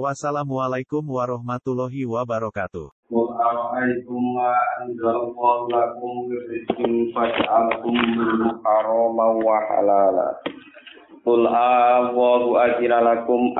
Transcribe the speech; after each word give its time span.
Wassalamualaikum 0.00 1.04
warahmatullahi 1.04 2.08
wabarakatuh. 2.08 2.88
Qul 11.28 11.44
awwalu 11.44 12.50
ajra 12.56 12.98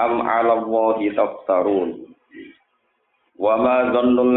am 0.01 0.15
'ala 0.25 0.53
Allahi 0.57 1.13
taftarun. 1.13 2.01
Wa 3.37 3.61
ma 3.61 3.93
dhannu 3.93 4.33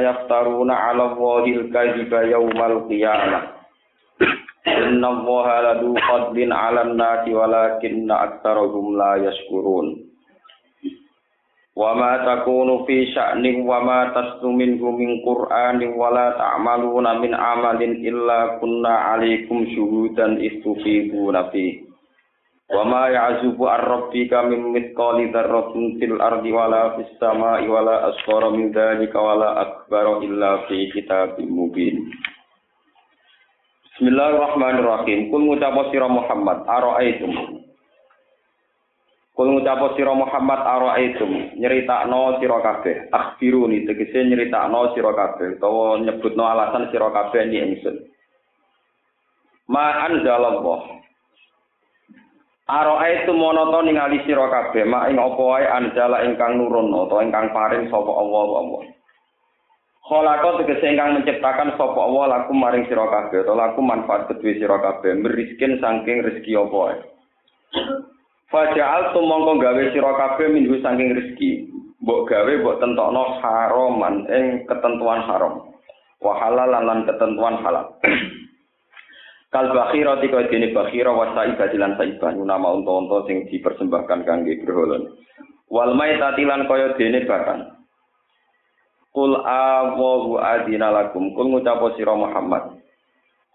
yaftaruna 0.00 0.72
'ala 0.72 1.12
Allahi 1.12 1.60
al-kadhiba 1.60 2.24
yawmal 2.24 2.88
qiyamah. 2.88 3.52
Inna 4.64 5.12
Allaha 5.12 5.76
ladu 5.76 5.92
bin 6.32 6.56
'alan 6.56 6.96
nasi 6.96 7.36
walakinna 7.36 8.32
aktsarahum 8.32 8.96
la 8.96 9.20
yashkurun 9.28 10.03
wa 11.74 11.90
ma 11.98 12.22
takunu 12.22 12.86
fi 12.86 13.10
sya'nin 13.10 13.66
wa 13.66 13.82
ma 13.82 14.14
tasnu 14.14 14.54
minhu 14.54 14.94
min 14.94 15.18
qur'anin 15.26 15.98
wa 15.98 16.14
ta'maluna 16.38 17.18
min 17.18 17.34
amalin 17.34 17.98
illa 17.98 18.62
kunna 18.62 19.10
'alaikum 19.10 19.66
syuhudan 19.74 20.38
istufiduna 20.38 21.50
fi. 21.50 21.82
Wa 22.70 22.86
ma 22.86 23.10
ya'zubu 23.10 23.66
ar-rabbika 23.66 24.46
min 24.46 24.70
mithqali 24.70 25.34
dzarratin 25.34 25.98
fil 25.98 26.16
ardi 26.22 26.54
wala 26.54 26.94
fis 26.94 27.10
sama'i 27.18 27.66
wa 27.66 27.82
la 27.82 28.14
asghara 28.14 28.54
min 28.54 28.70
dzalika 28.70 29.18
wa 29.18 29.34
akbara 29.66 30.22
illa 30.22 30.62
fi 30.70 30.88
kitabim 30.94 31.50
mubin. 31.50 32.06
Bismillahirrahmanirrahim. 33.94 35.30
Kul 35.30 35.42
ngucapo 35.42 35.90
Muhammad, 36.06 36.66
araaitum? 36.66 37.63
Kul 39.34 39.50
ngucap 39.50 39.98
sira 39.98 40.14
Muhammad 40.14 40.62
ara'aitum 40.62 41.58
nyeritakno 41.58 42.38
sira 42.38 42.62
kabeh. 42.62 43.10
Akhbiruni 43.10 43.82
tegese 43.82 44.22
nyeritakno 44.30 44.94
sira 44.94 45.10
kabeh 45.10 45.58
utawa 45.58 45.98
nyebutno 45.98 46.46
alasan 46.46 46.86
sira 46.94 47.10
kabeh 47.10 47.42
ni 47.50 47.58
ingsun. 47.58 47.98
Ma 49.66 50.06
anzalallah 50.06 51.02
Ara'aitum 52.64 53.34
monoto 53.34 53.82
ningali 53.82 54.22
sira 54.22 54.46
kabeh 54.46 54.86
ma 54.86 55.10
ing 55.10 55.18
apa 55.18 55.42
wae 55.42 55.66
anjala 55.66 56.22
ingkang 56.22 56.54
nurun 56.54 56.94
utawa 56.94 57.26
ingkang 57.26 57.50
paring 57.50 57.90
sapa 57.90 58.12
Allah 58.14 58.42
Allah. 58.54 58.82
Khalaqa 60.06 60.62
tegese 60.62 60.94
ingkang 60.94 61.10
menciptakan 61.18 61.74
sapa 61.74 61.98
Allah 61.98 62.38
lakum 62.38 62.54
maring 62.54 62.86
sira 62.86 63.10
kabeh 63.10 63.42
utawa 63.42 63.66
lakum 63.66 63.82
manfaat 63.82 64.30
kedue 64.30 64.62
sira 64.62 64.78
kabeh 64.78 65.10
meriskin 65.18 65.82
saking 65.82 66.22
rezeki 66.22 66.54
apa 66.54 66.76
wae 66.78 66.96
Faja'al 68.52 69.16
tumangka 69.16 69.52
gawe 69.60 69.82
sira 69.92 70.12
kabeh 70.16 70.48
minhu 70.52 70.76
saking 70.84 71.16
rezeki. 71.16 71.50
Mbok 72.04 72.28
gawe 72.28 72.52
mbok 72.60 72.78
tentokno 72.82 73.40
haraman 73.40 74.28
ing 74.28 74.44
ketentuan 74.68 75.24
haram. 75.24 75.72
Wa 76.20 76.32
halalan 76.40 76.84
lan 76.84 77.00
ketentuan 77.08 77.60
halal. 77.64 77.96
Kal 79.54 79.70
bakhira 79.70 80.18
tika 80.18 80.50
dene 80.50 80.74
bakhira 80.74 81.14
wa 81.14 81.30
sa'iba 81.30 81.70
dilan 81.70 81.94
sa'iba 81.94 82.34
nama 82.34 82.74
unta-unta 82.74 83.22
sing 83.30 83.46
dipersembahkan 83.48 84.26
kangge 84.26 84.60
berhala. 84.66 84.98
Wal 85.70 85.94
maitatilan 85.94 86.66
kaya 86.66 86.98
dene 86.98 87.22
bakan. 87.22 87.60
Kul 89.14 89.38
awahu 89.46 90.42
adina 90.42 90.90
lakum 90.90 91.30
kul 91.38 91.54
ngucap 91.54 91.78
sira 91.94 92.18
Muhammad. 92.18 92.82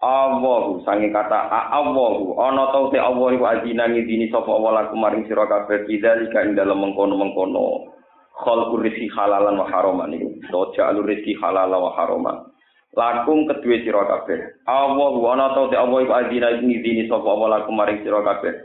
Allahu 0.00 0.80
sange 0.88 1.12
kata 1.12 1.52
Allahu 1.52 2.32
ana 2.40 2.72
tau 2.72 2.88
te 2.88 2.96
Allah 2.96 3.36
iku 3.36 3.44
adina 3.44 3.84
ngidini 3.84 4.32
sapa 4.32 4.48
Allah 4.48 4.88
laku 4.88 4.96
maring 4.96 5.28
sira 5.28 5.44
kabeh 5.44 5.84
bidzalika 5.84 6.40
ing 6.40 6.56
dalem 6.56 6.88
mengkono-mengkono. 6.88 7.92
Khalqur 8.40 8.80
rizki 8.80 9.12
halalan 9.12 9.60
wa 9.60 9.68
haraman 9.68 10.16
iku. 10.16 10.28
To 10.48 10.72
jalur 10.72 11.04
rizki 11.04 11.36
halalan 11.36 11.76
wa 11.76 11.92
haraman. 12.00 12.48
Lakum 12.96 13.44
kedue 13.44 13.84
sira 13.84 14.08
kabeh. 14.08 14.64
Allahu 14.64 15.20
ana 15.36 15.52
tau 15.52 15.68
te 15.68 15.76
Allah 15.76 16.00
iku 16.00 16.12
adina 16.16 16.48
ngidini 16.48 17.04
sapa 17.04 17.28
Allah 17.28 17.60
laku 17.60 17.70
maring 17.76 18.00
sira 18.00 18.24
kabeh. 18.24 18.56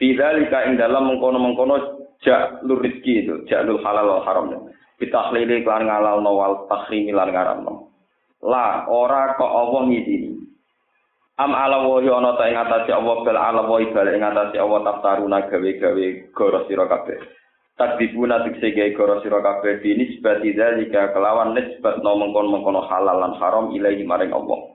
Bidzalika 0.00 0.72
ing 0.72 0.80
dalem 0.80 1.04
mengkono-mengkono 1.12 2.00
jalur 2.24 2.80
rizki 2.80 3.28
itu 3.28 3.44
jalur 3.44 3.76
halal 3.84 4.08
wa 4.08 4.24
haram. 4.24 4.72
Bitahlili 4.96 5.68
lan 5.68 5.84
ngalalno 5.84 6.32
wal 6.32 6.54
tahrimi 6.72 7.12
lan 7.12 7.28
ngaramno. 7.28 7.92
La 8.40 8.88
ora 8.88 9.36
kok 9.36 9.52
Allah 9.52 9.84
ngidini 9.92 10.42
Am 11.42 11.58
ala 11.58 11.82
wahi 11.82 12.06
ana 12.06 12.38
ta 12.38 12.46
ing 12.46 12.54
atase 12.54 12.94
Allah 12.94 13.18
bal 13.26 13.34
ala 13.34 13.66
wahi 13.66 13.90
bal 13.90 14.06
ing 14.06 14.22
atase 14.22 14.62
Allah 14.62 14.78
taftaruna 14.86 15.50
gawe-gawe 15.50 16.06
goro 16.30 16.60
sira 16.70 16.86
kabeh. 16.86 17.18
Takdibuna 17.74 18.46
tikse 18.46 18.70
gawe 18.70 18.94
goro 18.94 19.18
sira 19.26 19.42
kabeh 19.42 19.82
dini 19.82 20.22
zalika 20.22 21.10
kelawan 21.10 21.58
nisbat 21.58 21.98
no 22.06 22.14
mengkon-mengkono 22.14 22.86
halal 22.86 23.18
lan 23.26 23.34
haram 23.42 23.74
ilahi 23.74 24.06
maring 24.06 24.30
Allah. 24.30 24.70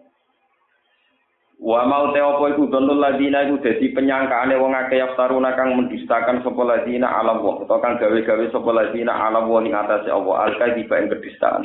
Wa 1.58 1.88
mau 1.88 2.12
te 2.12 2.20
apa 2.20 2.52
iku 2.52 2.68
donul 2.68 3.00
ladina 3.00 3.48
iku 3.48 3.64
dadi 3.64 3.96
penyangkaane 3.96 4.60
wong 4.60 4.76
akeh 4.76 5.00
yaftaruna 5.00 5.56
kang 5.56 5.72
mendustakan 5.72 6.44
sapa 6.44 6.62
ladina 6.68 7.08
ala 7.16 7.40
Allah 7.40 7.64
utawa 7.64 7.80
kang 7.80 7.96
gawe-gawe 7.96 8.46
sapa 8.52 8.70
ladina 8.76 9.16
ala 9.16 9.40
Allah 9.40 9.60
ing 9.64 9.72
atase 9.72 10.12
Allah 10.12 10.52
al-kadhiba 10.52 11.00
ing 11.00 11.08
kedustaan. 11.16 11.64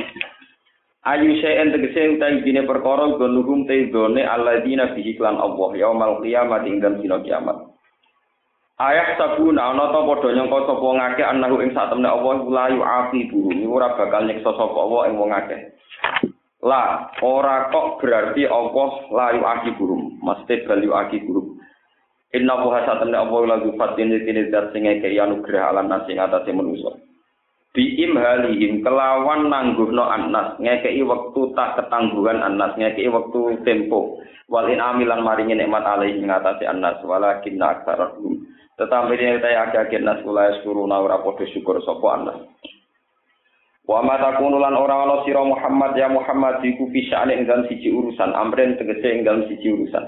Ayu 1.03 1.35
syai'en 1.43 1.75
tegese 1.75 2.15
utawi 2.15 2.47
dine 2.47 2.63
perkara 2.63 3.19
gonuhum 3.19 3.67
te 3.67 3.91
done 3.91 4.23
alladzina 4.23 4.95
bihi 4.95 5.19
klan 5.19 5.35
Allah 5.35 5.75
yaumal 5.75 6.23
qiyamah 6.23 6.63
ing 6.63 6.79
dalem 6.79 7.03
dina 7.03 7.19
kiamat. 7.19 7.59
Ayah 8.79 9.19
sabuna 9.19 9.75
ana 9.75 9.91
ta 9.91 9.99
padha 10.07 10.31
nyangka 10.31 10.59
sapa 10.63 10.89
ngake 10.95 11.23
anahu 11.27 11.59
ing 11.59 11.75
satemene 11.75 12.07
Allah 12.07 12.35
la 12.47 12.67
yu'aqibu 12.71 13.51
ora 13.67 13.99
bakal 13.99 14.31
nyiksa 14.31 14.51
sapa 14.55 14.79
Allah 14.79 15.03
ing 15.11 15.15
wong 15.19 15.31
akeh. 15.35 15.61
La 16.63 17.11
ora 17.19 17.67
kok 17.75 17.99
berarti 17.99 18.47
Allah 18.47 18.91
la 19.11 19.27
yu'aqibu. 19.35 20.23
Mesti 20.23 20.55
bal 20.71 20.87
yu'aqibu. 20.87 21.35
Inna 22.31 22.55
wa 22.63 22.79
satemene 22.87 23.19
Allah 23.19 23.41
la 23.51 23.57
yufatin 23.67 24.23
dene 24.23 24.55
zat 24.55 24.71
sing 24.71 24.87
ngeke 24.87 25.11
anugrah 25.19 25.75
alam 25.75 25.91
nasi 25.91 26.15
atase 26.15 26.55
manusa. 26.55 26.95
Biim 27.73 28.13
halihim 28.21 28.85
kelawan 28.85 29.49
nangguhno 29.49 30.05
anas 30.05 30.61
ngekei 30.61 31.01
wektu 31.01 31.57
tak 31.57 31.81
ketangguhan 31.81 32.45
anas 32.45 32.77
ngekei 32.77 33.09
wektu 33.09 33.57
tempo. 33.65 34.21
Walin 34.53 34.85
amilan 34.85 35.25
maringi 35.25 35.57
nikmat 35.57 35.81
alaihi 35.81 36.21
ngatasi 36.21 36.69
anas 36.69 37.01
walakin 37.01 37.57
aksarahum. 37.57 38.45
Tetapi 38.77 39.17
ini 39.17 39.41
kita 39.41 39.49
agak 39.69 39.93
nas 40.05 40.21
kula 40.21 40.61
suruna 40.61 41.01
ora 41.01 41.25
padha 41.25 41.49
syukur 41.49 41.81
sapa 41.81 42.07
anas. 42.13 42.39
Wa 43.89 44.05
mata 44.05 44.37
kunulan 44.37 44.77
ora 44.77 45.09
ana 45.09 45.25
Muhammad 45.43 45.97
ya 45.97 46.07
Muhammad 46.13 46.61
iku 46.63 46.87
pisane 46.93 47.35
ing 47.35 47.49
dalem 47.49 47.67
siji 47.67 47.91
urusan 47.91 48.31
amren 48.37 48.77
tegese 48.77 49.09
ing 49.09 49.25
dalem 49.25 49.49
siji 49.49 49.73
urusan. 49.73 50.05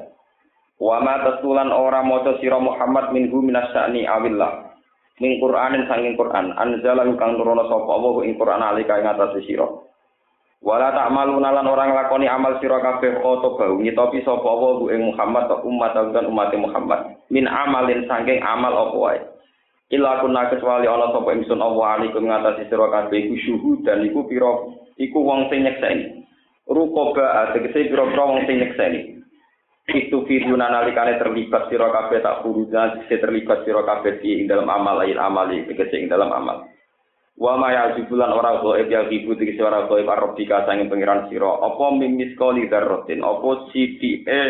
Wa 0.76 1.00
mata 1.00 1.40
tulan 1.40 1.72
ora 1.72 2.04
maca 2.04 2.36
sira 2.38 2.60
Muhammad 2.60 3.16
minhu 3.16 3.40
minasyani 3.40 4.04
awillah 4.04 4.73
min 5.22 5.38
Qur'anin 5.38 5.86
sanging 5.86 6.18
Qur'an. 6.18 6.54
Anzalan 6.58 7.14
kang 7.14 7.38
nurono 7.38 7.66
sapa 7.70 7.90
Allah 7.90 8.14
ing 8.26 8.34
Qur'an 8.34 8.62
alika 8.62 8.98
ing 8.98 9.06
atase 9.06 9.46
sira. 9.46 9.66
Wala 10.64 10.96
ta'maluna 10.96 11.52
lan 11.52 11.68
orang 11.68 11.92
lakoni 11.92 12.24
amal 12.24 12.56
sira 12.58 12.80
kabeh 12.80 13.20
koto 13.20 13.54
bau 13.60 13.76
nyitopi 13.78 14.24
sapa 14.24 14.42
Allah 14.48 14.96
ing 14.96 15.12
Muhammad 15.12 15.44
ta 15.46 15.60
umat 15.62 15.92
dan 15.92 16.24
umat 16.26 16.50
Muhammad. 16.56 17.00
Min 17.30 17.46
amalin 17.46 18.08
sanging 18.10 18.40
amal 18.42 18.72
apa 18.72 18.96
wae. 18.96 19.20
Illa 19.92 20.18
kunna 20.24 20.48
kecuali 20.50 20.88
ana 20.88 21.12
sapa 21.12 21.30
ingsun 21.36 21.60
Allah 21.60 22.00
alaikum 22.00 22.26
ngatasi 22.26 22.66
sira 22.66 22.88
kabeh 22.90 23.28
iku 23.28 23.34
syuhud 23.38 23.78
dan 23.86 24.02
iku 24.02 24.24
pira 24.26 24.50
iku 24.98 25.18
wong 25.22 25.46
sing 25.52 25.62
nyekseni. 25.62 26.26
Rukoba 26.64 27.52
tegese 27.52 27.92
pira-pira 27.92 28.24
wong 28.24 28.48
sing 28.48 28.56
nyekseni 28.64 29.13
itu 29.84 30.24
firuna 30.24 30.72
nalikane 30.72 31.20
terlibat 31.20 31.68
sira 31.68 31.92
kabeh 31.92 32.24
tak 32.24 32.40
furudan 32.40 33.04
sing 33.04 33.20
terlibat 33.20 33.68
sira 33.68 33.84
kabeh 33.84 34.16
ing 34.24 34.48
dalam 34.48 34.64
amal 34.72 35.04
lain 35.04 35.20
amali 35.20 35.68
tegese 35.68 36.00
ing 36.00 36.08
dalam 36.08 36.32
amal. 36.32 36.64
Wa 37.36 37.60
ma 37.60 37.68
yajibulan 37.68 38.32
ora 38.32 38.64
goib 38.64 38.88
ya 38.88 39.04
ibu 39.04 39.36
tegese 39.36 39.60
ora 39.60 39.84
goib 39.84 40.08
arabika 40.08 40.64
sanging 40.64 40.88
pengiran 40.88 41.28
sira. 41.28 41.60
Apa 41.60 41.92
mimis 42.00 42.32
kali 42.40 42.64
darrotin 42.72 43.20
apa 43.20 43.68
sidike 43.76 44.40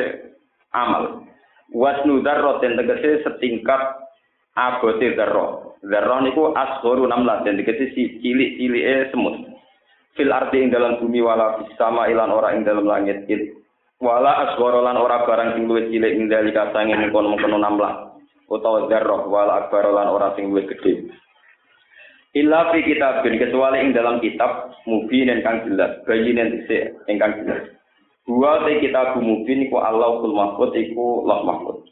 amal? 0.71 1.27
Wasnu 1.75 2.23
darrotin 2.23 2.79
tegese 2.79 3.27
setingkat 3.27 3.83
abote 4.55 5.19
darro 5.19 5.75
darro 5.83 6.23
niku 6.23 6.55
asgharu 6.55 7.11
namlah 7.11 7.43
den 7.43 7.59
tegese 7.59 7.91
si 7.99 8.23
cilik-cilike 8.23 9.11
semut. 9.11 9.51
Fil 10.15 10.31
ardi 10.31 10.63
ing 10.63 10.71
dalam 10.71 11.03
bumi 11.03 11.19
wala 11.19 11.59
sama 11.75 12.07
ilan 12.07 12.31
ora 12.31 12.55
ing 12.55 12.63
dalam 12.63 12.87
langit 12.87 13.27
it 13.27 13.64
wala 14.05 14.45
asghara 14.45 14.85
lan 14.85 15.01
ora 15.01 15.25
barang 15.25 15.57
sing 15.57 15.65
luwih 15.65 15.89
cilik 15.89 16.13
ing 16.13 16.29
dalika 16.29 16.69
sange 16.77 16.93
mengkono-mengkono 16.93 17.57
namlah 17.57 18.13
utawa 18.53 18.85
zarrah 18.93 19.25
wala 19.25 19.65
akbar 19.65 19.89
lan 19.89 20.13
ora 20.13 20.37
sing 20.37 20.53
luwih 20.53 20.69
gedhe 20.69 21.09
illa 22.37 22.69
fi 22.69 22.85
kitabin 22.85 23.41
kecuali 23.41 23.81
ing 23.81 23.97
dalam 23.97 24.21
kitab 24.21 24.77
mubin 24.85 25.33
kang 25.41 25.65
jelas 25.65 26.05
bayinen 26.05 26.61
dhisik 26.61 26.93
ingkang 27.09 27.41
jelas 27.41 27.75
Dua 28.25 28.65
te 28.65 28.81
kitab 28.81 29.21
mubin 29.21 29.69
iku 29.69 29.85
Allahul 29.85 30.33
Mahfud 30.33 30.73
iku 30.73 31.29
Allah 31.29 31.45
Mahfud. 31.45 31.85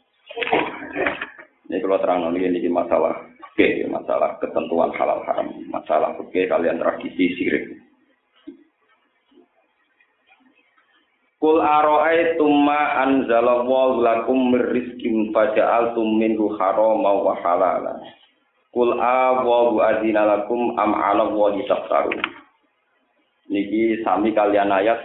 Ini 1.69 1.77
kalau 1.77 2.01
terang 2.01 2.25
ini, 2.33 2.57
ini 2.57 2.69
masalah 2.73 3.13
oke, 3.53 3.67
masalah 3.85 4.41
ketentuan 4.41 4.89
halal 4.97 5.21
haram, 5.29 5.53
masalah 5.69 6.17
oke 6.17 6.33
kalian 6.49 6.81
tradisi 6.81 7.37
sirik. 7.37 7.77
Kul 11.43 11.59
aro'ai 11.59 12.39
tumma 12.39 13.03
anzalallahu 13.03 13.99
lakum 13.99 14.55
rizkim 14.55 15.35
faja'altum 15.35 16.15
minhu 16.15 16.55
harama 16.55 17.19
wa 17.19 17.35
halala. 17.43 17.99
Kul 18.71 18.95
awawu 18.95 19.83
azina 19.83 20.23
lakum 20.23 20.71
am 20.79 20.95
ala. 20.95 21.27
Niki 23.51 23.99
sami 24.07 24.31
kalian 24.31 24.71
ayat 24.71 25.03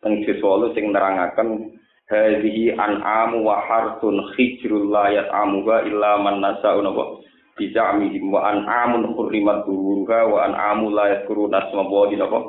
teng 0.00 0.24
siswalu 0.24 0.72
sing 0.72 0.96
nerangaken 0.96 1.76
hadhihi 2.08 2.72
an'amu 2.72 3.44
wa 3.44 3.60
harsun 3.60 4.16
khijrul 4.32 4.88
la 4.88 5.12
yat'amuha 5.12 5.84
illa 5.84 6.16
man 6.16 6.40
nasa'u 6.40 6.80
napa 6.80 7.20
bija'mihim 7.60 8.32
wa 8.32 8.48
an'amun 8.48 9.12
hurrimat 9.12 9.68
duruha 9.68 10.24
wa 10.24 10.48
an'amu 10.48 10.88
la 10.88 11.20
yadhkuruna 11.20 11.68
asma 11.68 11.84
wa 11.84 12.08
napa 12.08 12.40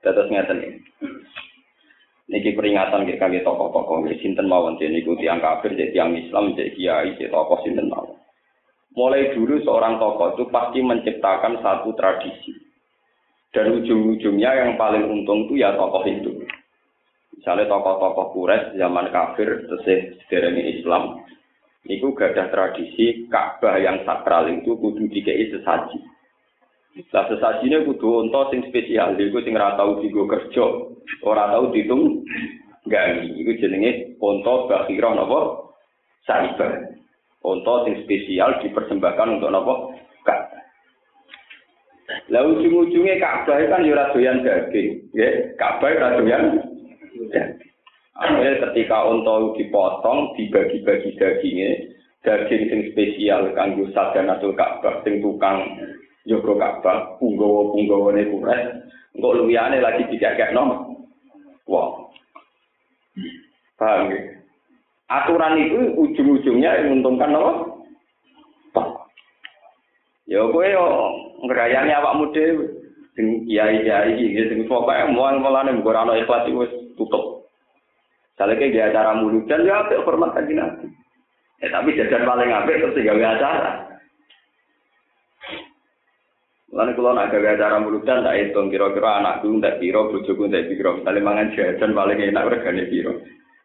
Dados 0.00 0.28
ngeten 0.32 0.58
iki. 0.64 0.80
Niki 2.30 2.54
peringatan 2.54 3.10
kita 3.10 3.18
kangge 3.18 3.42
tokoh-tokoh 3.42 4.06
nggih 4.06 4.22
sinten 4.22 4.46
mawon 4.46 4.78
niku 4.78 5.18
tiyang 5.18 5.42
kafir 5.42 5.74
jadi 5.74 5.90
tiang 5.90 6.14
Islam 6.14 6.54
jadi 6.54 6.70
kiai 6.72 7.08
jadi 7.18 7.28
tokoh 7.28 7.58
sinten 7.66 7.90
mawon. 7.90 8.16
Mulai 8.94 9.34
dulu 9.34 9.58
seorang 9.66 9.98
tokoh 9.98 10.38
itu 10.38 10.44
pasti 10.50 10.78
menciptakan 10.82 11.58
satu 11.58 11.90
tradisi. 11.98 12.54
Dan 13.50 13.82
ujung-ujungnya 13.82 14.50
yang 14.62 14.78
paling 14.78 15.10
untung 15.10 15.50
itu 15.50 15.58
ya 15.58 15.74
tokoh 15.74 16.06
itu. 16.06 16.38
Misalnya 17.34 17.66
tokoh-tokoh 17.66 18.30
Quraisy 18.36 18.78
zaman 18.78 19.10
kafir 19.10 19.66
tesih 19.66 20.14
sederhana 20.22 20.62
Islam, 20.62 21.02
niku 21.88 22.14
gadah 22.14 22.46
tradisi 22.52 23.26
Ka'bah 23.26 23.80
yang 23.82 24.06
sakral 24.06 24.46
itu 24.54 24.78
kudu 24.78 25.10
dikei 25.10 25.50
sesaji. 25.50 25.98
Lah 26.90 27.24
sesajine 27.30 27.86
kudu 27.86 28.26
unta 28.26 28.50
sing 28.50 28.66
spesial, 28.66 29.14
iku 29.14 29.38
sing 29.46 29.54
ora 29.54 29.78
tau 29.78 30.02
digo 30.02 30.26
kerja, 30.26 30.64
ora 31.22 31.54
tau 31.54 31.70
ditung 31.70 32.26
gawe. 32.90 33.22
Iku 33.30 33.50
jenenge 33.62 34.18
unta 34.18 34.66
bakhirah 34.66 35.14
napa? 35.14 35.70
Saibah. 36.26 36.90
Unta 37.46 37.74
sing 37.86 38.02
spesial 38.02 38.58
dipersembahkan 38.58 39.38
untuk 39.38 39.54
napa? 39.54 39.74
Kak. 40.26 40.40
Lah 42.34 42.42
ujung-ujungnya 42.42 43.22
Ka'bah 43.22 43.58
kan 43.70 43.86
ya 43.86 43.94
ora 43.94 44.10
doyan 44.10 44.42
daging, 44.42 45.14
nggih. 45.14 45.34
Ka'bah 45.54 45.94
ora 45.94 46.18
doyan. 46.18 46.58
Akhirnya 48.18 48.66
ketika 48.66 49.06
unta 49.06 49.54
dipotong, 49.54 50.34
dibagi-bagi 50.34 51.14
dagingnya, 51.16 51.70
daging 52.26 52.62
sing 52.66 52.80
spesial 52.90 53.54
kanggo 53.54 53.86
sadanatul 53.94 54.58
Ka'bah 54.58 55.06
sing 55.06 55.22
tukang 55.22 55.62
Joko 56.28 56.56
Ka'bah, 56.60 57.16
punggawa 57.16 57.72
punggawa 57.72 58.12
ne 58.12 58.28
kuret, 58.28 58.60
engkau 59.16 59.36
luyane 59.40 59.80
lagi 59.80 60.04
kayak 60.20 60.52
nom. 60.52 61.00
Wah, 61.64 62.12
paham 63.80 64.12
ya? 64.12 64.40
Aturan 65.10 65.58
itu 65.58 65.78
ujung-ujungnya 65.98 66.78
yang 66.78 67.02
menguntungkan 67.02 67.34
apa? 67.34 67.52
Ya 70.30 70.46
kowe 70.46 70.62
yo 70.62 70.86
ngrayani 71.42 71.90
awakmu 71.90 72.30
dhewe. 72.30 72.70
Sing 73.18 73.42
kiai-kiai 73.50 74.14
iki 74.14 74.46
sing 74.46 74.70
pokoke 74.70 75.10
muang 75.10 75.42
mulane 75.42 75.74
mbok 75.82 75.90
ana 75.90 76.14
ikhlas 76.14 76.46
wis 76.46 76.70
tutup. 76.94 77.50
Saleke 78.38 78.70
dia 78.70 78.94
acara 78.94 79.18
muludan 79.18 79.66
ya 79.66 79.82
apik 79.82 80.06
hormat 80.06 80.30
kanjeng 80.30 80.62
Nabi. 80.62 80.86
Ya 81.58 81.74
tapi 81.74 81.98
jajan 81.98 82.22
paling 82.22 82.54
apik 82.54 82.78
terus 82.78 83.02
gawe 83.02 83.24
acara. 83.34 83.89
Lalu 86.70 86.94
kalau 86.94 87.18
nak 87.18 87.34
gawe 87.34 87.48
acara 87.50 87.82
muludan 87.82 88.22
tak 88.22 88.38
hitung 88.38 88.70
kira-kira 88.70 89.18
anakku 89.18 89.58
tak 89.58 89.82
piro, 89.82 90.06
bojoku 90.06 90.46
tak 90.46 90.70
piro. 90.70 91.02
Misalnya 91.02 91.26
mangan 91.26 91.50
jajan 91.58 91.90
paling 91.90 92.18
enak 92.22 92.46
regane 92.46 92.86
piro. 92.86 93.12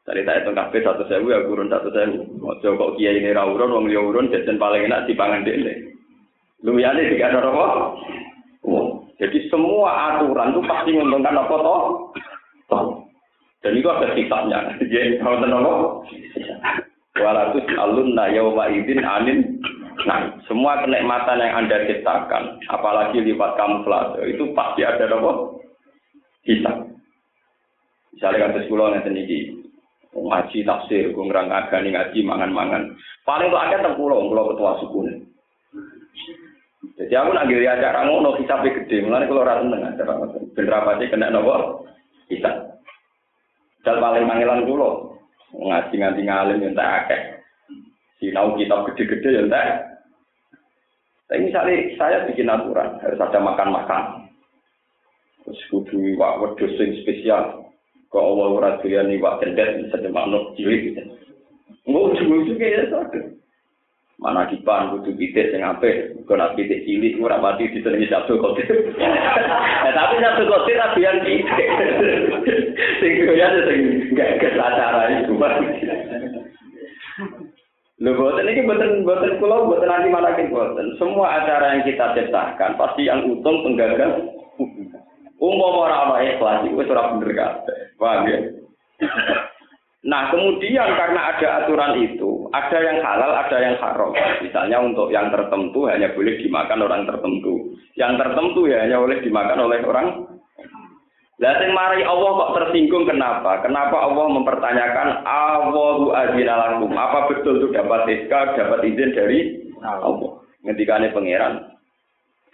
Tadi 0.01 0.25
tak 0.25 0.41
hitung 0.41 0.57
kafe 0.57 0.81
satu 0.81 1.05
sewu 1.05 1.29
ya 1.29 1.45
kurun 1.45 1.69
satu 1.69 1.93
sewu. 1.93 2.41
Ojo 2.41 2.67
kok 2.73 2.93
kiai 2.97 3.21
ini 3.21 3.29
rawuron, 3.29 3.73
wong 3.77 3.85
liya 3.93 4.01
urun 4.01 4.33
jajan 4.33 4.57
paling 4.57 4.89
enak 4.89 5.05
dipangan 5.05 5.45
dene. 5.45 5.93
Lumiyane 6.65 7.13
tiga 7.13 7.29
ada 7.29 7.45
apa? 7.45 7.67
Jadi 9.15 9.47
semua 9.47 10.17
aturan 10.17 10.51
itu 10.51 10.61
pasti 10.65 10.89
menguntungkan 10.91 11.39
apa 11.39 11.55
toh? 11.61 11.81
Dan 13.63 13.77
itu 13.77 13.87
ada 13.87 14.11
sikapnya. 14.17 14.59
Jadi 14.91 15.21
kalau 15.21 15.39
tenang 15.39 15.65
Walatus 17.15 17.63
alunna 17.79 18.27
yauma 18.27 18.67
idin 18.67 18.99
anin 18.99 19.55
Nah, 20.05 20.37
semua 20.45 20.85
kenikmatan 20.85 21.41
yang 21.41 21.65
Anda 21.65 21.89
ciptakan, 21.89 22.61
apalagi 22.69 23.25
lewat 23.25 23.57
kamuflase, 23.57 24.21
itu 24.29 24.53
pasti 24.53 24.85
ada 24.85 25.09
apa? 25.09 25.31
Bisa. 26.45 26.71
Misalnya 28.13 28.53
kata 28.53 28.59
sekolah 28.69 28.93
nanti 28.93 29.09
ini, 29.09 29.37
ngaji 30.13 30.61
tafsir, 30.61 31.09
gue 31.09 31.25
ngerang 31.25 31.49
agani 31.49 31.89
ngaji 31.97 32.21
mangan-mangan. 32.21 32.93
Paling 33.25 33.49
tuh 33.49 33.57
ada 33.59 33.81
tengkulo, 33.81 34.29
kalau 34.29 34.53
ketua 34.53 34.71
suku. 34.85 34.99
Jadi 36.95 37.11
aku 37.11 37.35
nak 37.35 37.49
giri 37.51 37.67
acara 37.67 38.07
ngono 38.07 38.39
hisapnya 38.39 38.71
gede, 38.71 39.03
mulanya 39.03 39.27
kalau 39.27 39.43
rasa 39.43 39.67
dengan 39.67 39.89
acara 39.91 40.13
bener 40.55 40.73
apa 40.79 40.91
sih 40.95 41.11
kena 41.11 41.27
nopo 41.27 41.83
bisa. 42.31 42.79
Dan 43.83 43.99
paling 43.99 44.23
manggilan 44.23 44.63
kulo 44.63 45.19
ngaji 45.51 45.91
ngaji 45.91 46.21
ngalim 46.23 46.63
yang 46.63 46.73
tak 46.77 46.91
akeh. 47.03 47.21
Sinau 48.23 48.55
kitab 48.55 48.87
gede-gede 48.87 49.43
yang 49.43 49.51
tak 49.51 49.94
tapi 51.25 51.49
misalnya 51.49 51.75
saya 51.97 52.17
bikin 52.29 52.45
aturan, 52.45 53.01
harus 53.01 53.17
ada 53.17 53.39
makan-makan. 53.41 54.29
Terus 55.41 55.61
kudu 55.73 55.97
iwak 56.13 56.37
wedhus 56.41 56.73
sing 56.77 56.93
spesial. 57.01 57.65
Kok 58.13 58.21
Allah 58.21 58.47
ora 58.53 58.69
doyan 58.81 59.09
iwak 59.09 59.41
cendet 59.41 59.81
bisa 59.81 59.97
manuk 60.13 60.53
cilik 60.53 60.93
gitu. 60.93 61.01
Mau 61.89 62.13
ujung-ujungnya 62.13 62.65
ya 62.65 62.81
satu. 62.93 63.41
Mana 64.21 64.47
kipan 64.47 64.95
kudu 64.95 65.17
pitik 65.17 65.49
sing 65.49 65.65
apik, 65.65 66.13
kok 66.29 66.37
nak 66.37 66.53
pitik 66.53 66.85
cilik 66.85 67.17
ora 67.17 67.41
mati 67.41 67.73
disenengi 67.73 68.09
satu 68.09 68.37
kotir. 68.37 68.69
Nah, 68.95 69.91
tapi 69.91 70.21
satu 70.21 70.45
kotir 70.45 70.77
tapi 70.77 71.05
yang 71.05 71.17
pitik. 71.25 71.69
Sing 73.01 73.11
doyan 73.25 73.53
sing 73.65 73.79
gak 74.13 74.37
kesacara 74.41 75.25
itu. 75.25 75.33
Lho 77.95 78.11
boten 78.11 78.51
iki 78.51 78.67
boten 78.67 79.07
boten 79.07 79.39
kula 79.39 79.71
boten 79.71 79.87
nanti 79.87 80.11
malah 80.11 80.35
boten. 80.35 80.99
Semua 80.99 81.39
acara 81.39 81.79
yang 81.79 81.87
kita 81.87 82.11
ciptakan 82.11 82.75
pasti 82.75 83.07
yang 83.07 83.23
untung 83.23 83.63
penggagas. 83.63 84.35
Umum 85.39 85.79
ora 85.79 86.07
ana 86.07 86.19
ikhlas 86.23 86.67
iku 86.67 86.79
wis 86.79 86.91
ora 86.91 87.15
bener 87.15 87.31
kabeh. 87.31 87.77
Ya? 88.27 88.39
Nah, 90.05 90.29
kemudian 90.29 90.85
karena 91.01 91.33
ada 91.33 91.65
aturan 91.65 91.97
itu, 91.97 92.45
ada 92.53 92.77
yang 92.77 93.01
halal, 93.01 93.31
ada 93.41 93.57
yang 93.57 93.75
haram. 93.81 94.13
Misalnya 94.37 94.77
untuk 94.77 95.09
yang 95.09 95.33
tertentu 95.33 95.89
hanya 95.89 96.13
boleh 96.13 96.37
dimakan 96.37 96.85
orang 96.85 97.09
tertentu. 97.09 97.73
Yang 97.97 98.21
tertentu 98.21 98.69
ya 98.69 98.85
hanya 98.85 99.01
boleh 99.01 99.17
dimakan 99.25 99.59
oleh 99.65 99.79
orang 99.81 100.07
lah 101.35 101.59
sing 101.59 101.75
mari 101.75 101.99
Allah 101.99 102.31
kok 102.31 102.53
tersinggung 102.55 103.03
kenapa? 103.03 103.59
Kenapa 103.59 104.07
Allah 104.07 104.39
mempertanyakan 104.39 105.27
Allahu 105.27 106.15
azina 106.15 106.79
Apa 106.79 107.27
betul 107.27 107.59
itu 107.59 107.67
dapat 107.75 108.07
SK, 108.07 108.33
dapat 108.55 108.79
izin 108.87 109.11
dari 109.11 109.39
Allah? 109.83 110.39
Ngendikane 110.63 111.11
pangeran. 111.11 111.75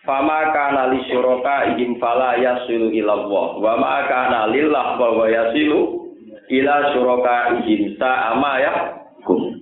Fama 0.02 0.50
kana 0.50 0.90
li 0.98 1.06
syuraka 1.14 1.78
ihim 1.78 2.02
fala 2.02 2.42
yasilu 2.42 2.90
ila 2.90 3.22
Allah. 3.22 3.48
Wa 3.62 3.74
ma 3.78 3.98
kana 4.10 4.40
lillah 4.50 4.98
wa 4.98 5.10
wa 5.14 5.26
yasilu 5.30 6.10
ila 6.50 6.76
syuraka 6.98 7.62
ihim 7.62 8.02
sa'ama 8.02 8.52
ya 8.66 8.74
kum. 9.22 9.62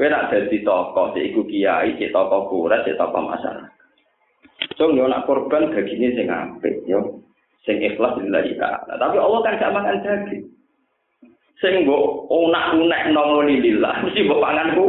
Kowe 0.00 0.08
nak 0.08 0.32
dadi 0.32 0.64
tokoh, 0.64 1.12
sik 1.12 1.32
iku 1.32 1.44
kiai, 1.44 1.96
sik 2.00 2.12
tokoh 2.12 2.48
kuras, 2.48 2.84
sik 2.84 2.96
tokoh 3.00 3.20
masyarakat. 3.20 3.72
So, 4.76 4.92
yo 4.92 5.08
nak 5.08 5.24
korban 5.24 5.72
dagingnya 5.72 6.16
sing 6.16 6.28
apik, 6.28 6.84
yo 6.84 7.25
sing 7.66 7.82
ikhlas 7.82 8.14
lillahi 8.22 8.54
ta'ala. 8.56 8.94
Tapi 8.96 9.16
Allah 9.18 9.38
kan 9.42 9.58
gak 9.58 9.74
makan 9.74 9.96
daging. 10.00 10.44
Sing 11.58 11.74
mbok 11.84 12.30
unak-unek 12.30 13.02
nomoni 13.10 13.58
lillah, 13.58 13.98
mesti 14.06 14.24
mbok 14.24 14.40
pangan 14.40 14.78
ku 14.78 14.86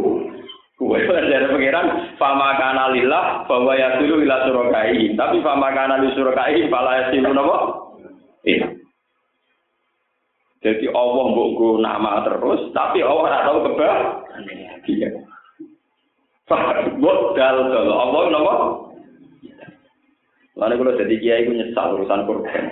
Kue 0.78 1.02
dari 1.02 1.42
pengiran 1.50 2.14
fama 2.22 2.54
kana 2.54 2.94
lillah 2.94 3.50
bahwa 3.50 3.74
ya 3.74 3.98
dulu 3.98 4.22
ila 4.22 4.46
surokai. 4.46 5.10
Tapi 5.18 5.42
fama 5.42 5.74
kana 5.74 5.98
li 5.98 6.14
surokai 6.14 6.70
pala 6.70 7.02
ya 7.02 7.04
silu 7.10 7.34
nopo. 7.34 7.58
Iya. 8.46 8.78
Jadi 10.62 10.86
Allah 10.94 11.24
mbok 11.34 11.82
nama 11.82 12.22
terus, 12.22 12.70
tapi 12.70 13.02
Allah 13.02 13.26
ora 13.26 13.46
tahu 13.50 13.58
kebal. 13.66 13.98
Iya. 14.86 15.08
Buat 17.02 17.18
dal 17.34 17.58
dal 17.74 17.90
Allah 17.90 18.22
nopo. 18.30 18.54
Lalu 20.58 20.74
kalau 20.74 20.98
jadi 20.98 21.14
kiai 21.22 21.42
itu 21.46 21.52
nyesal 21.54 21.94
urusan 21.94 22.26
korban. 22.26 22.64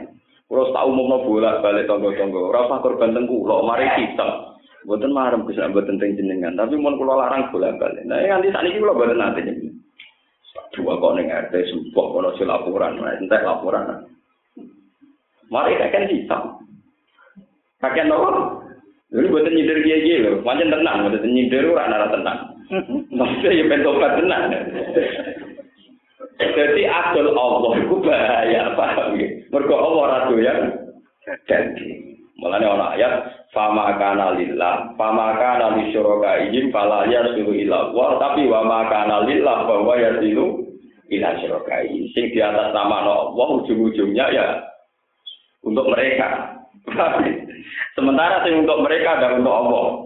Kalau 0.47 0.71
tahu 0.75 0.89
mau 0.95 1.23
bolak 1.23 1.63
balik 1.63 1.87
tonggo 1.87 2.15
tonggo, 2.15 2.51
rasa 2.51 2.83
korban 2.83 3.15
tengku, 3.15 3.47
lo 3.47 3.67
mari 3.67 3.87
kita. 3.99 4.55
Buatan 4.87 5.11
marem 5.11 5.43
bisa 5.43 5.67
buatan 5.71 5.99
tentang 5.99 6.15
jenengan, 6.15 6.55
tapi 6.55 6.79
mau 6.79 6.95
kalau 6.95 7.19
larang 7.19 7.51
bolak 7.51 7.75
balik. 7.79 8.07
Nah 8.07 8.23
nanti 8.23 8.55
saat 8.55 8.67
ini 8.67 8.79
kalau 8.79 8.95
buatan 8.95 9.19
nanti 9.19 9.43
Dua 10.77 11.01
kok 11.01 11.15
neng 11.17 11.33
RT 11.33 11.55
sumpah 11.73 12.07
kalau 12.13 12.31
si 12.37 12.45
laporan, 12.45 13.01
nah 13.01 13.17
entah 13.17 13.41
laporan. 13.41 14.05
Mari 15.49 15.79
kakek 15.81 16.13
hitam. 16.13 16.61
Kakek 17.81 18.05
nopo. 18.05 18.61
Jadi 19.09 19.31
buatan 19.31 19.55
nyindir 19.55 19.79
dia 19.87 19.97
dia 20.03 20.17
loh, 20.27 20.43
macam 20.43 20.69
tenang, 20.69 21.07
buatan 21.09 21.31
nyindir 21.33 21.65
orang 21.71 21.89
nara 21.89 22.07
tenang. 22.13 22.39
Maksudnya 23.19 23.57
ya 23.57 23.65
pentobat 23.71 24.13
tenang. 24.19 24.43
Jadi 26.37 26.83
adol 26.85 27.33
Allah 27.33 27.73
itu 27.81 27.97
bahaya, 28.05 28.77
paham 28.77 29.17
ya? 29.17 29.29
Mergo 29.49 29.75
Allah 29.77 30.05
ratu 30.05 30.37
yang 30.37 30.61
jadi. 31.49 31.89
Mulane 32.37 32.69
ana 32.69 32.93
ayat 32.93 33.13
fama 33.57 33.97
kana 33.97 34.37
lillah, 34.37 34.93
fama 35.01 35.41
kana 35.41 35.81
li 35.81 35.89
syuraka 35.89 36.45
ijin 36.45 36.69
fala 36.69 37.09
yasilu 37.09 37.57
ila 37.65 37.97
wa 37.97 38.21
tapi 38.21 38.45
wa 38.45 38.61
ma 38.61 38.81
kana 38.93 39.25
lillah 39.25 39.65
bahwa 39.65 39.97
yasilu 39.97 40.61
ila 41.09 41.29
syuraka 41.41 41.81
Sing 42.13 42.29
di 42.37 42.41
atas 42.45 42.77
nama 42.77 43.09
Allah 43.09 43.49
ujung-ujungnya 43.65 44.27
ya 44.37 44.47
untuk 45.65 45.89
mereka. 45.89 46.53
Sementara 47.97 48.45
sing 48.45 48.69
untuk 48.69 48.85
mereka 48.85 49.17
dan 49.19 49.41
untuk 49.41 49.57
Allah. 49.57 50.06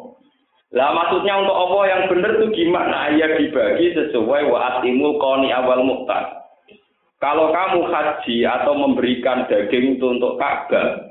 Lah 0.71 0.95
maksudnya 0.95 1.35
untuk 1.43 1.57
Allah 1.57 1.83
yang 1.91 2.03
benar 2.07 2.31
itu 2.39 2.47
gimana? 2.55 3.11
Ya 3.19 3.27
dibagi 3.35 3.91
sesuai 3.91 4.47
wa 4.47 4.59
atimul 4.79 5.19
qani 5.19 5.51
awal 5.51 5.83
muhtar. 5.83 6.41
Kalau 7.21 7.53
kamu 7.53 7.91
haji 7.91 8.49
atau 8.49 8.73
memberikan 8.73 9.45
daging 9.45 10.01
itu 10.01 10.07
untuk 10.09 10.41
Ka'bah, 10.41 11.11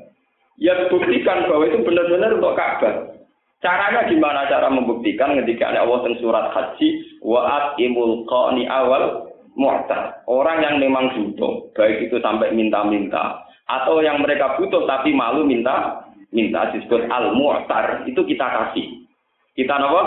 Ya 0.60 0.75
buktikan 0.92 1.48
bahwa 1.48 1.72
itu 1.72 1.80
benar-benar 1.88 2.36
untuk 2.36 2.51
Ka'bah. 2.60 3.16
Caranya 3.63 4.08
gimana 4.08 4.48
cara 4.48 4.68
membuktikan 4.72 5.36
ketika 5.44 5.72
ada 5.72 5.84
Allah 5.84 6.04
surat 6.20 6.51
haji 6.51 7.20
wa 7.24 7.75
imul 7.80 8.28
qani 8.28 8.68
awal 8.68 9.32
mu'tar. 9.56 10.24
Orang 10.28 10.63
yang 10.63 10.80
memang 10.80 11.16
butuh, 11.16 11.72
baik 11.75 12.12
itu 12.12 12.20
sampai 12.24 12.56
minta-minta 12.56 13.44
atau 13.68 14.04
yang 14.04 14.20
mereka 14.20 14.56
butuh 14.60 14.88
tapi 14.89 15.13
malu 15.13 15.46
minta 15.46 16.04
minta 16.34 16.72
disebut 16.75 17.08
al 17.08 17.36
mu'tar 17.36 18.04
itu 18.08 18.20
kita 18.28 18.44
kasih. 18.44 18.99
Kita 19.60 19.75
apa? 19.75 20.04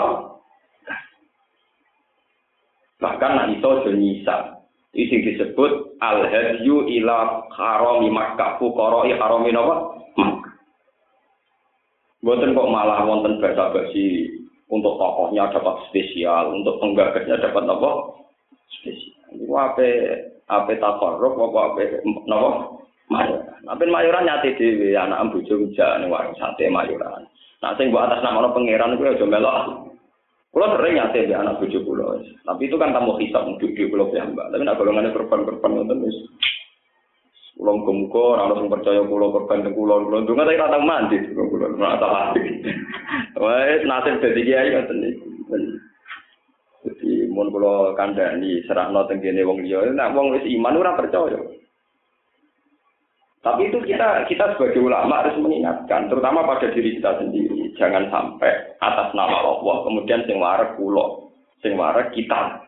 Bahkan 3.05 3.31
nak 3.37 3.49
iso 3.53 3.85
nyisa. 3.93 4.65
Itu 4.97 5.13
disebut 5.21 6.01
al 6.01 6.25
hadyu 6.25 6.89
ila 6.89 7.45
harami 7.53 8.09
Makkah 8.09 8.57
fuqara 8.57 9.05
harami 9.13 9.53
napa? 9.53 9.93
Buatan 12.25 12.57
kok 12.57 12.71
malah 12.71 13.05
wonten 13.05 13.37
bahasa 13.37 13.69
basi 13.77 14.31
untuk 14.71 14.95
tokohnya 14.97 15.51
dapat 15.53 15.85
spesial, 15.91 16.55
untuk 16.55 16.81
penggagasnya 16.81 17.37
dapat 17.37 17.69
apa? 17.69 17.91
Spesial. 18.81 19.37
Itu 19.37 19.53
apa 19.53 19.85
apa 20.49 20.71
takarruf 20.81 21.37
apa 21.37 21.59
apa 21.61 21.81
napa? 22.25 22.49
Mayoran. 23.05 23.61
Tapi 23.69 23.85
mayoran 23.85 24.25
nyate 24.25 24.57
dhewe 24.57 24.97
anak 24.97 25.29
bojo 25.29 25.61
nih 25.61 26.09
warung 26.09 26.33
sate 26.41 26.65
mayoran. 26.73 27.29
Nah 27.63 27.71
sing 27.79 27.95
mbok 27.95 28.11
atas 28.11 28.19
nama 28.19 28.51
pangeran 28.51 28.99
kuwi 28.99 29.15
aja 29.15 29.23
melok. 29.23 29.87
Kulo 30.51 30.65
sering 30.75 30.99
nyate 30.99 31.25
di 31.25 31.33
anak 31.33 31.63
bojo 31.63 31.79
kulo. 31.87 32.19
Tapi 32.43 32.67
itu 32.67 32.75
kan 32.75 32.91
tamu 32.91 33.15
hisab 33.23 33.47
duduk 33.55 33.71
di 33.71 33.87
kulo 33.87 34.11
mbak. 34.11 34.51
Tapi 34.51 34.61
nak 34.67 34.75
golongane 34.75 35.15
korban-korban 35.15 35.71
ngoten 35.79 36.03
wis 36.03 36.17
Kulo 37.55 37.79
muga 37.79 38.21
ora 38.35 38.51
ono 38.51 38.67
percaya 38.67 38.99
kulo 39.07 39.31
korban 39.31 39.63
teng 39.63 39.71
kulo. 39.71 40.03
Kulo 40.03 40.27
ndonga 40.27 40.43
tapi 40.43 40.59
ora 40.59 40.75
tau 40.75 40.83
mandi 40.83 41.17
kulo. 41.31 41.71
Ora 41.79 41.95
tau 41.95 42.11
mandi. 42.11 42.41
Wes 43.39 43.81
nasib 43.87 44.19
dadi 44.19 44.41
kiai 44.43 44.69
ngoten 44.75 44.97
niku. 44.99 45.27
Jadi 46.83 47.31
mun 47.31 47.47
kula 47.47 47.95
kandhani 47.95 48.59
serahno 48.67 49.07
teng 49.07 49.23
kene 49.23 49.47
wong 49.47 49.63
liya, 49.63 49.87
nek 49.87 50.11
wong 50.11 50.35
wis 50.35 50.43
iman 50.51 50.75
ora 50.75 50.99
percaya. 50.99 51.39
Tapi 53.43 53.67
itu 53.67 53.83
kita 53.83 54.23
kita 54.31 54.55
sebagai 54.55 54.79
ulama 54.79 55.19
harus 55.19 55.35
mengingatkan, 55.35 56.07
terutama 56.07 56.47
pada 56.47 56.71
diri 56.71 56.95
kita 56.95 57.19
sendiri, 57.19 57.75
jangan 57.75 58.07
sampai 58.07 58.79
atas 58.79 59.11
nama 59.11 59.35
Allah 59.35 59.83
kemudian 59.83 60.23
sing 60.23 60.39
warak 60.39 60.79
kulo, 60.79 61.35
sing 61.59 61.75
warak 61.75 62.15
kita. 62.15 62.63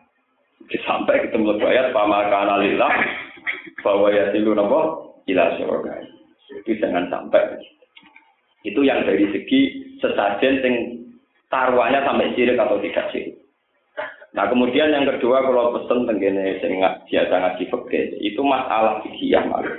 Sampai 0.84 1.24
ketemu 1.24 1.56
ayat 1.64 1.96
pamakan 1.96 2.60
alillah 2.60 2.92
bahwa 3.80 4.12
ya 4.12 4.28
silu 4.36 4.52
nopo 4.52 4.80
ila 5.24 5.56
surga. 5.56 5.94
Itu 6.60 6.76
jangan 6.76 7.08
sampai. 7.08 7.56
Itu 8.66 8.84
yang 8.84 9.08
dari 9.08 9.32
segi 9.32 9.60
sesajen 10.02 10.60
sing 10.60 10.74
taruhannya 11.48 12.04
sampai 12.04 12.34
sirik 12.36 12.60
atau 12.60 12.76
tidak 12.84 13.08
sirik. 13.14 13.40
Nah 14.36 14.44
kemudian 14.52 14.92
yang 14.92 15.08
kedua 15.08 15.40
kalau 15.40 15.72
pesen 15.80 16.04
tenggene 16.04 16.60
sing 16.60 16.76
biasa 16.82 17.32
ngaji 17.32 17.64
fikih 17.64 18.04
itu 18.20 18.40
masalah 18.44 19.00
fikih 19.00 19.40
malah. 19.48 19.72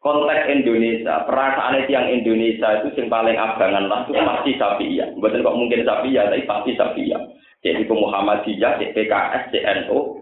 Konteks 0.00 0.48
Indonesia, 0.48 1.28
perasaan 1.28 1.84
yang 1.92 2.08
Indonesia 2.08 2.80
itu 2.80 2.88
yang 2.96 3.12
paling 3.12 3.36
abangan 3.36 3.84
lah 3.84 4.08
itu 4.08 4.16
pasti 4.16 4.56
Safiyah. 4.56 5.12
Bukan 5.12 5.44
kok 5.44 5.58
mungkin 5.60 5.84
Safiyah, 5.84 6.32
tapi 6.32 6.48
pasti 6.48 6.72
Safiyah. 6.72 7.20
Jadi 7.60 7.84
Muhammadiyah, 7.84 8.80
PKS, 8.96 9.52
CNO, 9.52 10.20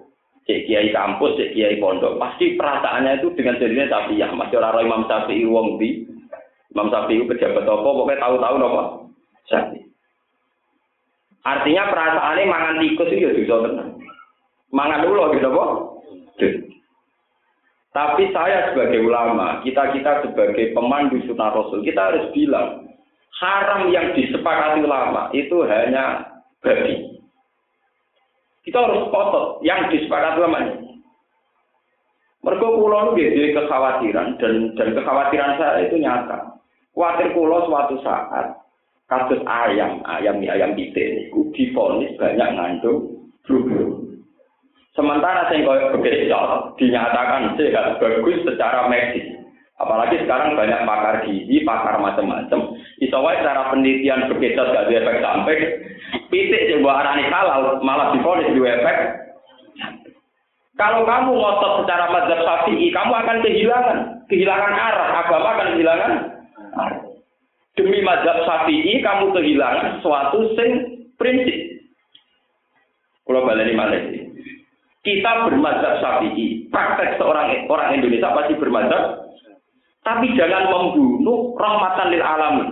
cek 0.49 0.64
kiai 0.64 0.88
kampus, 0.90 1.37
cek 1.37 1.52
kiai 1.52 1.76
pondok, 1.76 2.16
pasti 2.16 2.56
perasaannya 2.56 3.20
itu 3.20 3.28
dengan 3.37 3.61
jadinya 3.61 4.08
ya 4.08 4.32
masih 4.32 4.56
orang 4.56 4.80
Imam 4.80 5.02
Syafi'i 5.04 5.44
wong 5.44 5.76
di 5.76 6.08
Imam 6.73 6.88
Syafi'i 6.88 7.28
pejabat 7.28 7.68
apa 7.68 7.85
pokoknya 7.85 8.23
tahu-tahu 8.25 8.54
nopo 8.56 8.82
Syafi'i. 9.52 9.85
Artinya 11.44 11.92
perasaannya 11.92 12.49
mangan 12.49 12.80
tikus 12.80 13.12
itu 13.12 13.28
ya 13.28 13.32
bisa 13.37 13.61
tenang. 13.61 13.90
Mangan 14.73 15.04
dulu 15.04 15.37
gitu 15.37 15.49
apa? 15.52 15.64
Tapi 17.99 18.31
saya 18.31 18.71
sebagai 18.71 19.02
ulama, 19.02 19.59
kita 19.67 19.90
kita 19.90 20.23
sebagai 20.23 20.71
pemandu 20.71 21.19
sunnah 21.26 21.50
Rasul, 21.50 21.83
kita 21.83 21.99
harus 21.99 22.31
bilang 22.31 22.87
haram 23.43 23.90
yang 23.90 24.14
disepakati 24.14 24.87
ulama 24.87 25.35
itu 25.35 25.67
hanya 25.67 26.31
babi. 26.62 27.19
Kita 28.62 28.87
harus 28.87 29.11
kotor 29.11 29.59
yang 29.67 29.90
disepakati 29.90 30.38
lamanya. 30.38 30.78
Mereka 32.47 32.67
pulau 32.71 33.19
itu 33.19 33.35
jadi 33.35 33.50
kekhawatiran 33.59 34.38
dan 34.38 34.55
dan 34.78 34.88
kekhawatiran 34.95 35.59
saya 35.59 35.90
itu 35.90 35.99
nyata. 35.99 36.55
Khawatir 36.95 37.35
pulau 37.35 37.67
suatu 37.67 37.99
saat 38.07 38.62
kasus 39.11 39.43
ayam, 39.43 40.07
ayam 40.07 40.38
ayam 40.38 40.78
kita 40.78 41.02
ini 41.02 41.35
difonis 41.50 42.14
banyak 42.14 42.47
ngandung 42.55 43.26
flu 43.43 44.08
Sementara 44.99 45.47
saya 45.47 45.62
kau 45.62 46.02
begitu 46.02 46.26
dinyatakan 46.75 47.55
sehat 47.55 48.02
bagus 48.02 48.43
secara 48.43 48.90
medis. 48.90 49.31
Apalagi 49.78 50.19
sekarang 50.26 50.59
banyak 50.59 50.83
pakar 50.83 51.23
gizi, 51.23 51.62
pakar 51.62 52.02
macam-macam. 52.02 52.75
Isowai 52.99 53.38
cara 53.47 53.71
penelitian 53.71 54.26
berkecat 54.26 54.75
gak 54.75 54.90
efek 54.90 55.23
sampai 55.23 55.57
pitik 56.35 56.67
yang 56.67 56.83
buat 56.83 56.99
arani 56.99 57.31
halal 57.31 57.78
malah 57.87 58.11
difonis 58.11 58.50
di 58.50 58.59
efek. 58.59 58.99
Kalau 60.75 61.07
kamu 61.07 61.31
ngotot 61.31 61.87
secara 61.87 62.11
mazhab 62.11 62.43
syafi'i, 62.43 62.90
kamu 62.90 63.12
akan 63.23 63.38
kehilangan, 63.43 63.99
kehilangan 64.26 64.73
arah, 64.75 65.09
agama 65.23 65.49
akan 65.55 65.69
kehilangan. 65.78 66.12
Demi 67.78 68.02
mazhab 68.02 68.43
syafi'i, 68.43 68.99
kamu 68.99 69.31
kehilangan 69.31 70.02
suatu 70.02 70.59
sing 70.59 70.71
prinsip. 71.14 71.87
Kalau 73.31 73.47
balik 73.47 73.71
ini 73.71 74.27
Kita 74.99 75.47
bermazhab 75.47 76.02
syafi'i, 76.02 76.69
praktek 76.75 77.23
seorang 77.23 77.71
orang 77.71 77.97
Indonesia 77.97 78.35
pasti 78.35 78.59
bermazhab 78.59 79.28
tapi 80.02 80.33
jangan 80.35 80.73
membunuh 80.73 81.52
rahmatan 81.61 82.09
lil 82.09 82.25
alamin. 82.25 82.69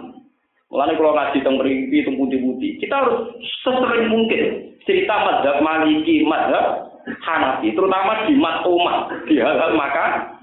Mulane 0.72 0.98
kalau 0.98 1.14
ngaji 1.14 1.38
tentang 1.44 1.56
mriki 1.62 2.02
teng 2.02 2.18
putih-putih, 2.18 2.82
kita 2.82 2.94
harus 2.96 3.38
sesering 3.62 4.10
mungkin 4.10 4.74
cerita 4.82 5.14
mazhab 5.14 5.62
Maliki, 5.62 6.26
mazhab 6.26 6.90
Hanafi, 7.06 7.70
terutama 7.70 8.26
di 8.26 8.34
matoma, 8.34 9.06
di 9.30 9.38
hal-hal 9.38 9.78
maka 9.78 10.34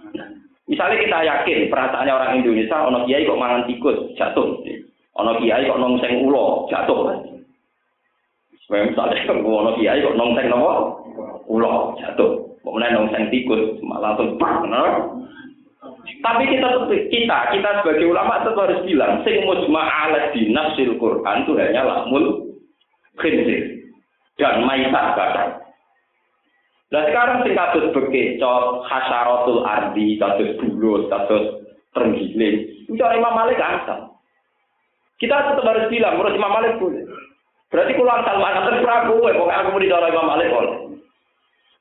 misalnya 0.64 0.96
kita 1.04 1.20
yakin 1.28 1.60
perasaannya 1.68 2.14
orang 2.16 2.32
Indonesia 2.40 2.88
ono 2.88 3.04
kiai 3.04 3.28
kok 3.28 3.36
mangan 3.36 3.68
tikus 3.68 4.00
jatuh. 4.16 4.64
Ono 5.20 5.32
kiai 5.44 5.68
kok 5.68 5.80
nongseng 5.82 6.24
ulo 6.24 6.72
jatuh. 6.72 7.20
Kayak 8.74 8.90
misalnya 8.90 9.22
ngono 9.46 9.78
kiai 9.78 10.02
kok 10.02 10.18
nongseng 10.18 10.50
nopo? 10.50 10.74
Ulo 11.46 11.94
jatuh. 12.02 12.42
Kemudian 12.66 12.98
nongseng 12.98 13.30
tikus 13.30 13.78
malah 13.86 14.18
langsung 14.18 14.42
pak. 14.42 14.66
Tapi 16.24 16.44
kita 16.50 16.68
kita 16.90 17.38
kita 17.54 17.70
sebagai 17.84 18.10
ulama 18.10 18.42
tetap 18.42 18.66
harus 18.66 18.82
bilang 18.82 19.22
sing 19.22 19.46
mujma 19.46 19.86
ala 19.86 20.34
dinasil 20.34 20.98
Quran 20.98 21.46
itu 21.46 21.54
hanya 21.60 21.86
lamul 21.86 22.58
khinzir 23.22 23.86
dan 24.42 24.66
maitat 24.66 25.14
bakar. 25.14 25.48
Nah 26.90 27.02
sekarang 27.10 27.46
sing 27.46 27.54
kados 27.54 27.94
bekecot, 27.94 28.66
hasarotul 28.90 29.62
ardi, 29.70 30.18
kados 30.18 30.58
bulut, 30.58 31.14
kados 31.14 31.62
terenggiling. 31.94 32.70
Itu 32.90 33.02
Imam 33.02 33.38
Malik 33.38 33.62
asal. 33.62 34.18
Kita 35.22 35.56
tetap 35.56 35.66
harus 35.66 35.88
bilang, 35.88 36.20
menurut 36.20 36.36
Imam 36.36 36.52
Malik 36.52 36.74
boleh. 36.82 37.04
Berarti 37.74 37.98
kalau 37.98 38.14
asal 38.22 38.38
mana 38.38 38.70
terserah 38.70 39.02
gue, 39.10 39.30
pokoknya 39.34 39.58
aku 39.66 39.70
mau 39.74 39.82
didorong 39.82 40.12
Imam 40.14 40.30
Malik. 40.30 40.50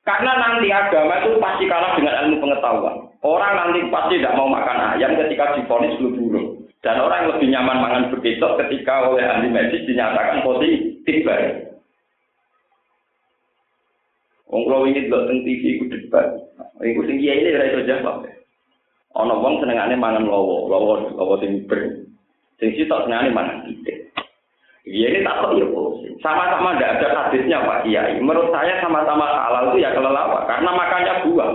Karena 0.08 0.32
nanti 0.40 0.72
agama 0.72 1.20
itu 1.20 1.36
pasti 1.36 1.64
kalah 1.68 1.92
dengan 2.00 2.16
ilmu 2.26 2.40
pengetahuan. 2.40 2.96
Orang 3.20 3.54
nanti 3.54 3.86
pasti 3.92 4.18
tidak 4.18 4.34
mau 4.34 4.48
makan 4.48 4.96
ayam 4.96 5.14
ketika 5.14 5.54
difonis 5.54 5.94
flu 6.00 6.16
burung. 6.16 6.64
Dan 6.82 6.98
orang 6.98 7.30
lebih 7.30 7.46
nyaman 7.46 7.78
makan 7.78 8.10
begitu 8.10 8.42
ketika 8.66 9.06
oleh 9.06 9.22
ahli 9.22 9.46
medis 9.46 9.86
dinyatakan 9.86 10.42
positif 10.42 11.16
baik. 11.22 11.76
Wong 14.50 14.66
kalau 14.66 14.90
ini 14.90 15.06
delok 15.06 15.30
teng 15.30 15.46
TV 15.46 15.78
iku 15.78 15.84
debat. 15.86 16.26
Iku 16.82 17.06
sing 17.06 17.22
ini 17.22 17.54
ora 17.54 17.70
iso 17.70 17.86
jawab. 17.86 18.26
Ana 19.14 19.38
wong 19.38 19.62
senengane 19.62 19.94
mangan 19.94 20.26
lowo, 20.26 20.66
lowo 20.66 21.14
lowo 21.14 21.38
sing 21.38 21.62
ber. 21.70 22.02
Sing 22.58 22.74
sitok 22.74 23.06
senengane 23.06 23.30
mangan 23.30 23.70
titik. 23.70 24.01
Iya 24.82 25.06
ini 25.14 25.22
tak 25.22 25.38
tahu 25.38 25.62
ya 25.62 25.66
Sama-sama 26.26 26.74
tidak 26.74 26.98
ada 26.98 27.08
hadisnya 27.30 27.62
Pak 27.62 27.86
Kiai. 27.86 28.18
Menurut 28.18 28.50
saya 28.50 28.82
sama-sama 28.82 29.30
halal 29.30 29.70
itu 29.70 29.86
ya 29.86 29.94
kelelawar 29.94 30.42
karena 30.50 30.70
makannya 30.74 31.14
buah. 31.26 31.50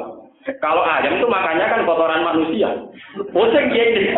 Kalau 0.64 0.80
ayam 0.88 1.20
itu 1.20 1.28
makannya 1.28 1.66
kan 1.68 1.84
kotoran 1.84 2.24
manusia. 2.24 2.72
Pusing 3.36 3.68
ya 3.76 3.84
ini. 3.84 4.16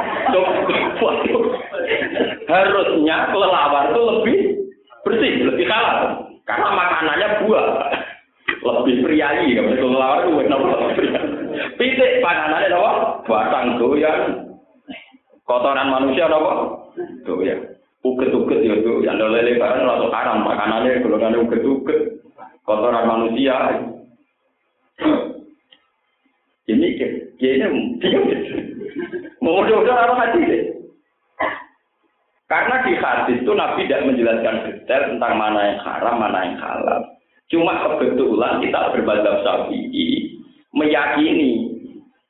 Harusnya 2.46 3.18
kelelawar 3.34 3.84
itu 3.90 4.02
lebih 4.14 4.38
bersih, 5.02 5.34
lebih 5.42 5.66
halal. 5.66 6.30
Karena 6.46 6.70
makanannya 6.70 7.28
buah. 7.46 7.66
Lebih 8.60 8.96
priayi, 9.06 9.58
kalau 9.58 9.74
kelelawar 9.74 10.20
itu 10.22 10.32
priayi. 10.38 11.30
Pitik 11.82 12.22
panganannya 12.22 12.78
apa? 12.78 12.92
Batang 13.26 13.68
doyan. 13.82 14.22
Kotoran 15.50 15.90
manusia 15.90 16.30
apa? 16.30 16.78
Doyan. 17.26 17.79
Uget-uget 18.06 18.60
ya 18.64 18.74
itu 18.80 19.04
yang 19.04 19.20
lele 19.20 19.60
barang 19.60 19.84
lalu 19.84 20.08
haram. 20.12 20.46
Makanannya 20.46 21.04
golongannya 21.04 21.44
uget-uget. 21.44 22.24
Kotoran 22.64 23.08
manusia. 23.08 23.56
Ini 26.70 26.88
kayaknya 27.40 27.68
dia 27.98 28.16
mau 29.42 29.64
udah 29.64 29.96
apa 29.96 30.14
hati 30.20 30.40
deh 30.44 30.64
karena 32.50 32.82
di 32.82 32.94
hadis 32.98 33.38
itu 33.46 33.52
Nabi 33.54 33.86
tidak 33.86 34.10
menjelaskan 34.10 34.56
detail 34.66 35.04
tentang 35.14 35.34
mana 35.38 35.60
yang 35.70 35.80
haram 35.86 36.16
mana 36.18 36.40
yang 36.50 36.58
halal. 36.58 37.02
Cuma 37.50 37.74
kebetulan 37.86 38.58
kita 38.62 38.90
berbahasa 38.94 39.46
syafi'i 39.46 40.34
meyakini 40.74 41.78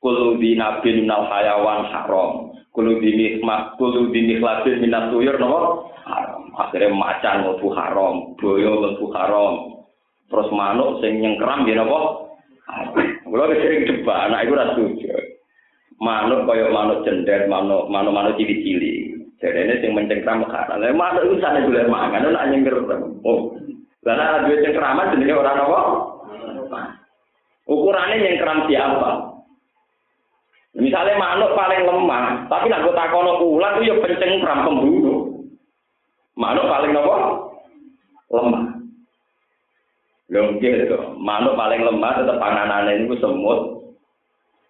kulu 0.00 0.36
di 0.36 0.56
nabi 0.60 1.00
minal 1.00 1.24
hayawan 1.28 1.88
haram 1.88 2.49
Kulo 2.80 2.96
dini 2.96 3.36
mak 3.44 3.76
kulo 3.76 4.08
dini 4.08 4.40
klasin 4.40 4.80
minat 4.80 5.12
tuyur 5.12 5.36
nopo 5.36 5.92
haram. 6.00 6.48
Akhirnya 6.56 6.88
macan 6.88 7.44
lebu 7.44 7.68
haram, 7.76 8.32
boyo 8.40 8.72
lebu 8.80 9.04
haram. 9.12 9.84
Terus 10.32 10.48
manuk 10.48 11.04
sing 11.04 11.20
nyengkeram 11.20 11.68
ya 11.68 11.76
nopo. 11.76 12.32
Kulo 13.28 13.52
sering 13.52 13.84
debat, 13.84 14.32
anak 14.32 14.48
itu 14.48 14.56
rasu. 14.56 14.84
Manuk 16.00 16.48
kaya 16.48 16.72
manuk 16.72 17.04
cendet, 17.04 17.52
manuk 17.52 17.92
manuk 17.92 18.16
manuk 18.16 18.40
cili-cili. 18.40 19.12
Jadi 19.44 19.60
ini 19.60 19.74
sing 19.84 19.92
mencengkram 19.92 20.48
haram. 20.48 20.80
Lah 20.80 20.88
manuk 20.96 21.28
itu 21.28 21.36
sana 21.36 21.60
gula 21.60 21.84
mangan, 21.84 22.32
nak 22.32 22.48
nyengker. 22.48 22.80
Oh, 23.28 23.60
karena 24.00 24.48
dua 24.48 24.56
cengkraman 24.64 25.20
jenenge 25.20 25.36
orang 25.36 25.56
nopo. 25.60 25.80
Ukurannya 27.68 28.24
nyengkeram 28.24 28.64
siapa? 28.72 29.29
Misalnya 30.70 31.18
manuk 31.18 31.58
paling 31.58 31.82
lemah, 31.82 32.46
tapi 32.46 32.70
nak 32.70 32.86
gue 32.86 32.94
takono 32.94 33.42
ular 33.42 33.82
itu 33.82 33.90
ya 33.90 33.94
penceng 33.98 34.38
ram 34.46 34.62
pembunuh. 34.62 35.50
Manuk 36.38 36.70
paling 36.70 36.94
apa? 36.94 37.16
Lemah. 38.30 38.64
Lho 40.30 40.62
gitu. 40.62 40.98
Manuk 41.18 41.58
paling 41.58 41.82
lemah 41.82 42.22
tetap 42.22 42.38
panganannya 42.38 43.02
itu 43.02 43.18
semut. 43.18 43.82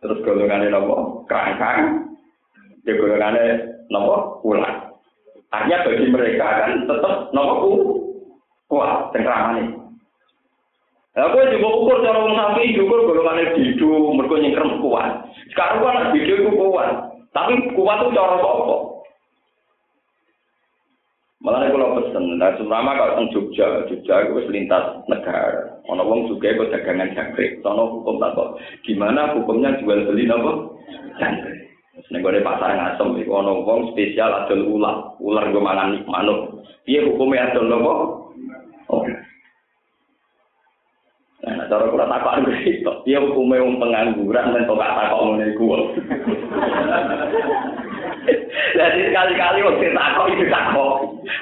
Terus 0.00 0.24
golongannya 0.24 0.72
nopo? 0.72 1.28
Kerangkang. 1.28 2.08
Ya 2.88 2.96
golongannya 2.96 3.44
nopo? 3.92 4.40
Ular. 4.48 4.96
Artinya 5.52 5.84
bagi 5.84 6.06
mereka 6.08 6.46
kan 6.64 6.72
tetap 6.88 7.28
nopo 7.36 7.68
kuat 8.72 9.12
cengkramannya. 9.12 9.89
Aku 11.11 11.42
juga 11.42 11.68
ukur 11.75 11.96
cara 12.07 12.23
wong 12.23 12.38
sapi 12.38 12.79
ukur 12.79 13.03
golongannya 13.03 13.59
bidu, 13.59 14.14
mergo 14.14 14.38
nyengkrem 14.38 14.79
kuat. 14.79 15.27
Sekarang 15.51 15.83
kan 15.83 16.14
bidu 16.14 16.38
itu 16.38 16.51
kuat, 16.55 17.11
tapi 17.35 17.59
kuat 17.75 17.99
itu 18.07 18.14
cara 18.14 18.38
apa? 18.38 18.55
Malah 21.40 21.73
kalau 21.73 21.96
pesen, 21.99 22.37
nah 22.37 22.53
selama 22.61 23.01
kalau 23.01 23.16
teng 23.16 23.33
Jogja, 23.33 23.88
Jogja 23.88 24.29
itu 24.29 24.53
lintas 24.53 25.01
negara. 25.09 25.83
Ono 25.88 26.05
wong 26.05 26.29
juga 26.29 26.53
itu 26.53 26.68
dagangan 26.68 27.16
jangkrik, 27.16 27.64
sono 27.64 27.96
hukum 27.96 28.20
tak 28.20 28.37
Gimana 28.85 29.33
hukumnya 29.33 29.81
jual 29.81 30.05
beli 30.05 30.29
nopo? 30.29 30.77
Jangkrik. 31.16 31.59
Nek 32.12 32.20
gue 32.20 32.44
pasar 32.44 32.77
ngasem, 32.77 33.25
itu 33.25 33.33
ono 33.33 33.64
wong 33.64 33.96
spesial 33.96 34.31
adol 34.44 34.68
ular, 34.68 35.16
ular 35.16 35.49
gue 35.49 35.64
mangan 35.64 36.05
manuk. 36.05 36.61
Iya 36.85 37.09
hukumnya 37.09 37.51
adol 37.51 37.66
nopo? 37.73 37.92
Oh. 38.92 39.03
Nah, 41.50 41.66
cara 41.66 41.90
kula 41.90 42.06
takok 42.06 42.46
itu, 42.70 42.92
dia 43.02 43.18
hukumnya 43.18 43.64
wong 43.64 43.82
pengangguran 43.82 44.54
dan 44.54 44.66
kok 44.68 44.78
gak 44.78 44.94
takok 44.94 45.20
ngene 45.26 45.44
iku. 45.50 45.66
Jadi 48.78 49.00
sekali-kali 49.10 49.58
waktu 49.66 49.86
takok 49.90 50.26
itu 50.30 50.44
takok 50.46 50.92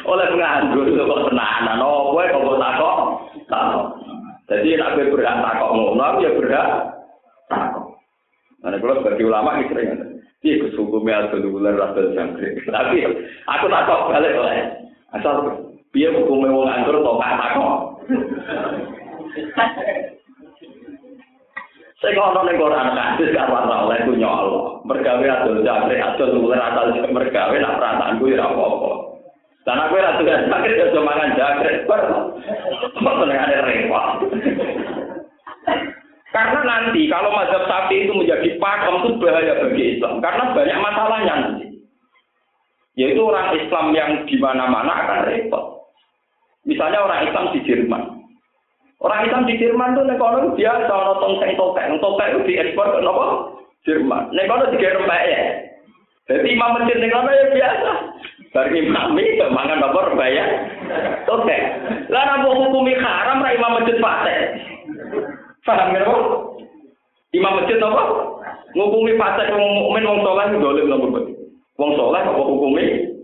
oleh 0.09 0.27
penganggur 0.33 0.87
kok 0.89 1.25
tenanan, 1.29 1.85
oh 1.85 2.17
kowe 2.17 2.25
kok 2.25 2.61
takok? 2.63 2.99
Takok. 3.47 3.87
Jadi 4.49 4.69
nek 4.81 4.93
kowe 4.97 5.13
berhak 5.13 5.37
takok 5.45 5.71
ngono, 5.77 6.07
ya 6.25 6.31
berhak 6.33 6.69
takok. 7.53 7.85
Nah, 8.59 8.75
kalau 8.81 8.97
sebagai 9.05 9.29
ulama 9.29 9.61
ini 9.61 9.71
sering 9.71 9.91
Iya, 10.39 10.63
Gus 10.63 10.79
hukumnya 10.79 11.27
atau 11.27 11.43
bulan 11.51 11.75
jangkrik. 12.15 12.63
Tapi 12.71 13.03
aku 13.51 13.67
takok 13.67 14.15
balik 14.15 14.39
oleh 14.39 14.71
asal 15.11 15.67
dia 15.91 16.15
hukumnya 16.15 16.55
wong 16.55 16.71
anggur 16.71 17.03
kok 17.03 17.19
gak. 17.19 17.43
Saya 21.99 22.15
ngono 22.15 22.47
ning 22.47 22.63
Quran 22.63 22.95
hadis 22.95 23.35
gak 23.35 23.51
ora 23.51 23.83
oleh 23.83 23.99
ku 24.07 24.15
Allah. 24.23 24.79
Mergawe 24.87 25.27
adol 25.27 25.67
jangkrik 25.67 25.99
adol 25.99 26.31
luler 26.31 26.63
asal 26.63 26.95
mergawe 26.95 27.57
nak 27.59 27.75
perasaanku 27.75 28.31
ya 28.31 28.47
apa-apa. 28.47 28.93
Dan 29.67 29.83
aku 29.83 29.99
ora 29.99 30.15
tugas 30.15 30.47
jangkrik 30.47 30.79
ya 30.79 30.95
cuma 30.95 31.11
mangan 31.11 31.35
jangkrik. 31.35 31.91
Kok 31.91 32.03
ada 33.03 33.59
repot. 33.67 34.07
Karena 36.29 36.61
nanti 36.63 37.09
kalau 37.11 37.35
mazhab 37.35 37.67
sapi 37.67 38.05
itu 38.07 38.13
menjadi 38.15 38.63
pakem 38.63 38.95
itu 39.03 39.11
bahaya 39.19 39.55
bagi 39.65 39.85
Islam. 39.99 40.23
Karena 40.23 40.55
banyak 40.55 40.79
masalahnya 40.79 41.35
nanti. 41.35 41.67
Yaitu 42.95 43.21
orang 43.27 43.59
Islam 43.59 43.87
yang 43.91 44.11
di 44.23 44.37
mana-mana 44.39 44.93
akan 44.93 45.21
repot. 45.27 45.83
Misalnya 46.63 47.03
orang 47.03 47.27
Islam 47.27 47.45
di 47.57 47.61
Jerman. 47.67 48.18
Orang 48.99 49.31
Islam 49.31 49.47
di 49.47 49.55
Jerman 49.63 49.95
tuh 49.95 50.03
nek 50.11 50.19
ono 50.19 50.59
biasa 50.59 50.91
ono 50.91 51.23
tongseng 51.23 51.55
topeng, 51.55 52.03
topeng 52.03 52.29
itu 52.35 52.51
diekspor 52.51 52.99
ke 52.99 52.99
nopo? 52.99 53.55
Jerman. 53.87 54.35
Nek 54.35 54.51
ono 54.51 54.75
tiga 54.75 54.99
rempah 54.99 55.23
ya. 55.23 55.41
Jadi 56.27 56.49
imam 56.51 56.75
masjid 56.75 56.99
nek 56.99 57.15
ono 57.15 57.31
ya 57.31 57.47
biasa. 57.55 57.91
Bagi 58.59 58.79
imam 58.83 59.15
itu 59.23 59.47
mangan 59.55 59.87
apa 59.87 59.99
rempah 60.03 60.29
ya? 60.35 60.45
Topeng. 61.31 61.63
Lah 62.11 62.23
napa 62.27 62.51
hukumi 62.51 62.99
haram 62.99 63.39
ra 63.39 63.55
imam 63.55 63.75
masjid 63.79 63.97
pate? 64.03 64.37
Paham 65.63 65.95
ya? 65.95 66.03
Imam 67.39 67.55
masjid 67.63 67.79
apa? 67.79 68.03
Ngukumi 68.75 69.15
pate 69.15 69.47
wong 69.55 69.73
mukmin 69.79 70.11
wong 70.11 70.27
saleh 70.27 70.59
dolim 70.59 70.91
nopo? 70.91 71.07
Wong 71.79 71.91
saleh 71.95 72.23
apa 72.27 72.43
hukumi? 72.43 73.15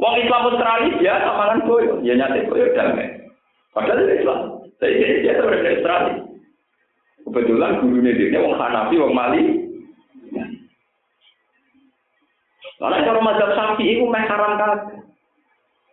Wong 0.00 0.14
Islam 0.24 0.48
Australia 0.48 0.98
biasa 0.98 1.28
mangan 1.36 1.60
boyo, 1.68 2.00
ya 2.00 2.16
nyate 2.16 2.48
boyo 2.48 2.72
damai. 2.72 3.21
Padahal 3.72 4.04
itu 4.04 4.12
Islam. 4.20 4.40
Tapi 4.76 4.94
dia 5.00 5.32
itu 5.32 5.42
orang 5.42 5.64
Australia. 5.64 6.14
Kebetulan 7.22 7.80
gurunya 7.80 8.12
dia 8.12 8.38
orang 8.40 8.60
Hanafi, 8.60 9.00
orang 9.00 9.16
Mali. 9.16 9.42
Karena 12.82 13.06
kalau 13.06 13.22
mazhab 13.22 13.50
Syafi'i 13.54 13.94
itu 13.94 14.04
meh 14.10 14.26
haram 14.26 14.58
kan. 14.58 14.72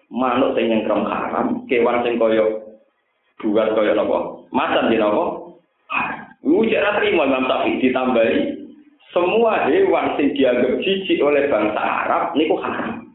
manuk 0.10 0.58
sing 0.58 0.74
nyengkrem 0.74 1.06
haram, 1.06 1.62
kewan 1.70 2.02
sing 2.02 2.18
kaya 2.18 2.66
buat 3.46 3.78
kaya 3.78 3.94
napa? 3.94 4.42
Macan 4.50 4.90
di 4.90 4.98
napa? 4.98 5.54
Iku 6.42 6.66
cara 6.66 6.98
terima 6.98 7.30
Imam 7.30 7.46
Syafi'i 7.46 7.78
ditambahi 7.78 8.38
semua 9.14 9.70
hewan 9.70 10.18
sing 10.18 10.34
dianggap 10.34 10.82
jijik 10.82 11.22
oleh 11.22 11.46
bangsa 11.46 11.78
Arab 11.78 12.34
niku 12.34 12.58
haram. 12.58 13.06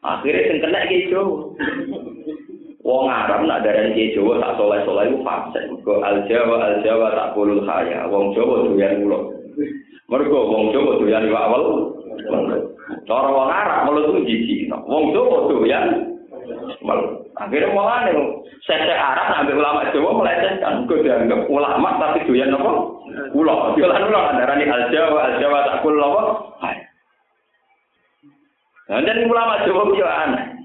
Akhirnya 0.00 0.48
sing 0.48 0.58
kena 0.64 0.88
ki 0.88 1.12
Wong 2.90 3.06
Arab 3.06 3.46
nak 3.46 3.62
darani 3.62 3.94
ki 3.94 4.18
Jawa 4.18 4.42
tak 4.42 4.58
soleh-soleh 4.58 5.14
iku 5.14 5.18
fasik. 5.22 5.62
Mergo 5.70 6.02
al 6.02 6.26
Jawa 6.26 6.56
al 6.58 6.76
Jawa 6.82 7.06
tak 7.14 7.30
kulul 7.38 7.62
khaya. 7.62 8.10
Wong 8.10 8.34
Jawa 8.34 8.66
doyan 8.66 9.06
ulo. 9.06 9.30
Mergo 10.10 10.38
wong 10.50 10.74
Jawa 10.74 10.98
doyan 10.98 11.30
iwak 11.30 11.46
wel. 11.54 11.64
Cara 13.06 13.28
wong 13.30 13.46
Arab 13.46 13.86
mulut 13.86 14.10
itu 14.10 14.20
jijik. 14.26 14.74
Wong 14.90 15.14
Jawa 15.14 15.46
doyan 15.46 15.86
Akhirnya 17.40 17.72
mulai 17.72 18.10
nih, 18.10 18.20
saya 18.68 19.00
Arab 19.00 19.32
ambil 19.32 19.64
ulama 19.64 19.88
Jawa 19.96 20.10
melecehkan, 20.12 20.84
gue 20.84 21.00
dianggap 21.00 21.48
ulama 21.48 21.96
tapi 21.96 22.28
doyan 22.28 22.52
apa? 22.52 22.72
Ulo, 23.32 23.72
jualan 23.80 24.06
ulo, 24.12 24.22
darah 24.36 24.56
ini 24.60 24.68
al 24.68 24.92
Jawa, 24.92 25.20
al 25.24 25.34
Jawa 25.40 25.58
tak 25.64 25.78
kul 25.80 25.96
apa? 25.96 26.22
Dan 28.90 29.06
jadi 29.06 29.22
ulama 29.24 29.62
Jawa 29.64 29.82
itu 29.88 30.04
aneh. 30.04 30.59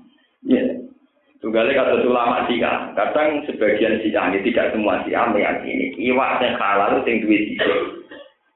Ya, 1.46 1.54
tunggalnya 1.54 1.78
kata 1.78 2.10
ulama 2.10 2.50
Syiah, 2.50 2.90
kadang 2.98 3.46
sebagian 3.46 4.02
Syiah 4.02 4.34
ini 4.34 4.50
tidak 4.50 4.74
semua 4.74 5.06
Syiah 5.06 5.30
meyakini 5.30 5.94
iwak 6.10 6.42
yang 6.42 6.58
halal 6.58 6.98
itu 6.98 7.06
yang 7.06 7.18
duit 7.22 7.42
sisi. 7.54 7.70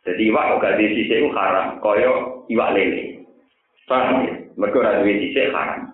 Jadi 0.10 0.21
iwak 0.34 0.58
kok 0.58 0.62
gak 0.65 0.78
sisi 0.82 1.06
itu 1.06 1.30
haram, 1.38 1.78
koyo 1.86 2.41
iwak 2.49 2.73
lele. 2.73 3.21
Paham 3.86 4.25
ya? 4.25 4.34
Mereka 4.58 5.06
duit 5.06 5.21
sisi 5.21 5.54
haram. 5.54 5.93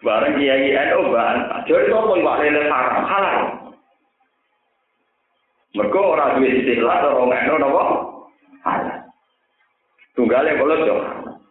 Bareng 0.00 0.40
kiai 0.40 0.72
NU 0.72 1.12
bantah. 1.12 1.60
Jadi 1.68 1.92
apa 1.92 2.12
iwak 2.16 2.38
lele 2.48 2.60
haram? 2.72 2.96
Halal. 3.04 3.40
Mereka 5.76 5.98
orang 6.00 6.40
duit 6.40 6.64
istilah 6.64 6.96
atau 6.96 7.28
orang 7.28 7.44
NU 7.44 7.56
nopo? 7.60 7.82
Halal. 8.64 9.04
Tunggalnya 10.16 10.56
kalau 10.56 10.80
jauh. 10.88 11.04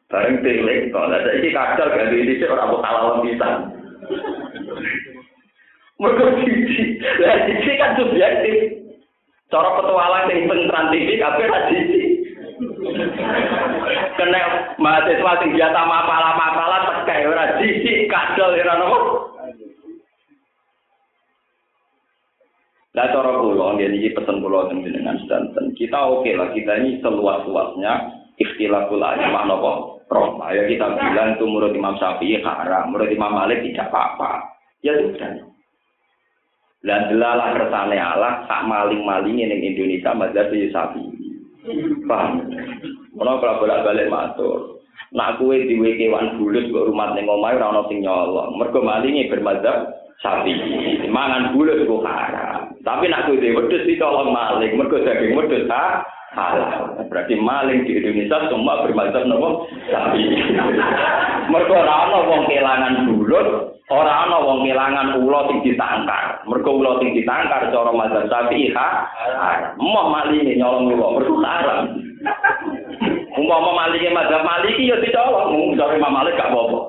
Bareng 0.10 0.42
tilik. 0.42 0.90
Kalau 0.90 1.06
ada 1.06 1.38
ini 1.38 1.54
kadal 1.54 1.94
ganti 1.94 2.18
ini 2.18 2.50
orang 2.50 2.74
buat 2.74 2.82
halal 2.82 3.22
bisa. 3.22 3.78
Mereka 6.00 6.26
cici. 6.40 6.96
Lah 7.20 7.38
cici 7.44 7.72
kan 7.76 7.92
subjektif. 8.00 8.58
Cara 9.52 9.76
petualang 9.76 10.32
yang 10.32 10.48
pentran 10.48 10.88
TV, 10.96 11.20
apa 11.20 11.60
cici. 11.68 12.02
Kena 14.20 14.76
mahasiswa 14.80 15.32
sing 15.40 15.56
biasa 15.56 15.80
mapalah-mapalah 15.80 16.82
tekai 17.04 17.24
ora 17.28 17.56
jijik 17.60 18.12
kadal 18.12 18.52
ora 18.56 18.76
nopo. 18.76 19.00
Lah 22.98 23.08
cara 23.16 23.32
kula 23.40 23.80
nggih 23.80 23.96
iki 23.96 24.10
pesen 24.12 24.44
kula 24.44 24.68
dengan 24.72 25.16
sedanten. 25.24 25.72
Kita 25.76 26.00
oke 26.20 26.32
lah 26.36 26.52
kita 26.52 26.84
ini 26.84 27.00
seluas-luasnya 27.00 27.94
ikhtilaful 28.40 29.00
ulama 29.00 29.48
napa? 29.48 29.74
Roh. 30.10 30.42
Ya 30.52 30.68
kita 30.68 31.00
bilang 31.00 31.38
itu 31.38 31.46
menurut 31.46 31.72
Imam 31.76 31.96
Syafi'i 32.02 32.42
haram, 32.42 32.92
menurut 32.92 33.14
Imam 33.14 33.36
Malik 33.36 33.62
tidak 33.62 33.94
apa-apa. 33.94 34.52
Ya 34.82 34.98
sudah. 35.00 35.49
Dan 36.80 37.12
delalah 37.12 37.60
kersane 37.60 38.00
Allah 38.00 38.48
sak 38.48 38.64
maling-maling 38.64 39.36
ning 39.36 39.62
Indonesia 39.76 40.16
mazhab 40.16 40.48
Syafi'i. 40.48 41.20
Paham? 42.08 42.48
Ono 43.20 43.32
kalau 43.44 43.60
bolak-balik 43.60 44.08
matur. 44.08 44.80
Nak 45.12 45.42
kue 45.42 45.66
diwe 45.66 45.98
kewan 45.98 46.38
bulut 46.38 46.70
kok 46.70 46.88
rumah 46.88 47.18
ning 47.18 47.26
omahe 47.26 47.58
ora 47.58 47.74
ono 47.74 47.90
sing 47.90 48.06
nyolong. 48.06 48.62
Mergo 48.62 48.80
malinge 48.86 49.26
bermadzhab 49.28 49.90
sapi. 50.22 50.54
Mangan 51.10 51.52
bulut 51.58 51.84
kok 51.84 52.06
haram. 52.06 52.78
Tapi 52.86 53.10
nak 53.10 53.26
kue 53.28 53.42
dhewe 53.42 53.66
wedhus 53.66 53.90
ditolong 53.90 54.30
maling. 54.32 54.78
Mergo 54.78 55.02
daging 55.02 55.34
wedhus 55.34 55.66
ha 55.68 56.06
halal. 56.38 56.96
Berarti 57.10 57.34
maling 57.36 57.90
di 57.90 57.98
Indonesia 57.98 58.54
semua 58.54 58.86
bermadzhab 58.86 59.26
nopo 59.26 59.66
sapi. 59.90 60.22
Mergo 61.50 61.74
ora 61.74 61.96
ono 62.06 62.18
wong 62.30 62.42
kelangan 62.46 63.10
bulut, 63.10 63.48
ora 63.90 64.14
ono 64.30 64.38
wong 64.46 64.60
kelangan 64.70 65.18
ulo 65.18 65.50
sing 65.50 65.66
ditangkar. 65.66 66.46
Mergo 66.46 66.78
ulo 66.78 67.02
sing 67.02 67.18
ditangkar 67.18 67.74
cara 67.74 67.90
mazhab 67.90 68.30
sapi 68.30 68.70
ha. 68.78 68.88
Moh 69.82 70.14
malinge 70.14 70.54
nyolong 70.54 70.94
ulo, 70.94 71.18
mergo 71.18 71.36
haram. 71.42 71.90
Umpama 73.40 73.72
malike 73.72 74.12
madzhab 74.12 74.44
maliki 74.44 74.92
ya 74.92 75.00
dicolong, 75.00 75.56
mung 75.56 75.74
sore 75.80 75.96
Malik 75.98 76.36
gak 76.36 76.52
apa-apa. 76.52 76.80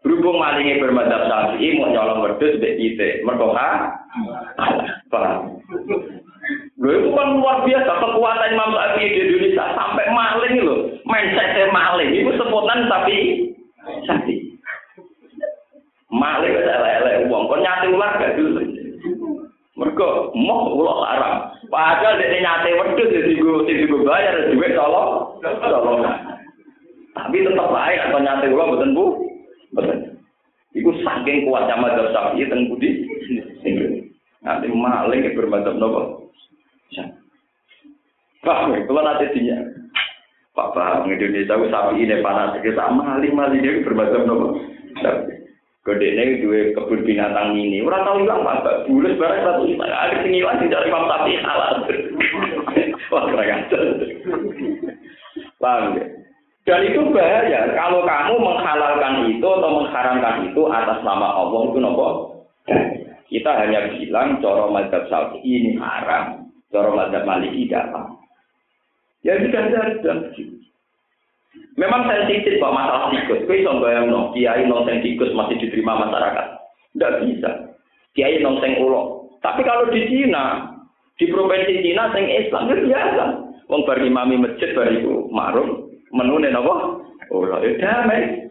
Berhubung 0.00 0.38
malingnya 0.40 0.80
bermadzhab 0.80 1.28
Syafi'i 1.28 1.76
mau 1.76 1.92
nyolong 1.92 2.24
wedhus 2.24 2.56
mbek 2.56 2.76
kita, 2.78 3.08
mergo 3.26 3.52
ha. 3.52 3.92
Paham. 5.12 5.60
Lho 6.86 7.02
itu 7.02 7.10
kan 7.18 7.34
luar 7.34 7.66
biasa 7.66 7.92
kekuatan 7.98 8.54
Imam 8.54 8.70
Syafi'i 8.70 9.10
di 9.10 9.20
Indonesia 9.26 9.74
sampai 9.74 10.06
maling 10.06 10.54
lho, 10.62 10.76
mindsetnya 11.02 11.66
maling 11.74 12.14
itu 12.14 12.30
sebutan 12.38 12.86
tapi 12.86 13.16
Syafi'i. 14.06 14.54
Maling 16.14 16.54
elek-elek 16.54 17.26
wong, 17.26 17.50
kok 17.50 17.58
nyati 17.58 17.86
ular 17.90 18.12
gak 18.22 18.38
dulu. 18.38 18.62
Mergo 19.74 20.30
moh 20.38 20.78
ulo 20.78 21.02
haram. 21.02 21.50
Padahal 21.66 22.22
dene 22.22 22.38
nyate 22.38 22.70
wedhus 22.78 23.10
ya 23.10 23.20
digo 23.34 23.66
digo 23.66 24.06
bayar 24.06 24.46
duit 24.54 24.72
tolong. 24.78 25.42
Tolong. 25.42 26.06
Tapi 27.18 27.42
tetap 27.42 27.68
baik 27.74 27.98
atau 27.98 28.22
nyate 28.22 28.46
ulo 28.46 28.62
mboten 28.62 28.94
Bu. 28.94 29.04
Mboten. 29.74 29.98
Iku 30.70 30.94
saking 31.02 31.50
kuatnya 31.50 31.82
madzhab 31.82 32.14
Syafi'i 32.14 32.46
teng 32.46 32.70
budi. 32.70 33.04
Nanti 34.46 34.70
maling 34.70 35.34
bermadzhab 35.34 35.74
nopo? 35.82 36.25
Pak, 38.46 38.58
kalau 38.86 39.02
nanti 39.02 39.26
dinya. 39.34 39.58
Pak 40.56 40.72
Bang 40.72 41.04
Indonesia 41.04 41.52
itu 41.52 41.68
sapi 41.68 42.00
ini 42.00 42.24
panas 42.24 42.56
kita 42.64 42.88
maling 42.88 43.36
maling 43.36 43.60
dia 43.60 43.84
bermadzhab 43.84 44.24
nopo? 44.24 44.56
Gedene 45.84 46.40
duwe 46.40 46.72
kebun 46.72 47.04
binatang 47.04 47.52
ini. 47.52 47.84
Ora 47.84 48.00
tau 48.02 48.16
ilang 48.24 48.40
Pak. 48.40 48.88
Bules 48.88 49.20
barang 49.20 49.44
satu 49.44 49.68
lima. 49.68 49.84
Ada 49.84 50.24
sing 50.24 50.32
ilang 50.32 50.56
sing 50.56 50.72
cari 50.72 50.88
Imam 50.88 51.06
Sapi 51.12 51.32
halal. 51.44 51.74
Wah, 53.12 53.22
keren 53.28 53.52
aja. 53.52 53.78
Paham 55.60 55.94
ya? 56.00 56.06
Dan 56.66 56.82
itu 56.90 57.00
bahaya 57.14 57.70
kalau 57.78 58.02
kamu 58.02 58.34
menghalalkan 58.42 59.14
itu 59.30 59.46
atau 59.46 59.70
mengharamkan 59.70 60.50
itu 60.50 60.62
atas 60.66 60.98
nama 61.06 61.38
Allah 61.38 61.60
itu 61.70 61.78
nopo. 61.78 62.08
Kita 63.30 63.50
hanya 63.54 63.94
bilang 63.94 64.42
coro 64.42 64.74
mazhab 64.74 65.06
Saudi 65.06 65.38
ini 65.46 65.78
haram, 65.78 66.45
coro 66.70 66.94
mazhab 66.94 67.22
Maliki 67.26 67.70
apa. 67.72 68.16
Ya 69.26 69.38
sudah 69.42 69.62
dan 70.02 70.30
begitu. 70.30 70.66
Memang 71.76 72.08
sensitif 72.08 72.56
kok 72.56 72.72
masalah 72.72 73.12
tikus. 73.12 73.44
Kau 73.44 73.52
bisa 73.52 73.72
bayang 73.84 74.08
no, 74.08 74.32
kiai 74.32 74.64
nongseng 74.64 75.04
tikus 75.04 75.34
masih 75.36 75.60
diterima 75.60 76.08
masyarakat. 76.08 76.46
Tidak 76.96 77.14
bisa. 77.28 77.50
Kiai 78.16 78.40
nongseng 78.40 78.80
ulo. 78.80 79.28
Tapi 79.44 79.60
kalau 79.60 79.92
di 79.92 80.08
Cina, 80.08 80.72
di 81.20 81.28
provinsi 81.28 81.84
Cina 81.84 82.08
sing 82.16 82.24
Islam 82.32 82.72
itu 82.72 82.88
biasa. 82.88 83.24
Wong 83.68 83.82
bar 83.84 84.00
imami 84.00 84.40
masjid 84.40 84.72
bar 84.72 84.88
itu 84.88 85.28
marum, 85.28 85.90
menune 86.16 86.48
napa? 86.48 87.02
Ulo 87.28 87.60
ya 87.60 87.76
damai. 87.76 88.48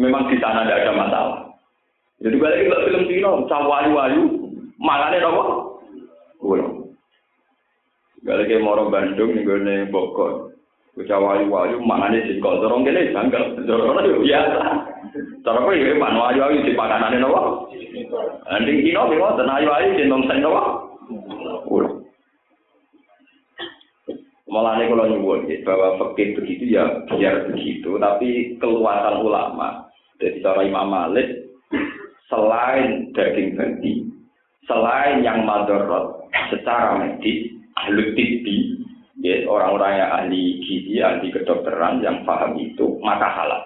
Memang 0.00 0.32
di 0.32 0.40
sana 0.40 0.64
tidak 0.64 0.88
ada 0.88 0.92
masalah. 0.96 1.38
Jadi 2.24 2.40
balik 2.40 2.72
ke 2.72 2.76
film 2.88 3.02
Cina, 3.10 3.30
cawayu-wayu, 3.52 4.22
makanya 4.80 5.28
napa? 5.28 5.71
Ulo. 6.42 6.90
Balik 8.22 8.50
ke 8.50 8.58
Moro 8.58 8.90
Bandung, 8.90 9.34
nih 9.34 9.90
Bogor. 9.90 10.52
Bocah 10.92 11.18
wayu-wayu 11.24 11.80
mangane 11.80 12.20
jengkol 12.28 12.60
dorong 12.60 12.84
kene 12.84 13.16
janggal. 13.16 13.56
Dorong 13.64 14.04
itu 14.04 14.28
biasa. 14.28 14.60
Cara 15.40 15.64
kok 15.64 15.72
ya 15.72 15.96
man 15.96 16.20
wayu-wayu 16.20 16.68
di 16.68 16.76
pakanane 16.76 17.16
napa? 17.16 17.64
Anding 18.52 18.84
kino 18.84 19.08
piye 19.08 19.16
wonten 19.16 19.48
ayu-ayu 19.48 19.96
jendong 19.96 20.28
sen 20.28 20.44
napa? 20.44 20.84
Malah 24.52 24.76
ini 24.76 24.92
kalau 24.92 25.08
nyebut 25.08 25.48
bahwa 25.64 25.96
fakir 25.96 26.36
begitu 26.36 26.76
ya 26.76 26.84
biar 27.08 27.48
begitu, 27.48 27.96
tapi 27.96 28.60
keluasan 28.60 29.24
ulama 29.24 29.88
dari 30.20 30.44
cara 30.44 30.60
Imam 30.60 30.92
Malik 30.92 31.48
selain 32.28 33.08
daging 33.16 33.56
babi, 33.56 34.12
selain 34.68 35.24
yang 35.24 35.48
madorot 35.48 36.21
secara 36.50 36.98
medis, 36.98 37.52
ahli 37.76 38.16
tibi, 38.16 38.56
ya, 39.20 39.46
orang-orang 39.46 39.92
yang 40.00 40.10
ahli 40.10 40.42
gizi, 40.64 40.98
ahli 40.98 41.30
kedokteran 41.30 42.02
yang 42.02 42.26
paham 42.26 42.58
itu, 42.58 42.98
maka 43.04 43.28
halal. 43.30 43.62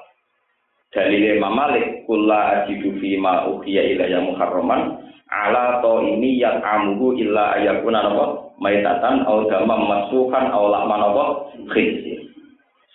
Dalil 0.93 1.37
Imam 1.37 1.53
Malik, 1.53 2.09
kulla 2.09 2.65
ajidu 2.65 2.97
fi 3.01 3.21
ma 3.21 3.49
uhiya 3.49 3.85
ilayya 3.97 4.21
muharraman 4.25 5.07
ala 5.27 5.83
to 5.83 6.07
ini 6.07 6.39
yang 6.39 6.63
amuhu 6.63 7.19
illa 7.19 7.59
ayakuna 7.59 8.07
napa 8.07 8.55
maitatan 8.63 9.27
au 9.27 9.45
damam 9.51 9.91
masukan 9.91 10.55
au 10.55 10.71
lahman 10.71 11.03
khinzir. 11.75 12.23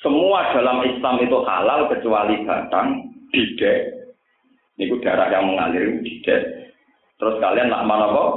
Semua 0.01 0.49
dalam 0.55 0.81
Islam 0.81 1.21
itu 1.21 1.37
halal 1.45 1.85
kecuali 1.93 2.41
batang, 2.41 3.05
didek. 3.29 4.01
Niku 4.81 4.97
darah 5.05 5.29
yang 5.29 5.53
mengalir 5.53 6.01
didek. 6.01 6.73
Terus 7.21 7.37
kalian 7.37 7.69
nak 7.69 7.85
mana 7.85 8.09
kok? 8.09 8.31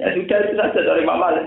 Ya 0.00 0.08
sudah 0.16 0.38
itu 0.40 0.54
saja 0.56 0.80
dari 0.80 1.04
Pak 1.04 1.20
Malik. 1.20 1.46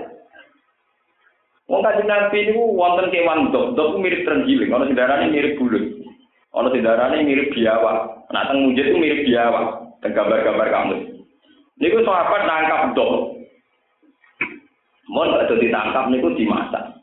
Wong 1.66 1.80
kaji 1.80 2.04
Nabi 2.04 2.38
ini 2.44 2.52
wonten 2.54 3.08
kewan 3.08 3.48
dok, 3.48 3.72
dok 3.72 3.96
mirip 3.96 4.28
terenggiling, 4.28 4.68
kalau 4.68 4.84
ini 4.84 5.32
mirip 5.32 5.56
bulut, 5.56 5.84
kalau 6.52 6.68
ini 6.76 7.24
mirip 7.24 7.48
biawak, 7.56 8.28
nah 8.36 8.44
teng 8.52 8.68
mujid 8.68 8.92
itu 8.92 9.00
mirip 9.00 9.24
biawak, 9.24 9.96
dan 10.04 10.12
gambar-gambar 10.12 10.68
kamu. 10.68 10.96
Niku 11.80 12.04
sahabat 12.04 12.44
nangkap 12.44 12.92
dok, 12.92 13.40
mau 15.08 15.24
ada 15.24 15.56
ditangkap 15.56 16.12
niku 16.12 16.36
dimasak. 16.36 17.00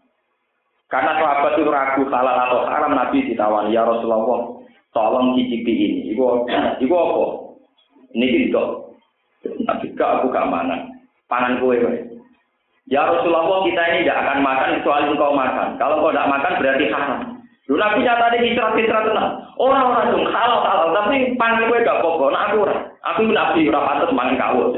Karena 0.94 1.18
sahabat 1.18 1.58
itu 1.58 1.66
ragu 1.66 2.04
halal 2.14 2.38
atau 2.46 2.62
haram 2.70 2.94
Nabi 2.94 3.34
ditawani 3.34 3.74
ya 3.74 3.82
Rasulullah, 3.82 4.62
tolong 4.94 5.34
cicipi 5.42 5.74
ini. 5.74 6.00
Iku, 6.14 6.46
iku 6.86 6.94
apa? 6.94 7.26
Ini 8.14 8.54
dok. 8.54 8.94
Nabi 9.66 9.90
gak 9.98 10.22
aku 10.22 10.30
gak 10.30 10.52
mana. 10.52 10.91
Pangan 11.32 11.64
kue 11.64 11.80
kue. 11.80 11.96
Ya 12.92 13.08
Rasulullah 13.08 13.64
kita 13.64 13.82
ini 13.88 14.04
tidak 14.04 14.20
akan 14.28 14.38
makan 14.44 14.70
kecuali 14.84 15.06
engkau 15.08 15.32
makan. 15.32 15.80
Kalau 15.80 16.04
kau 16.04 16.12
tidak 16.12 16.28
makan 16.28 16.60
berarti 16.60 16.86
haram. 16.92 17.40
Lu 17.72 17.80
Nabi 17.80 18.04
nyata 18.04 18.36
di 18.36 18.52
hijrah 18.52 18.76
hijrah 18.76 19.02
tenang. 19.08 19.32
Orang-orang 19.56 20.12
dong 20.12 20.28
halal 20.28 20.60
halal 20.60 20.92
tapi 20.92 21.32
pangan 21.40 21.72
kue 21.72 21.88
gak 21.88 22.04
pokok. 22.04 22.36
Nah 22.36 22.52
aku 22.52 22.68
aku 23.00 23.22
nabi 23.32 23.72
ora 23.72 23.80
patut 23.88 24.12
mangan 24.12 24.36
kawut. 24.36 24.76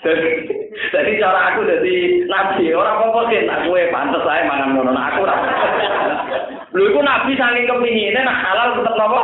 Jadi 0.90 1.20
cara 1.20 1.52
aku 1.52 1.60
jadi 1.68 2.24
nabi, 2.24 2.72
orang 2.72 3.12
apa 3.12 3.20
sih 3.28 3.44
nak 3.44 3.68
gue 3.68 3.92
pantas 3.92 4.24
saya 4.24 4.48
mangan 4.48 4.72
ngono, 4.72 4.96
nah 4.96 5.12
aku. 5.12 5.22
Lu 6.72 6.88
itu 6.88 7.00
nabi 7.04 7.36
saking 7.36 7.68
kepinginnya 7.68 8.24
nak 8.24 8.40
halal 8.40 8.80
tetap 8.80 8.96
apa? 8.96 9.20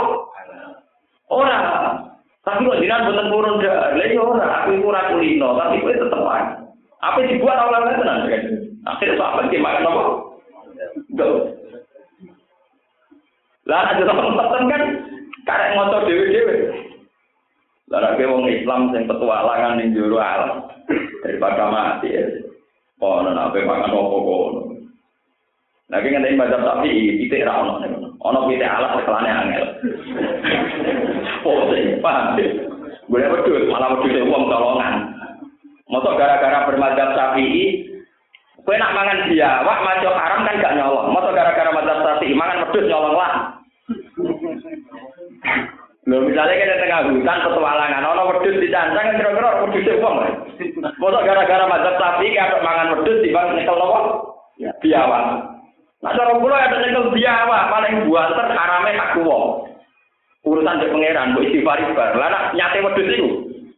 Orang. 1.33 1.65
Tapi 2.47 2.63
kok 2.63 2.79
jinan 2.79 3.11
buatan 3.11 3.27
purun 3.35 3.59
dah, 3.59 3.91
lagi 3.99 4.15
orang. 4.15 4.39
Aku 4.39 4.79
itu 4.79 4.87
ora 4.87 5.11
kulino, 5.11 5.59
tapi 5.59 5.83
gue 5.83 5.99
tetap 5.99 6.23
makan. 6.23 6.71
Apa 7.03 7.19
dibuat 7.27 7.59
orang 7.59 7.83
lain 7.91 7.99
tenang 7.99 8.19
kan? 8.31 8.43
Akhirnya 8.87 9.19
apa 9.19 9.51
dia 9.51 9.59
makan 9.59 9.91
apa? 9.91 10.03
Gak. 11.19 11.33
Lah 13.67 13.83
ada 13.91 14.07
orang 14.07 14.71
kan 14.71 14.83
karek 15.43 15.75
motor 15.75 16.07
dewe-dewe. 16.07 16.55
Lah 17.91 18.15
nek 18.15 18.23
wong 18.23 18.47
Islam 18.47 18.95
sing 18.95 19.11
petualangan 19.11 19.83
ning 19.83 19.91
jero 19.91 20.23
alam 20.23 20.71
daripada 21.27 21.67
mati 21.67 22.15
ya. 22.15 22.31
Oh, 23.03 23.27
nana 23.27 23.51
apa 23.51 23.59
makan 23.59 23.91
opo 23.91 24.19
kono. 24.23 24.63
Ki 25.91 26.09
ngene 26.15 26.39
mazhab 26.39 26.63
tapi 26.63 27.19
pitik 27.19 27.43
ra 27.43 27.63
ono. 27.63 27.83
Ono 28.23 28.39
pitik 28.47 28.71
alat 28.71 29.03
sekelane 29.03 29.31
angel. 29.35 29.67
Oh, 31.47 31.71
paham. 32.03 32.35
Boleh 33.07 33.29
betul, 33.31 33.71
malah 33.71 33.95
betul 33.95 34.27
wong 34.27 34.51
tolongan. 34.51 34.95
Mosok 35.87 36.19
gara-gara 36.19 36.67
bermadzhab 36.67 37.15
Syafi'i 37.15 37.87
Kue 38.67 38.75
nak 38.75 38.99
mangan 38.99 39.31
wah 39.63 39.79
maco 39.79 40.11
haram 40.11 40.43
kan 40.43 40.59
gak 40.59 40.75
nyolong. 40.75 41.15
Mosok 41.15 41.39
gara-gara 41.39 41.71
madzhab 41.71 42.03
Syafi'i 42.03 42.35
mangan 42.35 42.67
wedhus 42.67 42.91
nyolong 42.91 43.15
lah. 43.15 43.33
Lho 46.07 46.23
misalnya 46.23 46.55
kita 46.55 46.75
tengah 46.83 47.01
hutan 47.11 47.39
petualangan, 47.47 48.03
ono 48.03 48.23
wedhus 48.31 48.59
dicancang 48.59 49.19
kira-kira 49.19 49.51
wedhus 49.63 50.03
wong. 50.03 50.17
Mosok 50.99 51.23
gara-gara 51.27 51.65
mazhab 51.71 51.95
sapi 51.95 52.35
kayak 52.35 52.63
mangan 52.63 52.91
wedhus 52.99 53.23
bang 53.23 53.49
nyekel 53.55 53.79
nopo? 53.79 54.01
Biawak. 54.83 55.25
Nah 56.03 56.13
cara 56.15 56.33
kula 56.39 56.57
ada 56.59 56.77
nyekel 56.83 57.15
biawak 57.15 57.63
paling 57.71 57.95
buanter 58.07 58.47
harame 58.51 58.91
hak 58.99 59.15
wong. 59.23 59.66
Urusan 60.47 60.79
di 60.79 60.87
pangeran, 60.95 61.35
mbok 61.35 61.43
istighfar 61.43 61.83
bar. 61.99 62.15
Lah 62.15 62.55
nyate 62.55 62.79
wedhus 62.79 63.11
iku. 63.19 63.29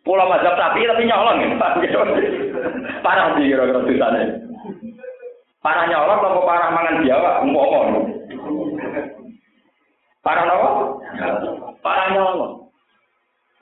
Kula 0.04 0.28
mazhab 0.28 0.52
sapi 0.60 0.84
tapi 0.84 1.08
nyolong. 1.08 1.56
Parah 3.04 3.32
di 3.36 3.48
kira-kira 3.48 3.88
dosane. 3.88 4.22
Parah 5.64 5.84
nyolong 5.88 6.20
apa 6.20 6.40
parah 6.44 6.70
mangan 6.72 7.00
biawak? 7.00 7.34
Umpama. 7.44 7.80
Parah 10.20 10.44
nopo? 10.44 11.00
Parah 11.80 12.06
nyolong. 12.12 12.68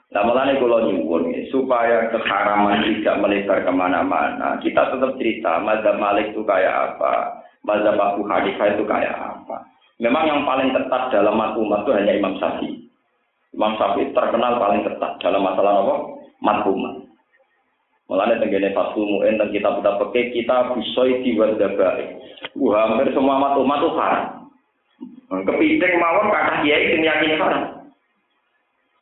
Nah 0.07 0.23
mulanya 0.23 0.55
kalau 0.55 0.87
nyuwun 0.87 1.35
supaya 1.51 2.07
keharaman 2.15 2.79
tidak 2.79 3.19
melebar 3.19 3.59
ke 3.59 3.71
mana-mana, 3.75 4.55
kita 4.63 4.87
tetap 4.87 5.19
cerita 5.19 5.59
Mazhab 5.59 5.99
Malik 5.99 6.31
itu 6.31 6.47
kayak 6.47 6.95
apa, 6.95 7.43
Mazhab 7.67 7.99
Abu 7.99 8.23
Hanifah 8.23 8.71
itu 8.71 8.87
kayak 8.87 9.11
apa. 9.19 9.67
Memang 9.99 10.23
yang 10.31 10.41
paling 10.47 10.71
ketat 10.71 11.11
dalam 11.11 11.35
umat 11.35 11.83
itu 11.83 11.91
hanya 11.91 12.15
Imam 12.15 12.39
Syafi'i. 12.39 12.86
Imam 13.57 13.73
Syafi'i 13.81 14.13
terkenal 14.13 14.61
paling 14.61 14.85
ketat 14.85 15.17
dalam 15.17 15.41
masalah 15.41 15.81
apa? 15.81 15.95
Mathumat. 16.45 17.09
Mulanya 18.05 18.37
tenggene 18.37 18.69
Fathul 18.71 19.09
Mu'in 19.09 19.41
dan 19.41 19.49
kita 19.49 19.81
kita 19.81 19.97
pakai 19.97 20.29
kita 20.29 20.77
bisoi 20.77 21.25
diwadabai. 21.25 22.21
Wah, 22.61 22.85
hampir 22.85 23.09
semua 23.17 23.41
matumat 23.41 23.81
itu 23.81 23.89
haram. 23.97 24.25
Kepiting 25.27 25.97
mawon 25.97 26.29
kata 26.29 26.63
kiai 26.63 26.93
sing 26.93 27.01
yakin 27.01 27.35
haram. 27.41 27.63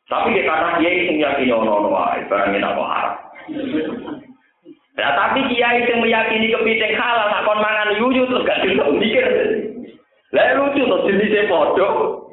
Tapi 0.08 0.34
dia 0.34 0.48
kata 0.48 0.80
kiai 0.82 1.04
sing 1.04 1.20
yakin 1.20 1.52
ono 1.52 1.86
ono 1.86 1.88
wae 1.92 2.24
barang 2.26 2.56
enak 2.56 2.74
kok 2.74 2.90
haram. 2.96 3.14
Ya 4.96 5.08
tapi 5.14 5.52
kiai 5.52 5.84
sing 5.84 6.00
meyakini 6.00 6.50
kepiting 6.50 6.96
halal 6.96 7.28
nak 7.28 7.44
kon 7.44 7.60
mangan 7.60 7.94
yuyu 8.00 8.24
terus 8.24 8.42
gak 8.48 8.64
bisa 8.64 8.88
mikir. 8.88 9.26
Lah 10.32 10.50
lucu 10.58 10.82
jenisnya 10.82 11.46
padha. 11.46 12.25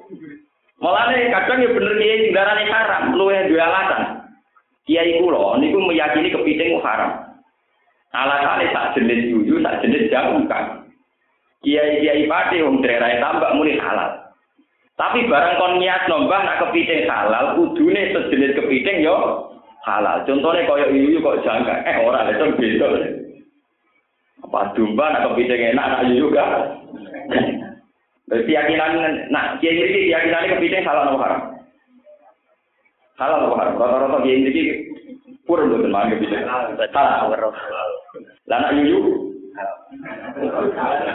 Mulane 0.83 1.31
kadang 1.31 1.63
ya 1.63 1.71
bener 1.71 1.95
kiai 1.95 2.27
sing 2.27 2.31
darane 2.35 2.67
haram, 2.67 3.15
luwe 3.15 3.47
duwe 3.47 3.61
alasan. 3.63 4.19
Kiai 4.83 5.15
kula 5.23 5.55
niku 5.63 5.79
meyakini 5.79 6.27
kepiting 6.27 6.83
haram. 6.83 7.23
Alasannya 8.11 8.67
sak 8.75 8.99
jenis 8.99 9.31
yuyu, 9.31 9.63
sak 9.63 9.79
jenis 9.79 10.11
jamu 10.11 10.43
kan. 10.51 10.83
kiai-kiai 11.63 12.27
pati 12.27 12.59
wong 12.59 12.83
daerah 12.83 13.23
tambak 13.23 13.55
muni 13.55 13.79
halal. 13.79 14.19
Tapi 14.93 15.25
barang 15.25 15.57
kon 15.57 15.73
niat 15.81 16.05
nombah 16.05 16.43
nak 16.45 16.59
kepiting 16.67 17.09
halal, 17.09 17.57
kudune 17.57 18.13
sejenis 18.13 18.53
kepiting 18.59 19.01
yo 19.01 19.49
halal. 19.87 20.21
Contohnya 20.27 20.67
koyo 20.69 20.91
yuyu 20.91 21.23
kok 21.23 21.41
jangka, 21.41 21.81
eh 21.87 21.97
ora 22.03 22.29
itu 22.29 22.53
beda. 22.53 22.87
Apa 24.43 24.75
domba 24.75 25.05
nak 25.09 25.23
kepiting 25.31 25.73
enak, 25.73 25.87
nak 25.87 26.05
yuyu 26.11 26.27
gak? 26.29 26.51
Keyakinan, 28.31 29.27
nak 29.35 29.59
kiai 29.59 29.75
ini 29.75 30.07
keyakinan 30.07 30.55
kepiting 30.55 30.87
halal 30.87 31.11
atau 31.11 31.19
haram? 31.19 31.41
Halal 33.19 33.39
atau 33.43 33.57
haram? 33.59 33.75
Rata-rata 33.75 34.17
kiai 34.23 34.39
ini 34.39 34.63
purun 35.43 35.75
betul 35.75 35.91
mana 35.91 36.15
kepiting. 36.15 36.47
Halal. 36.47 37.43
Lah 38.47 38.57
nak 38.63 38.73
yuyu 38.79 38.99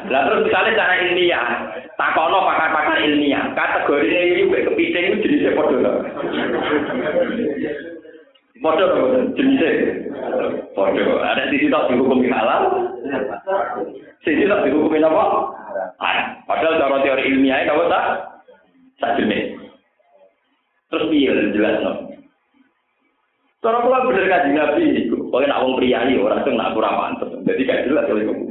Lah 0.08 0.20
terus 0.30 0.46
misalnya 0.46 0.78
cara 0.78 0.94
ilmiah, 1.02 1.74
takono 1.98 2.46
pakar-pakar 2.46 3.02
ilmiah, 3.02 3.50
kategori 3.56 4.06
ini 4.06 4.46
juga 4.46 4.68
kepiting 4.70 5.04
itu 5.10 5.16
jenisnya 5.26 5.56
podo. 5.58 5.74
Podo 8.62 8.86
jenisnya. 9.34 9.70
Podo. 10.76 11.04
Ada 11.18 11.50
sisi 11.50 11.66
tak 11.66 11.90
dihukum 11.90 12.22
halal, 12.30 12.62
sisi 14.22 14.46
tak 14.46 14.62
dihukum 14.70 14.94
apa? 15.02 15.57
Ah, 15.96 16.44
padahal 16.44 16.76
cara 16.76 16.96
teori 17.00 17.22
ilmiah 17.32 17.64
itu 17.64 17.72
apa 17.72 17.84
tak? 17.88 18.06
Tak 18.98 19.14
jenis. 19.16 19.56
Terus 20.92 21.08
iya 21.12 21.32
jelas 21.52 21.74
no. 21.80 21.92
Cara 23.58 23.82
pula 23.82 24.06
bener 24.06 24.30
kaji 24.30 24.50
nabi, 24.54 25.10
pokoknya 25.10 25.50
nak 25.50 25.62
wong 25.66 25.82
orang 25.82 26.44
tuh 26.46 26.54
nak 26.54 26.72
kurang 26.78 26.94
pantas. 26.94 27.30
Jadi 27.42 27.66
gak 27.66 27.90
jelas 27.90 28.06
oleh 28.06 28.22
kamu. 28.22 28.44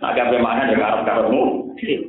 Nah, 0.00 0.10
apa 0.16 0.36
mana 0.40 0.72
ya? 0.72 2.00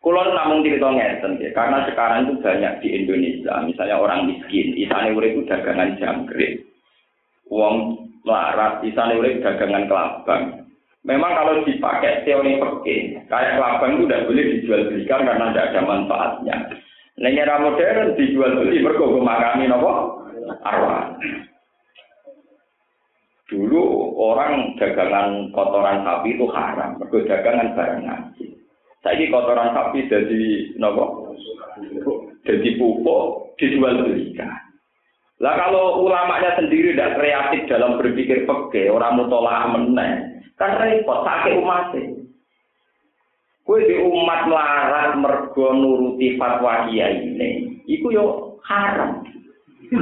Kulon 0.00 0.32
namun 0.32 0.64
cerita 0.64 0.88
ngeten 0.88 1.36
karena 1.52 1.84
sekarang 1.84 2.24
itu 2.24 2.34
banyak 2.40 2.72
di 2.80 2.88
Indonesia, 2.88 3.60
misalnya 3.60 4.00
orang 4.00 4.32
miskin, 4.32 4.72
isane 4.80 5.12
urip 5.12 5.36
itu 5.36 5.44
dagangan 5.44 6.00
jangkrik. 6.00 6.64
Uang 7.52 8.08
larat, 8.24 8.80
isane 8.80 9.20
urip 9.20 9.44
dagangan 9.44 9.84
kelabang. 9.92 10.64
Memang 11.00 11.32
kalau 11.32 11.64
dipakai 11.64 12.28
teori 12.28 12.60
perke, 12.60 13.24
kayak 13.24 13.56
kelabang 13.56 13.96
itu 13.96 14.04
tidak 14.04 14.24
boleh 14.28 14.44
dijual 14.52 14.80
belikan 14.92 15.24
karena 15.24 15.48
tidak 15.48 15.68
ada 15.72 15.80
manfaatnya. 15.88 16.56
Era 17.20 17.56
modern 17.56 18.16
dijual 18.20 18.52
beli 18.60 18.84
berkogo 18.84 19.24
makami 19.24 19.64
nopo 19.64 20.20
arwah. 20.60 21.16
Dulu 23.48 23.82
orang 24.20 24.76
dagangan 24.76 25.50
kotoran 25.56 26.04
sapi 26.04 26.36
itu 26.36 26.46
haram, 26.52 27.00
mergo 27.00 27.18
dagangan 27.24 27.74
barang 27.74 28.00
ngaji. 28.04 28.46
Saiki 29.00 29.32
kotoran 29.32 29.72
sapi 29.72 30.04
jadi 30.04 30.76
nopo? 30.76 31.32
Jadi 32.44 32.76
pupuk 32.76 33.56
dijual 33.56 34.04
belikan. 34.04 34.69
Lah 35.40 35.56
kalau 35.56 36.04
ulamanya 36.04 36.52
sendiri 36.60 36.92
tidak 36.92 37.16
kreatif 37.16 37.64
dalam 37.72 37.96
berpikir 37.96 38.44
peke, 38.44 38.92
orang 38.92 39.16
mutolak 39.16 39.72
meneng, 39.72 40.44
kan 40.60 40.76
repot 40.76 41.24
sakit 41.24 41.56
umat 41.56 41.96
Kue 43.64 43.86
di 43.86 43.96
umat 44.02 44.50
melarat 44.50 45.14
mergo 45.16 45.70
nuruti 45.72 46.34
fatwa 46.36 46.90
kiai 46.90 47.22
ini, 47.22 47.80
iku 47.86 48.10
yo 48.10 48.24
haram. 48.66 49.22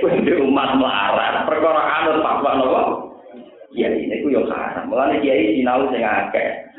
Kue 0.00 0.12
di 0.22 0.32
umat 0.40 0.70
melarat 0.78 1.44
perkara 1.44 1.82
anut 2.00 2.22
fatwa 2.22 2.50
nopo? 2.56 2.82
Ya 3.74 3.90
ini 3.90 4.22
ku 4.22 4.30
yo 4.30 4.46
haram. 4.46 4.86
Mulane 4.86 5.18
kiai 5.18 5.58
sinau 5.58 5.90
sing 5.90 6.06
akeh. 6.06 6.70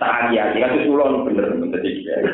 Tak 0.00 0.32
kiai 0.32 0.56
kan 0.56 0.80
kula 0.88 1.28
bener 1.28 1.60
bener 1.60 1.80
kiai. 1.84 2.24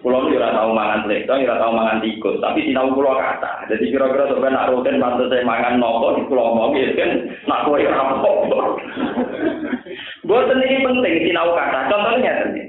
Kula 0.00 0.24
ora 0.24 0.56
tau 0.56 0.72
mangan 0.72 1.04
pleto, 1.04 1.36
ora 1.36 1.60
tau 1.60 1.72
mangan 1.76 2.00
tikus, 2.00 2.40
tapi 2.40 2.64
sinau 2.64 2.96
kula 2.96 3.12
kata. 3.12 3.68
Jadi 3.68 3.92
kira-kira 3.92 4.32
sampeyan 4.32 4.56
nak 4.56 4.68
rutin 4.72 4.96
mantu 4.96 5.28
saya 5.28 5.44
mangan 5.44 5.76
nopo 5.76 6.16
di 6.16 6.22
kula 6.30 6.42
omong 6.48 6.72
ya 6.80 6.96
kan 6.96 7.10
nak 7.44 7.68
kowe 7.68 7.76
ora 7.76 8.00
apa-apa. 8.00 8.60
Ini 10.24 10.84
penting 10.84 11.14
sinau 11.28 11.52
kata. 11.52 11.78
Contohnya 11.92 12.32
tadi. 12.46 12.62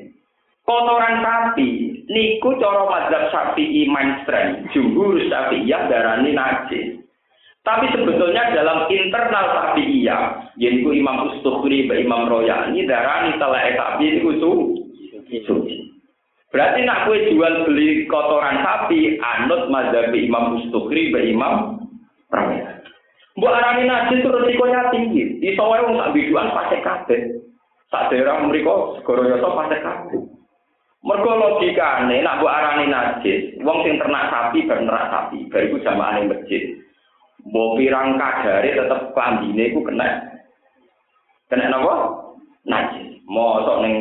Kotoran 0.63 1.19
sapi 1.19 1.91
niku 2.07 2.55
cara 2.55 2.87
mazhab 2.87 3.23
sapi 3.35 3.83
mainstream, 3.83 4.63
jumhur 4.71 5.19
Syafi'iyah 5.27 5.91
darani 5.91 6.31
najis. 6.31 7.02
Tapi 7.63 7.95
sebetulnya 7.95 8.51
dalam 8.51 8.91
internal 8.91 9.45
Syafi'iyah, 9.55 10.51
yaitu 10.59 10.91
Imam 10.91 11.31
Ustukhri 11.31 11.87
dan 11.87 12.03
Imam 12.03 12.27
Royani, 12.27 12.83
darani 12.83 13.39
telah 13.39 13.63
sapi 13.79 14.19
itu 14.19 14.29
suci. 15.47 15.75
Berarti 16.51 16.83
nak 16.83 17.07
kue 17.07 17.31
jual 17.31 17.63
beli 17.63 18.03
kotoran 18.11 18.59
sapi, 18.59 19.15
anut 19.15 19.71
mazhab 19.71 20.11
Imam 20.11 20.59
Ustukhri 20.59 21.15
dan 21.15 21.23
Imam 21.23 21.53
Royani. 22.35 22.73
Mbok 23.33 23.49
arani 23.49 23.89
najis 23.89 24.21
itu 24.21 24.29
resikonya 24.29 24.93
tinggi. 24.93 25.41
Iso 25.41 25.65
wae 25.65 25.81
wong 25.81 25.97
sak 25.97 26.13
biduan 26.13 26.53
pasti 26.53 26.77
kabeh. 26.85 27.21
Sak 27.89 28.13
daerah 28.13 28.45
mriku 28.45 29.01
segoro 29.01 29.25
yoto 29.25 29.57
pasti 29.57 29.77
kabeh. 29.81 30.21
Mergo 31.01 31.31
logikane 31.33 32.21
nak 32.21 32.37
mbok 32.37 32.53
arani 32.53 32.85
najis, 32.93 33.57
wong 33.65 33.81
sing 33.81 33.97
ternak 33.97 34.29
sapi 34.29 34.69
ben 34.69 34.85
ternak 34.85 35.09
sapi, 35.09 35.49
bariku 35.49 35.81
jamaah 35.81 36.21
masjid. 36.29 36.82
Mbok 37.43 37.75
pirang 37.75 38.15
kadare 38.15 38.69
tetep 38.71 39.11
klambine 39.11 39.63
iku 39.67 39.83
kena. 39.83 40.07
Kena 41.51 41.67
napa? 41.67 41.95
Najis. 42.63 43.19
Mosok 43.27 43.83
ning 43.83 43.95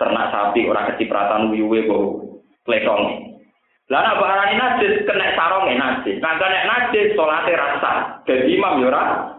ternak 0.00 0.32
sapi 0.32 0.64
ora 0.64 0.88
kecipratan 0.92 1.52
wiwe 1.52 1.84
kok 1.84 2.04
kletonge. 2.64 3.36
Lah 3.92 4.00
nek 4.00 4.18
barani 4.18 4.54
najis 4.56 5.04
kena 5.04 5.36
saronge 5.36 5.76
najis. 5.76 6.16
Nah 6.24 6.40
kena 6.40 6.60
najis 6.64 7.12
salate 7.12 7.52
rasa. 7.52 7.92
Dadi 8.24 8.56
imam 8.56 8.80
ora 8.80 9.32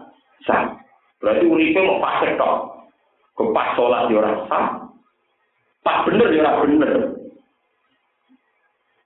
sah. 0.46 0.78
Berarti 1.18 1.44
uripe 1.50 1.82
mau 1.82 1.98
pas 1.98 2.22
tok. 2.38 2.56
Kepas 3.34 3.74
salat 3.74 4.06
yo 4.06 4.22
ora 4.22 4.32
sah. 4.46 4.66
Pas 5.82 6.06
bener 6.06 6.30
yo 6.30 6.40
ora 6.46 6.62
bener. 6.62 6.92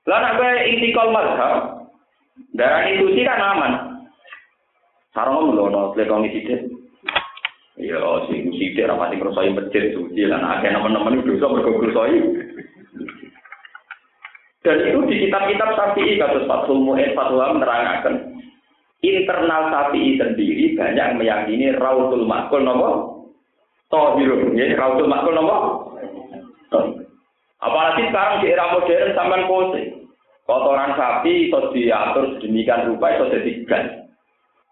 Lah 0.03 0.19
nek 0.19 0.35
kowe 0.35 0.51
intikal 0.67 1.09
mazhab, 1.15 1.87
darani 2.59 2.99
suci 2.99 3.23
kan 3.23 3.39
aman. 3.39 3.92
Sarong 5.13 5.53
ngono 5.53 5.93
pletongi 5.93 6.33
sithik. 6.33 6.61
Ya, 7.77 8.01
sing 8.29 8.53
sithik 8.57 8.89
ra 8.89 8.97
pati 8.97 9.21
ngrosoi 9.21 9.53
masjid 9.53 9.93
suci 9.93 10.29
lan 10.29 10.45
akeh 10.45 10.73
nemen-nemen 10.73 11.25
dosa 11.25 11.53
mergo 11.53 11.77
ngrosoi. 11.77 12.17
Dan 14.63 14.79
itu 14.79 15.01
di 15.11 15.27
kitab-kitab 15.27 15.75
Syafi'i 15.75 16.23
kados 16.23 16.47
Fathul 16.47 16.87
Mu'in 16.87 17.19
Fathul 17.19 17.43
menerangkan 17.43 18.39
internal 19.03 19.75
Syafi'i 19.75 20.15
sendiri 20.15 20.79
banyak 20.79 21.19
meyakini 21.19 21.75
Rautul 21.75 22.23
Makul 22.23 22.63
nopo 22.63 22.91
Tohirun, 23.91 24.55
ya 24.55 24.71
Rautul 24.79 25.11
Makul 25.11 25.35
nopo 25.35 25.57
Apalagi 27.63 28.11
sekarang 28.11 28.43
di 28.43 28.51
era 28.51 28.75
modern 28.75 29.15
sampai 29.15 29.47
pose 29.47 29.83
kotoran 30.51 30.99
sapi 30.99 31.47
itu 31.47 31.61
diatur 31.71 32.35
sedemikian 32.35 32.91
rupa 32.91 33.07
itu 33.15 33.25
jadi 33.39 33.51
gas. 33.71 33.87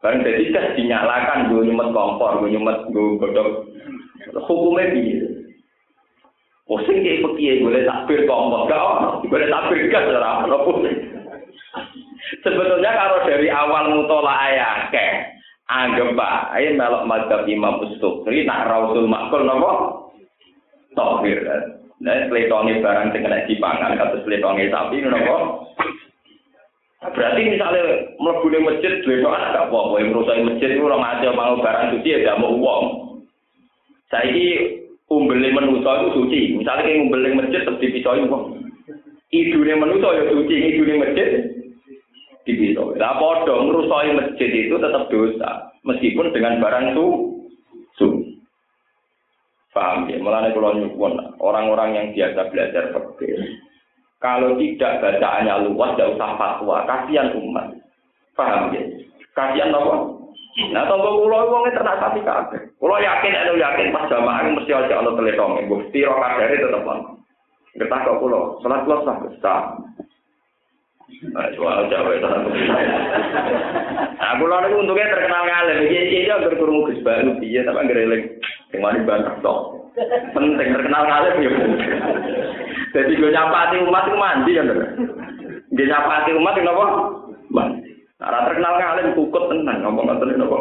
Barang 0.00 0.24
jadi 0.24 0.48
gas 0.48 0.72
dinyalakan, 0.80 1.52
gue 1.52 1.68
nyumet 1.68 1.92
kompor, 1.92 2.40
gue 2.40 2.56
nyumet 2.56 2.88
gue 2.88 3.20
godok. 3.20 3.68
Hukumnya 4.48 4.96
gitu. 4.96 5.28
Pusing 6.64 7.04
kayak 7.04 7.20
pekiai 7.26 7.60
boleh 7.60 7.84
takbir 7.84 8.24
kompor, 8.24 8.64
gak 8.64 8.80
ono. 8.80 9.20
Boleh 9.28 9.48
takbir 9.52 9.92
ora 9.92 10.48
ono 10.48 10.56
Sebetulnya 12.40 12.92
kalau 12.96 13.18
dari 13.28 13.48
awal 13.52 13.92
mutola 13.92 14.32
ayat 14.32 14.88
ke 14.94 15.06
anggap 15.68 16.16
pak, 16.16 16.34
ayo 16.56 16.78
melok 16.78 17.04
madzhab 17.04 17.42
Imam 17.44 17.82
Ustukri 17.84 18.46
nak 18.46 18.70
Rasul 18.70 19.04
Makul 19.10 19.44
nopo 19.44 19.72
kan. 20.96 21.60
Nah, 22.00 22.16
pletone 22.32 22.80
barang 22.80 23.12
sing 23.12 23.20
kena 23.20 23.44
dipangan 23.44 23.98
kados 24.00 24.24
pletone 24.24 24.72
sapi 24.72 25.04
nopo 25.04 25.68
Berarti 27.00 27.40
misalnya 27.48 28.12
mlebu 28.20 28.46
ning 28.52 28.62
masjid 28.68 29.00
duwe 29.00 29.24
gak 29.24 29.32
apa-apa, 29.56 30.04
merusak 30.04 30.36
masjid 30.44 30.76
itu 30.76 30.84
orang 30.84 31.00
aja 31.00 31.32
mau 31.32 31.56
barang 31.56 31.96
suci 31.96 32.12
ya 32.12 32.18
gak 32.28 32.40
mau 32.44 32.52
uang. 32.52 32.84
Saiki 34.12 34.76
umbele 35.08 35.48
manusa 35.48 36.04
itu 36.04 36.08
suci. 36.12 36.40
Misalnya 36.60 36.84
kayak 36.84 37.00
umbele 37.08 37.28
masjid 37.40 37.64
terus 37.64 37.80
dipisoi 37.80 38.28
uang. 38.28 38.44
Idune 39.32 39.74
manusa 39.80 40.08
ya 40.12 40.24
suci, 40.28 40.54
idune 40.60 41.00
masjid 41.00 41.28
dipisoi. 42.44 43.00
Lah 43.00 43.16
padha 43.16 43.54
ngrusoi 43.64 44.10
masjid 44.20 44.50
itu 44.52 44.76
tetap 44.76 45.08
dosa, 45.08 45.72
meskipun 45.88 46.36
dengan 46.36 46.60
barang 46.60 46.92
su 46.92 47.06
suci. 47.96 48.30
Paham 49.70 50.10
ya? 50.10 50.18
Mulane 50.18 50.50
kula 50.50 50.76
nyuwun 50.76 51.14
orang-orang 51.38 51.90
yang 51.94 52.06
biasa 52.12 52.50
belajar 52.50 52.90
fikih. 52.90 53.69
Kalau 54.20 54.52
tidak 54.60 55.00
bacaannya 55.00 55.64
luas, 55.64 55.96
tidak 55.96 56.12
usah 56.12 56.30
fatwa. 56.36 56.84
Kasihan 56.84 57.32
umat. 57.40 57.72
Paham 58.36 58.68
ya? 58.76 58.84
Kasihan 59.32 59.72
apa? 59.72 60.20
Nah, 60.76 60.84
tunggu 60.84 61.24
kula 61.24 61.48
wong 61.48 61.72
ternak 61.72 61.96
sapi 62.04 62.20
kabeh. 62.20 62.60
Kula 62.76 63.00
yakin 63.00 63.32
anu 63.32 63.56
yakin 63.56 63.96
pas 63.96 64.10
jamaah 64.12 64.44
mesti 64.44 64.76
aja 64.76 65.00
ana 65.00 65.16
teletong. 65.16 65.64
Bukti 65.70 66.04
ro 66.04 66.20
kadare 66.20 66.58
tetep 66.58 66.84
ono. 66.84 67.16
Ngerti 67.78 67.96
kok 68.04 68.18
kula, 68.20 68.40
salat 68.60 68.84
kula 68.84 68.96
sah 69.08 69.16
sah. 69.40 69.62
Soal 71.56 71.88
Jawa 71.88 72.10
itu 72.16 72.28
Nah, 74.20 74.32
kula 74.36 74.56
niku 74.68 74.84
untungnya 74.84 75.12
terkenal 75.16 75.42
ngalim. 75.48 75.78
Iki 75.88 75.98
iki 76.12 76.18
aja 76.28 76.44
berkurung 76.44 76.84
Gus 76.86 77.00
Banu 77.00 77.40
piye 77.40 77.64
tapi 77.64 77.80
ngereling. 77.86 78.24
Sing 78.68 78.84
mari 78.84 79.00
bantah 79.06 79.40
tok. 79.40 79.88
Penting 80.36 80.68
terkenal 80.76 81.02
ngalim 81.08 81.34
ya. 81.40 81.50
Jadi 82.90 83.12
gue 83.14 83.30
nyapa 83.30 83.56
hati 83.68 83.76
umat 83.86 84.04
itu 84.06 84.16
mandi 84.18 84.50
kan. 84.58 84.70
Gue 85.70 85.86
nyapa 85.86 86.10
hati 86.10 86.30
umat 86.34 86.54
itu 86.58 86.70
apa? 86.70 86.86
Mandi. 87.50 87.90
Nah, 88.20 88.44
terkenal 88.44 88.74
ngalim 88.76 89.16
kukut 89.16 89.48
tenang 89.48 89.80
ngomong 89.80 90.04
ngoten 90.10 90.36
napa. 90.36 90.56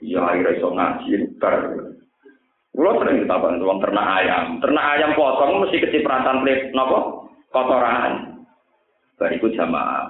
Ya 0.00 0.20
akhirnya 0.24 0.56
iso 0.56 0.68
ngaji 0.72 1.12
bar. 1.38 1.54
Kulo 2.70 2.90
sering 2.98 3.22
ditapan 3.22 3.60
wong 3.60 3.78
ternak 3.84 4.08
ayam. 4.24 4.58
Ternak 4.58 4.88
ayam 4.96 5.14
potong 5.14 5.60
mesti 5.62 5.78
kecipratan 5.84 6.42
plit 6.42 6.72
napa? 6.72 7.28
Kotoran. 7.52 8.42
Bariku 9.20 9.52
jamaah. 9.52 10.08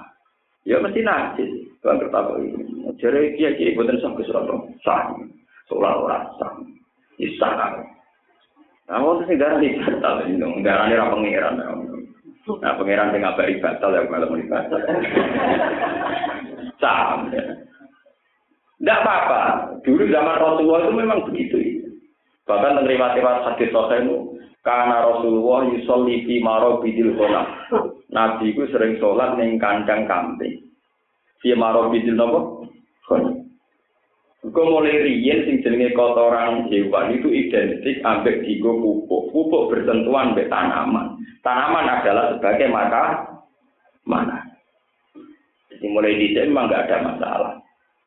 Ya 0.63 0.79
mesti 0.79 1.03
najis. 1.03 1.51
Bang 1.83 1.99
kertapo 1.99 2.37
ini. 2.37 2.93
Jare 3.01 3.33
kiai 3.35 3.57
kiai 3.57 3.75
boten 3.75 3.97
sah 3.99 4.13
ke 4.13 4.23
Surabaya. 4.25 4.61
Sah. 4.85 5.09
Solar 5.69 5.97
ora 5.97 6.17
sah. 6.37 6.53
Isa 7.17 7.49
waktu 8.99 9.23
sing 9.23 9.39
darah 9.39 9.63
di 9.63 9.79
batal, 9.79 10.27
darah 10.59 10.83
ini 10.91 10.99
ra 10.99 11.07
pangeran. 11.07 11.55
Nah, 12.59 12.73
pangeran 12.75 13.15
sing 13.15 13.21
ngabari 13.23 13.63
batal 13.63 13.95
ya 13.95 14.03
malah 14.11 14.27
muni 14.27 14.51
batal. 14.51 14.79
Sam. 16.81 17.31
Tidak 18.81 18.99
apa-apa. 19.05 19.41
Dulu 19.85 20.09
zaman 20.09 20.41
Rasulullah 20.41 20.81
itu 20.83 20.93
memang 20.97 21.19
begitu. 21.29 21.57
Bahkan 22.49 22.81
menerima 22.81 23.21
riwayat 23.21 23.45
hadis 23.53 23.69
sahih 23.69 24.09
karena 24.65 24.97
Rasulullah 25.05 25.69
yusolli 25.69 26.25
fi 26.25 26.41
marobidil 26.41 27.13
ghanam. 27.13 27.45
Nabi 28.09 28.51
itu 28.51 28.65
sering 28.73 28.97
sholat 28.97 29.37
ning 29.37 29.61
kandang 29.61 30.09
kambing. 30.09 30.65
Fi 31.45 31.53
marobidil 31.53 32.17
napa? 32.17 32.65
Ghanam. 33.05 33.40
Kau 34.41 34.65
mulai 34.65 35.05
riyen 35.05 35.45
sing 35.45 35.55
jenenge 35.61 35.93
kotoran 35.93 36.65
hewan 36.65 37.13
itu 37.13 37.29
identik 37.29 38.01
ambek 38.01 38.41
digo 38.41 38.73
pupuk. 38.81 39.29
Pupuk 39.29 39.69
bersentuhan 39.69 40.33
ambek 40.33 40.49
tanaman. 40.49 41.13
Tanaman 41.45 41.85
adalah 41.85 42.33
sebagai 42.33 42.73
mata 42.73 43.21
mana. 44.01 44.41
Jadi 45.69 45.85
mulai 45.93 46.17
di 46.17 46.33
memang 46.33 46.73
nggak 46.73 46.89
ada 46.89 46.97
masalah. 47.05 47.53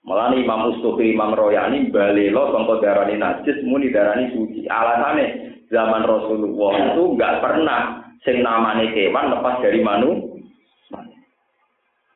Malah 0.04 0.36
Imam 0.36 0.68
Mustofi, 0.68 1.14
Imam 1.14 1.32
Royani, 1.32 1.88
balelo 1.88 2.52
songkot 2.52 2.82
darani 2.84 3.16
najis, 3.16 3.62
muni 3.64 3.88
darani 3.94 4.34
suci. 4.34 4.66
Alasannya 4.68 5.54
zaman 5.70 6.02
Rasulullah 6.02 6.92
itu 6.92 7.14
nggak 7.14 7.40
pernah 7.40 7.80
sing 8.26 8.42
namane 8.42 8.90
kewan 8.90 9.30
lepas 9.32 9.62
dari 9.62 9.80
manu. 9.80 10.33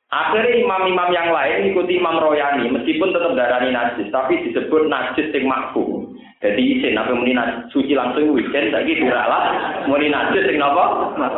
Akhirnya 0.09 0.65
imam-imam 0.65 1.13
yang 1.13 1.29
lain 1.29 1.69
ikuti 1.69 2.01
Imam 2.01 2.17
Royani, 2.17 2.73
meskipun 2.73 3.13
tetap 3.13 3.37
darani 3.37 3.77
najis, 3.77 4.09
tapi 4.09 4.41
disebut 4.41 4.89
najis 4.89 5.29
sing 5.29 5.45
makfu. 5.45 6.09
Jadi 6.41 6.81
isin 6.81 6.97
apa 6.97 7.13
muni 7.13 7.37
suci 7.69 7.93
langsung 7.93 8.33
isin 8.41 8.73
saiki 8.73 9.05
diralat 9.05 9.85
muni 9.85 10.09
najis 10.09 10.49
sing 10.49 10.57
napa? 10.57 11.13
Nah, 11.21 11.33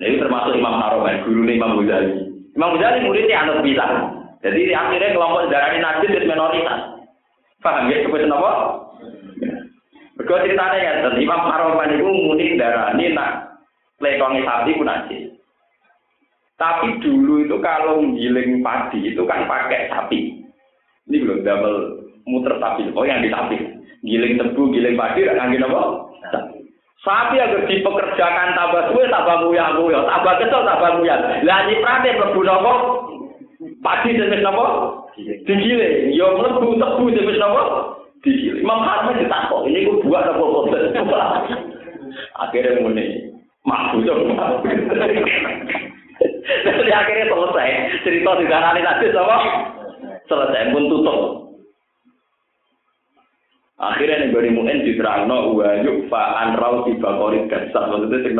ini 0.00 0.16
termasuk 0.16 0.56
Imam 0.56 0.72
Haromen, 0.72 1.20
guru 1.28 1.44
Imam 1.44 1.76
Ghazali. 1.84 2.32
Imam 2.56 2.80
Ghazali 2.80 3.04
muridnya 3.04 3.44
anut 3.44 3.60
bisa. 3.60 3.84
Jadi 4.40 4.72
akhirnya 4.72 5.12
kelompok 5.12 5.52
darah 5.52 5.76
najis 5.76 6.16
itu 6.16 6.24
minoritas. 6.24 6.80
Paham 7.60 7.92
ya? 7.92 8.08
Kebetulan 8.08 8.40
apa? 8.40 8.52
Berikut 10.16 10.48
ceritanya 10.48 10.78
ya, 10.80 10.92
Imam 11.12 11.42
Haromen 11.44 11.92
itu 11.92 12.08
muni 12.08 12.56
darah 12.56 12.96
ini 12.96 13.12
nak 13.12 13.60
lekongi 14.00 14.40
sapi 14.48 14.80
pun 14.80 14.88
najis. 14.88 15.33
Tapi 16.54 17.02
dulu 17.02 17.42
itu 17.42 17.56
kalau 17.58 17.98
giling 18.14 18.62
padi 18.62 19.10
itu 19.10 19.22
kan 19.26 19.50
pakai 19.50 19.90
sapi. 19.90 20.38
Ini 21.10 21.16
belum 21.18 21.42
double 21.42 21.78
muter 22.30 22.54
sapi. 22.62 22.94
Oh 22.94 23.02
yang 23.02 23.26
di 23.26 23.30
sapi. 23.30 23.58
Giling 24.06 24.38
tebu, 24.38 24.70
giling 24.70 24.94
padi, 24.94 25.26
ngangin 25.26 25.66
apa? 25.66 25.82
Sapi 27.02 27.36
agar 27.36 27.68
dipekerjakan 27.68 28.56
tambah 28.56 28.82
suwe, 28.88 29.04
tambah 29.12 29.44
muyah 29.44 29.76
muyah, 29.76 30.08
tambah 30.08 30.34
kesel, 30.40 30.62
tambah 30.64 30.90
muyah. 31.02 31.42
Lah 31.44 31.68
nyiprate 31.68 32.16
mlebu 32.16 32.40
napa? 32.46 32.72
Padi 33.82 34.16
jenis 34.16 34.40
napa? 34.40 34.64
Digiling. 35.18 36.14
Yo 36.14 36.38
mlebu 36.38 36.78
tebu 36.78 37.04
jenis 37.12 37.36
napa? 37.36 37.62
Digiling. 38.22 38.62
Imam 38.62 38.80
Harman 38.80 39.20
ditakok, 39.20 39.68
ini 39.68 39.84
ku 39.84 40.00
buat 40.06 40.24
apa 40.24 40.40
boten. 40.40 40.96
Akhirnya 42.46 42.78
muni, 42.80 43.34
coba. 43.66 44.64
Jadi 46.44 46.90
akhirnya 46.92 47.32
selesai. 47.32 47.70
Cerita 48.04 48.30
di 48.36 48.46
darah 48.48 48.72
tadi 48.76 49.08
sama 49.12 49.38
selesai 50.28 50.72
pun 50.72 50.84
tutup. 50.92 51.20
Akhirnya 53.74 54.22
nih 54.22 54.30
beri 54.30 54.50
mungkin 54.54 54.86
diterangno 54.86 55.58
wa 55.58 55.82
yukfa 55.82 56.22
an 56.40 56.56
rau 56.56 56.86
di 56.86 56.94
bakori 57.00 57.50
dasar 57.50 57.90
maksudnya 57.90 58.22
sing 58.22 58.38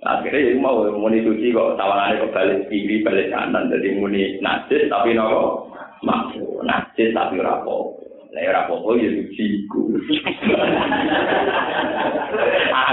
Akhirnya 0.00 0.56
yang 0.56 0.64
mau 0.64 0.80
muni 0.96 1.20
suci 1.20 1.52
kok 1.52 1.76
tawarannya 1.76 2.24
kok 2.24 2.32
balik 2.32 2.72
kiri 2.72 3.04
balik 3.04 3.28
kanan 3.28 3.68
jadi 3.68 4.00
muni 4.00 4.40
najis 4.40 4.88
tapi 4.88 5.12
nopo 5.12 5.68
maksu 6.00 6.64
najis 6.64 7.12
tapi 7.12 7.36
rapo. 7.36 8.00
Lah 8.30 8.46
ora 8.46 8.62
apa-apa 8.64 8.90
ya 8.96 9.10
suci 9.10 9.66
ku. 9.68 9.90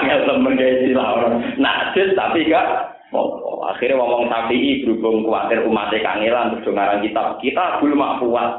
Angel 0.01 0.19
temen 0.25 0.57
gawe 0.57 0.89
ora. 0.97 1.29
Najis 1.61 2.17
tapi 2.17 2.49
gak 2.49 2.97
Oh, 3.15 3.39
akhirnya 3.67 3.99
ngomong 3.99 4.31
tapi 4.31 4.79
berhubung 4.81 5.27
khawatir 5.27 5.67
umatnya 5.67 5.99
kangelan 5.99 6.55
terus 6.55 6.71
ngarang 6.71 7.03
kitab 7.03 7.35
kita 7.43 7.83
belum 7.83 8.01
kuat. 8.23 8.51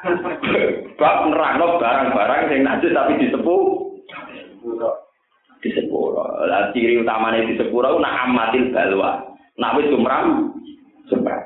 Bab 1.00 1.28
nerangno 1.28 1.76
barang-barang 1.76 2.48
yang 2.48 2.60
najis 2.64 2.96
tapi 2.96 3.20
disepuh. 3.20 3.62
Disepuh. 5.60 6.04
Lah 6.48 6.72
ciri 6.72 7.04
utamanya 7.04 7.44
disepuh 7.44 7.84
itu 7.84 8.00
nak 8.00 8.16
amatil 8.24 8.64
balwa. 8.72 9.20
Nak 9.60 9.76
wis 9.76 9.92
sumram 9.92 10.56
sumram. 11.12 11.42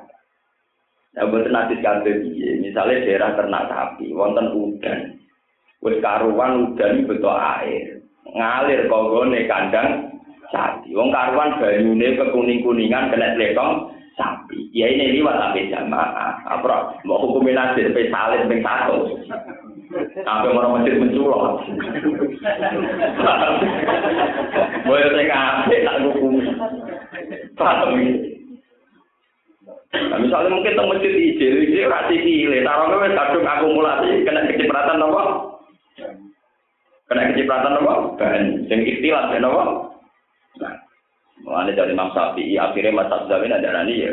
Ya 1.18 1.26
buat 1.30 1.46
najis 1.50 1.82
kanthi 1.82 2.10
Misalnya 2.62 3.06
daerah 3.06 3.30
ternak 3.38 3.66
sapi, 3.70 4.14
wonten 4.14 4.54
udan. 4.54 5.18
Wis 5.82 5.98
karuan 5.98 6.74
udan 6.74 7.10
betul 7.10 7.34
air. 7.34 8.02
Ngalir 8.34 8.86
kogone 8.86 9.50
kandang 9.50 10.13
sapi. 10.52 10.92
Wong 10.92 11.14
karuan 11.14 11.56
banyune 11.60 12.18
kekuning-kuningan 12.18 13.12
kena 13.12 13.36
lekong 13.38 13.94
sapi. 14.18 14.70
Ya 14.74 14.90
ini 14.90 15.20
liwat 15.20 15.38
sampai 15.38 15.70
jamaah. 15.70 16.32
Apa 16.48 16.98
mau 17.06 17.20
hukumin 17.22 17.58
aja 17.58 17.78
sampai 17.78 18.10
salib 18.10 18.40
sampai 18.46 18.64
satu. 18.64 18.96
Sampai 20.26 20.50
orang 20.50 20.80
masjid 20.80 20.94
menculok. 20.98 21.62
Boleh 24.84 25.06
saya 25.12 25.24
kasih 25.30 25.78
tak 25.86 25.98
hukum. 26.02 26.34
Paham 27.54 27.94
Nah, 29.94 30.18
misalnya 30.18 30.50
mungkin 30.50 30.74
teng 30.74 30.90
masjid 30.90 31.14
ijil, 31.14 31.70
ijil 31.70 31.86
rasi 31.86 32.18
kile, 32.18 32.66
taruhnya 32.66 32.98
wes 32.98 33.14
kadung 33.14 33.46
akumulasi, 33.46 34.26
kena 34.26 34.42
kecipratan 34.50 34.98
apa? 34.98 35.22
Kena 37.06 37.30
kecipratan 37.30 37.78
apa? 37.78 37.94
Bahan, 38.18 38.42
yang 38.66 38.80
istilah, 38.82 39.30
apa? 39.30 39.93
Nah, 40.62 40.74
Mulane 41.42 41.74
dari 41.74 41.90
Imam 41.92 42.14
Syafi'i 42.14 42.54
akhirnya 42.54 42.94
Mas 42.94 43.10
ini 43.26 43.52
ada 43.52 43.74
rani 43.74 43.94
ya. 43.98 44.12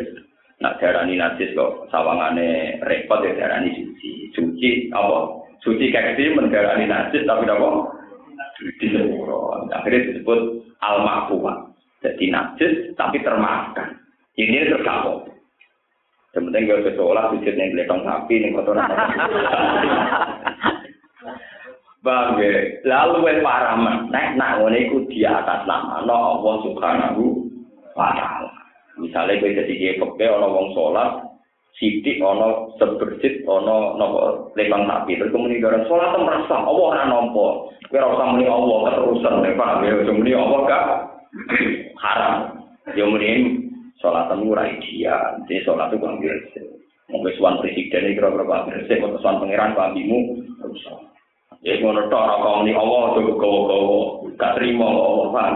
Nak 0.62 0.78
darani 0.78 1.18
najis 1.18 1.58
kok 1.58 1.90
sawangane 1.90 2.78
repot 2.86 3.22
ya 3.22 3.34
darani 3.38 3.74
suci. 3.78 4.30
Suci 4.34 4.70
apa? 4.94 5.42
Suci 5.62 5.90
gitu 5.90 6.38
mendarani 6.38 6.86
najis 6.90 7.26
tapi 7.26 7.46
apa? 7.46 7.70
Di 8.78 8.88
sepuro. 8.90 9.58
Akhirnya 9.70 10.06
disebut 10.12 10.40
al 10.82 11.02
makfuah. 11.06 11.58
Jadi 12.02 12.30
najis 12.30 12.94
tapi 12.98 13.22
termaafkan. 13.22 13.98
Ini 14.38 14.70
terkabul. 14.70 15.30
Yang 16.32 16.44
penting 16.48 16.64
gak 16.64 16.84
kesolah 16.88 17.26
sujud 17.36 17.54
yang 17.60 17.70
kelihatan 17.76 18.02
sapi 18.08 18.36
yang 18.40 18.56
kotoran. 18.56 18.88
Bang, 22.02 22.34
lalu 22.82 23.18
wes 23.22 23.46
parah 23.46 23.78
nek 24.10 24.34
nak 24.34 24.58
ngene 24.58 24.90
iku 24.90 25.06
di 25.06 25.22
atas 25.22 25.70
nama 25.70 26.02
no 26.02 26.42
Allah 26.42 26.56
Subhanahu 26.66 27.46
wa 27.94 28.10
taala. 28.18 28.50
Misale 28.98 29.38
kowe 29.38 29.54
dadi 29.54 29.78
kiye 29.78 30.02
kepe 30.02 30.26
ana 30.26 30.50
wong 30.50 30.74
salat, 30.74 31.22
sithik 31.78 32.18
ana 32.26 32.74
seberjit 32.82 33.46
ana 33.46 34.02
napa 34.02 34.50
lemang 34.58 34.90
sapi. 34.90 35.14
Terus 35.14 35.30
kemudian 35.30 35.62
garan 35.62 35.86
salat 35.86 36.18
merasa 36.18 36.58
Allah 36.58 36.86
ora 36.90 37.04
nampa. 37.06 37.48
Kowe 37.70 37.98
ora 38.02 38.18
usah 38.18 38.28
muni 38.34 38.46
Allah 38.50 38.78
keterusan 38.90 39.36
nek 39.46 39.58
paham 39.62 39.86
ya, 39.86 39.94
muni 40.10 40.34
Allah 40.34 40.60
gak 40.66 40.86
haram. 42.10 42.36
Ya 42.98 43.06
muni 43.06 43.30
salat 44.02 44.34
ora 44.34 44.74
ideal. 44.74 45.38
Jadi 45.46 45.70
salat 45.70 45.94
itu 45.94 46.02
kan 46.02 46.18
biasa. 46.18 46.62
Mungkin 47.14 47.36
suan 47.38 47.62
presiden 47.62 48.10
ini 48.10 48.18
kira-kira 48.18 48.48
Pak 48.48 48.74
atau 48.74 49.20
suan 49.22 49.38
pangeran 49.44 49.78
Pak 49.78 49.94
Bimu, 49.94 50.42
rusak. 50.66 51.11
Ya 51.62 51.78
ngono 51.78 52.10
tok 52.10 52.26
ora 52.26 52.42
kok 52.42 52.58
muni 52.58 52.74
Allah 52.74 53.02
cukup 53.14 53.38
gowo-gowo. 53.38 54.00
Gak 54.34 54.58
trimo 54.58 54.88
Allah 54.90 55.28
paham. 55.30 55.56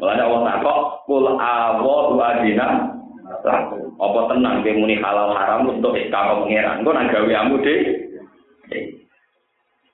Mulane 0.00 0.22
Allah 0.24 0.40
takok 0.48 0.80
kul 1.04 1.26
awu 1.36 2.16
adina 2.16 2.96
apa 3.96 4.20
tenang 4.32 4.64
ke 4.64 4.72
muni 4.72 4.96
halal 4.96 5.36
haram 5.36 5.68
untuk 5.68 5.96
istiqamah 6.00 6.44
pangeran. 6.44 6.80
Engko 6.80 6.90
nang 6.96 7.12
gawe 7.12 7.32
amu 7.44 7.56
de. 7.60 7.74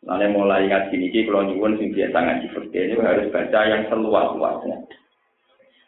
Lalu 0.02 0.34
mulai 0.34 0.66
ngaji 0.66 0.94
niki 0.98 1.30
kalau 1.30 1.46
nyuwun 1.46 1.78
sing 1.78 1.94
biasa 1.94 2.18
ngaji 2.18 2.46
seperti 2.50 2.76
ini 2.90 2.94
harus 2.98 3.30
baca 3.30 3.60
yang 3.70 3.82
seluas-luasnya. 3.86 4.76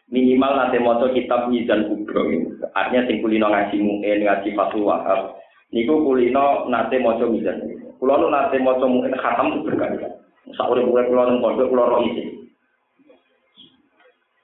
Minimal 0.07 0.51
nanti 0.55 0.79
moto 0.79 1.11
kitab 1.11 1.51
Mizan 1.51 1.91
Kubro 1.91 2.31
ini. 2.31 2.47
Artinya 2.71 3.11
sing 3.11 3.19
kulino 3.19 3.51
ngaji 3.51 3.75
mungkin 3.83 4.23
ngaji 4.23 4.55
Fatul 4.55 4.87
Wahab. 4.87 5.35
Niku 5.75 5.99
kulino 6.07 6.71
nanti 6.71 6.95
moto 6.95 7.27
Mizan 7.27 7.59
ini. 7.67 7.74
Kulo 8.05 8.21
nu 8.21 8.29
nate 8.29 8.61
maca 8.61 8.85
mungkin 8.85 9.17
khatam 9.17 9.65
berkali-kali. 9.65 10.13
Saure 10.53 10.85
kulo 10.85 11.01
kulo 11.09 11.25
nang 11.25 11.41
pondok 11.41 11.73
kulo 11.73 11.83
ro 11.89 11.97
isi. 12.05 12.53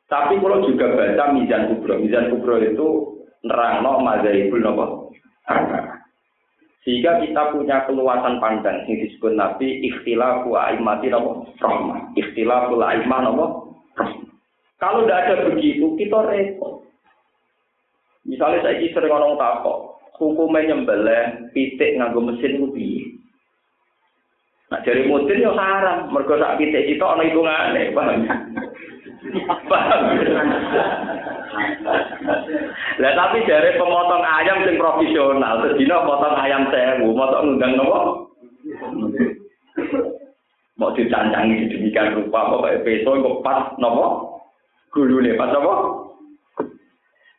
Tapi 0.10 0.42
kulo 0.42 0.66
juga 0.66 0.90
baca 0.98 1.30
Mizan 1.30 1.70
Kubro. 1.70 2.02
Mizan 2.02 2.34
Kubro 2.34 2.58
itu 2.58 2.88
nerangno 3.46 4.02
mazhabul 4.02 4.66
napa? 4.66 4.86
Sehingga 6.82 7.22
kita 7.22 7.54
punya 7.54 7.86
keluasan 7.86 8.42
pandang 8.42 8.82
yang 8.90 8.98
disebut 8.98 9.38
Nabi 9.38 9.86
ikhtilafu 9.94 10.58
aimati 10.58 11.14
napa? 11.14 11.46
Rahmah. 11.62 12.18
Ikhtilafu 12.18 12.82
aimah 12.82 13.20
napa? 13.30 13.46
Kalau 14.82 15.06
tidak 15.06 15.22
ada 15.30 15.54
begitu, 15.54 15.86
kita 16.02 16.18
repot. 16.18 16.82
Misalnya 18.26 18.66
saya 18.66 18.90
sering 18.90 19.14
ngomong 19.14 19.38
takok, 19.38 20.02
hukumnya 20.18 20.74
nyembelih 20.74 21.54
pitik 21.54 22.02
nganggo 22.02 22.26
mesin 22.26 22.58
itu 22.58 23.11
Nah 24.72 24.80
dari 24.88 25.04
mudin 25.04 25.44
ya 25.44 25.52
haram, 25.52 26.08
mergo 26.16 26.40
sak 26.40 26.56
pitik 26.56 26.88
itu 26.88 27.04
ana 27.04 27.28
hitungane, 27.28 27.92
paham? 27.92 28.24
Paham? 29.68 30.02
Lah 33.04 33.12
tapi 33.20 33.44
dari 33.44 33.76
pemotong 33.76 34.24
ayam 34.24 34.64
sing 34.64 34.80
profesional, 34.80 35.60
sedina 35.68 36.08
potong 36.08 36.40
ayam 36.40 36.72
sewu, 36.72 37.12
motong 37.12 37.60
ngundang 37.60 37.76
nopo? 37.76 38.00
Mau 40.80 40.96
dicancangi 40.96 41.68
sedemikian 41.68 42.16
rupa, 42.16 42.56
pokoknya 42.56 42.82
peso 42.88 43.12
kok 43.20 43.40
pas 43.44 43.76
nopo? 43.76 44.40
Gulune 44.96 45.36
pas 45.36 45.52
nopo? 45.52 45.74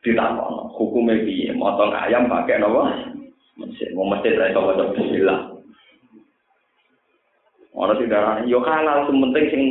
Ditakon, 0.05 0.69
hukumnya 0.77 1.25
piye? 1.25 1.57
Motong 1.57 1.97
ayam 1.97 2.29
pakai 2.29 2.61
nopo? 2.61 2.93
Mesin, 3.57 3.97
mau 3.97 4.05
mesin 4.09 4.37
saya 4.37 4.53
coba 4.53 4.77
coba 4.77 4.97
bismillah. 4.97 5.52
Orang 7.73 7.97
sing 7.97 8.13
darah 8.13 8.45
yo 8.45 8.61
halal 8.61 9.09
penting 9.09 9.47
sing 9.49 9.63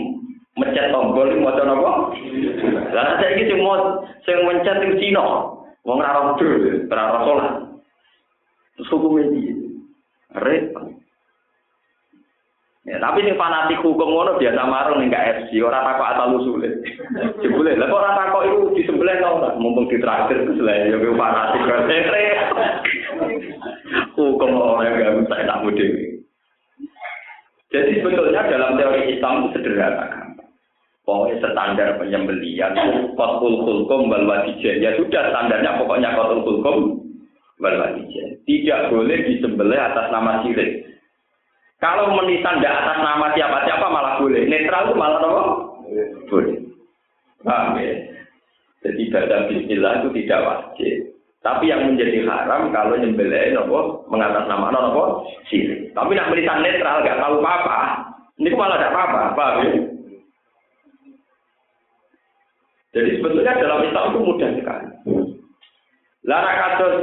mencet 0.57 0.89
tombol 0.89 1.29
iki 1.29 1.37
maca 1.37 1.61
napa? 1.61 1.91
Lah 2.91 3.21
saiki 3.21 3.45
sing 3.45 3.61
mau 3.61 4.01
sing 4.25 4.37
mencet 4.41 4.81
sing 4.81 4.97
Cina. 4.97 5.53
Wong 5.81 5.97
betul, 5.97 6.85
ora 6.93 7.03
ora 7.09 7.19
salat. 7.25 7.53
Terus 8.77 8.91
hukum 8.93 9.17
iki. 9.17 9.53
Repot. 10.37 10.93
Ya, 12.81 12.97
tapi 12.97 13.21
sing 13.21 13.37
fanatik 13.37 13.81
hukum 13.85 14.09
ngono 14.09 14.41
biasa 14.41 14.61
marung 14.65 15.05
ning 15.05 15.13
KFC, 15.13 15.61
ora 15.61 15.85
takok 15.85 16.09
asal 16.17 16.37
usule. 16.41 16.69
Jebule, 17.41 17.77
lha 17.77 17.85
kok 17.85 18.01
ora 18.01 18.17
takok 18.17 18.45
iku 18.49 18.57
disembelih 18.73 19.21
tau 19.21 19.37
ora? 19.37 19.53
Mumpung 19.57 19.85
ditraktir 19.89 20.41
terus 20.41 20.57
lah 20.61 20.89
ya 20.89 20.97
kowe 20.97 21.17
fanatik 21.17 21.61
kok. 21.69 21.81
Hukum 24.17 24.51
ora 24.57 24.89
gak 24.89 25.13
bisa 25.21 25.45
tak 25.45 25.61
dhewe. 25.77 26.20
Jadi 27.71 28.03
sebetulnya 28.03 28.51
dalam 28.51 28.75
teori 28.75 29.15
Islam 29.15 29.47
itu 29.47 29.47
sederhana. 29.55 30.35
Pokoknya 31.01 31.39
standar 31.41 31.97
penyembelian, 31.97 32.75
kotul 33.15 33.63
kulkum 33.63 34.11
wal. 34.11 34.27
Ya 34.59 34.91
sudah 34.99 35.23
standarnya 35.31 35.79
pokoknya 35.79 36.13
kotul 36.13 36.43
kulkum 36.43 36.77
wal. 37.63 37.75
Tidak 38.43 38.81
boleh 38.91 39.17
disembelih 39.23 39.79
atas 39.79 40.11
nama 40.11 40.43
sirik. 40.43 40.83
Kalau 41.81 42.13
menisan 42.13 42.61
tidak 42.61 42.77
atas 42.77 42.97
nama 43.01 43.33
siapa-siapa 43.33 43.85
malah 43.89 44.21
boleh. 44.21 44.45
Netral 44.45 44.85
itu 44.85 44.93
malah 44.93 45.17
apa? 45.17 45.43
Boleh. 46.29 46.55
Paham 47.41 47.81
ya? 47.81 47.95
Jadi 48.85 49.01
baca 49.09 49.49
bismillah 49.49 49.93
itu 50.01 50.09
tidak 50.21 50.39
wajib. 50.45 50.97
Tapi 51.41 51.73
yang 51.73 51.89
menjadi 51.89 52.21
haram 52.29 52.69
kalau 52.69 53.01
nyembelih 53.01 53.57
nopo 53.57 54.05
mengatas 54.13 54.45
nama 54.45 54.69
nopo 54.69 55.25
sini. 55.49 55.89
Tapi 55.89 56.13
nak 56.13 56.29
menisan 56.29 56.61
netral 56.61 57.01
gak 57.01 57.17
tahu 57.17 57.41
apa-apa. 57.41 57.79
Ini 58.37 58.53
malah 58.53 58.77
tidak 58.77 58.93
apa-apa, 58.93 59.45
ya? 59.61 59.69
Jadi 62.91 63.09
sebetulnya 63.17 63.57
dalam 63.57 63.85
Islam 63.87 64.05
itu 64.11 64.19
mudah 64.19 64.49
sekali. 64.57 64.87
Lara 66.27 66.53
kasus 66.59 66.95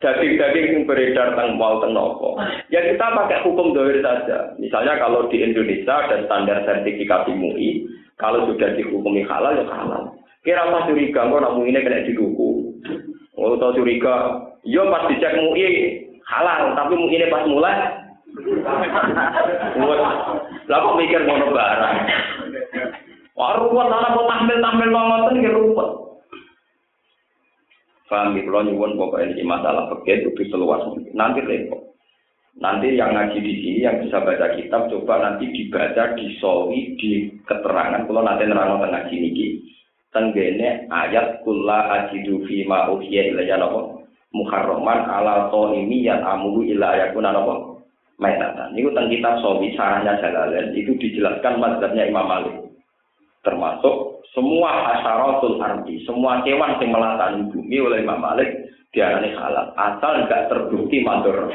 daging-daging 0.00 0.66
yang 0.72 0.84
beredar 0.86 1.34
tentang 1.34 1.58
mau 1.60 1.78
tenopo. 1.82 2.38
Ya 2.72 2.82
kita 2.82 3.06
pakai 3.12 3.44
hukum 3.46 3.74
dohir 3.74 4.02
saja. 4.02 4.54
Misalnya 4.58 4.98
kalau 4.98 5.30
di 5.30 5.42
Indonesia 5.42 5.94
ada 5.94 6.24
standar 6.26 6.64
sertifikasi 6.66 7.30
MUI, 7.34 7.86
kalau 8.18 8.50
sudah 8.50 8.74
dihukumi 8.74 9.22
halal 9.26 9.54
ya 9.58 9.64
halal. 9.66 10.14
Kira 10.42 10.66
apa 10.66 10.90
curiga, 10.90 11.30
kok 11.30 11.38
namun 11.38 11.70
ini 11.70 11.78
kena 11.86 12.02
didukung. 12.02 12.41
Oh, 13.42 13.58
tau 13.58 13.74
curiga, 13.74 14.38
yo 14.62 14.86
pas 14.86 15.10
dicek 15.10 15.34
MUI 15.34 15.66
halal, 16.22 16.78
tapi 16.78 16.94
MUI 16.94 17.18
ini 17.18 17.26
pas 17.26 17.42
mulai. 17.42 17.74
Lah 20.70 20.78
kok 20.78 20.96
mikir 20.96 21.26
ngono 21.26 21.50
barang. 21.50 21.96
Wah, 23.34 23.58
ruwet 23.58 23.90
anak 23.90 24.14
kok 24.14 24.28
tampil-tampil 24.30 24.88
ngoten 24.94 25.42
ki 25.42 25.50
ruwet. 25.50 25.90
Paham 28.06 28.36
ya, 28.36 28.44
kalau 28.44 28.60
nyuwun 28.68 29.00
pokoknya 29.00 29.32
ini 29.32 29.42
masalah 29.42 29.88
fikih 29.88 30.28
itu 30.28 30.52
seluas 30.52 30.84
mungkin. 30.84 31.16
Nanti 31.16 31.40
repot. 31.40 31.96
Nanti 32.60 32.92
yang 32.92 33.16
ngaji 33.16 33.40
di 33.40 33.52
sini, 33.64 33.80
yang 33.88 34.04
bisa 34.04 34.20
baca 34.20 34.52
kitab, 34.52 34.92
coba 34.92 35.24
nanti 35.24 35.48
dibaca, 35.48 36.12
disawi, 36.12 36.92
di 37.00 37.32
keterangan. 37.48 38.04
Kalau 38.04 38.20
nanti 38.20 38.44
nerang 38.44 38.84
tengah 38.84 39.08
niki, 39.08 39.64
tenggene 40.12 40.86
ayat 40.92 41.40
kula 41.42 42.04
ajidu 42.04 42.44
fi 42.44 42.68
ma 42.68 42.92
uhiya 42.92 43.32
ilayya 43.32 43.56
napa 43.56 44.04
muharraman 44.32 45.08
ala 45.08 45.48
ini 45.76 46.08
yang 46.08 46.24
amulu 46.24 46.64
ila 46.64 46.96
ayakuna 46.96 47.32
napa 47.32 47.72
maitatan. 48.20 48.70
Niku 48.76 48.94
teng 48.94 49.10
kitab 49.10 49.42
sawi 49.42 49.74
sarahnya 49.74 50.20
Jalalain 50.22 50.70
itu 50.78 50.94
dijelaskan 50.94 51.58
mazhabnya 51.58 52.06
Imam 52.06 52.28
Malik. 52.30 52.54
Termasuk 53.42 54.22
semua 54.30 54.94
asyaratul 54.94 55.58
ardi, 55.58 55.98
semua 56.06 56.46
kewan 56.46 56.78
yang 56.78 56.94
melatani 56.94 57.50
bumi 57.50 57.76
oleh 57.82 58.06
Imam 58.06 58.22
Malik 58.22 58.70
diarani 58.94 59.34
halal. 59.34 59.74
Asal 59.74 60.28
nggak 60.28 60.46
terbukti 60.46 61.02
mador. 61.02 61.50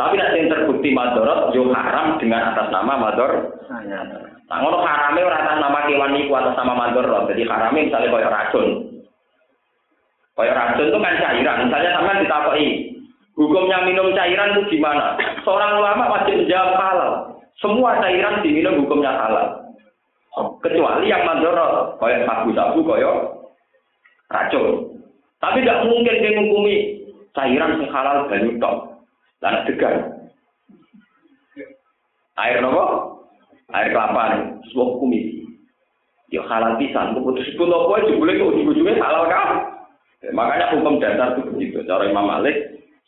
Tapi 0.00 0.16
nanti 0.16 0.40
yang 0.40 0.48
terbukti 0.48 0.96
madorot, 0.96 1.52
yo 1.52 1.68
haram 1.76 2.16
dengan 2.16 2.56
atas 2.56 2.72
nama 2.72 2.96
mador. 2.96 3.52
Nah, 3.68 4.56
ngono 4.64 4.80
haramnya 4.80 5.28
ora 5.28 5.38
atas 5.44 5.60
nama 5.60 5.84
kewan 5.84 6.16
itu 6.16 6.32
atas 6.32 6.56
nama 6.56 6.72
madorot. 6.72 7.28
Jadi 7.28 7.44
haramnya 7.44 7.84
misalnya 7.84 8.08
koyo 8.08 8.28
racun. 8.32 8.66
Koyo 10.32 10.52
racun 10.56 10.88
itu 10.88 10.98
kan 11.04 11.20
cairan. 11.20 11.68
Misalnya 11.68 11.90
sampean 12.00 12.22
ditakoki, 12.24 12.66
hukumnya 13.36 13.78
minum 13.84 14.16
cairan 14.16 14.56
itu 14.56 14.72
gimana? 14.72 15.20
Seorang 15.44 15.84
ulama 15.84 16.16
wajib 16.16 16.48
menjawab 16.48 16.72
halal. 16.80 17.10
Semua 17.60 18.00
cairan 18.00 18.40
diminum 18.40 18.80
hukumnya 18.80 19.12
halal. 19.12 19.46
Kecuali 20.64 21.12
yang 21.12 21.28
mandorot, 21.28 22.00
kayak 22.00 22.24
sabu-sabu, 22.24 22.80
kayak 22.88 23.16
racun. 24.32 24.96
Tapi 25.44 25.60
tidak 25.60 25.84
mungkin 25.84 26.20
dia 26.24 26.32
menghukumi 26.40 26.74
cairan 27.36 27.84
yang 27.84 27.92
halal 27.92 28.24
banyu 28.32 28.56
tok. 28.56 28.89
Dan 29.40 29.64
degan. 29.64 29.96
Air 32.36 32.60
nopo? 32.60 32.84
Air 33.72 33.92
kelapa 33.92 34.22
nih, 34.36 34.42
sebuah 34.70 34.88
hukumi. 34.96 35.20
Ya 36.30 36.46
halal 36.46 36.78
pisan, 36.78 37.18
keputus 37.18 37.50
pun 37.58 37.72
nopo 37.72 37.98
aja 37.98 38.12
boleh 38.14 38.38
kok 38.38 38.50
ujung-ujungnya 38.54 39.02
halal 39.02 39.24
kan? 39.26 39.48
Ya, 40.20 40.30
makanya 40.36 40.76
hukum 40.76 41.02
dasar 41.02 41.34
itu 41.34 41.48
begitu. 41.50 41.82
Cara 41.88 42.06
Imam 42.06 42.28
Malik, 42.28 42.54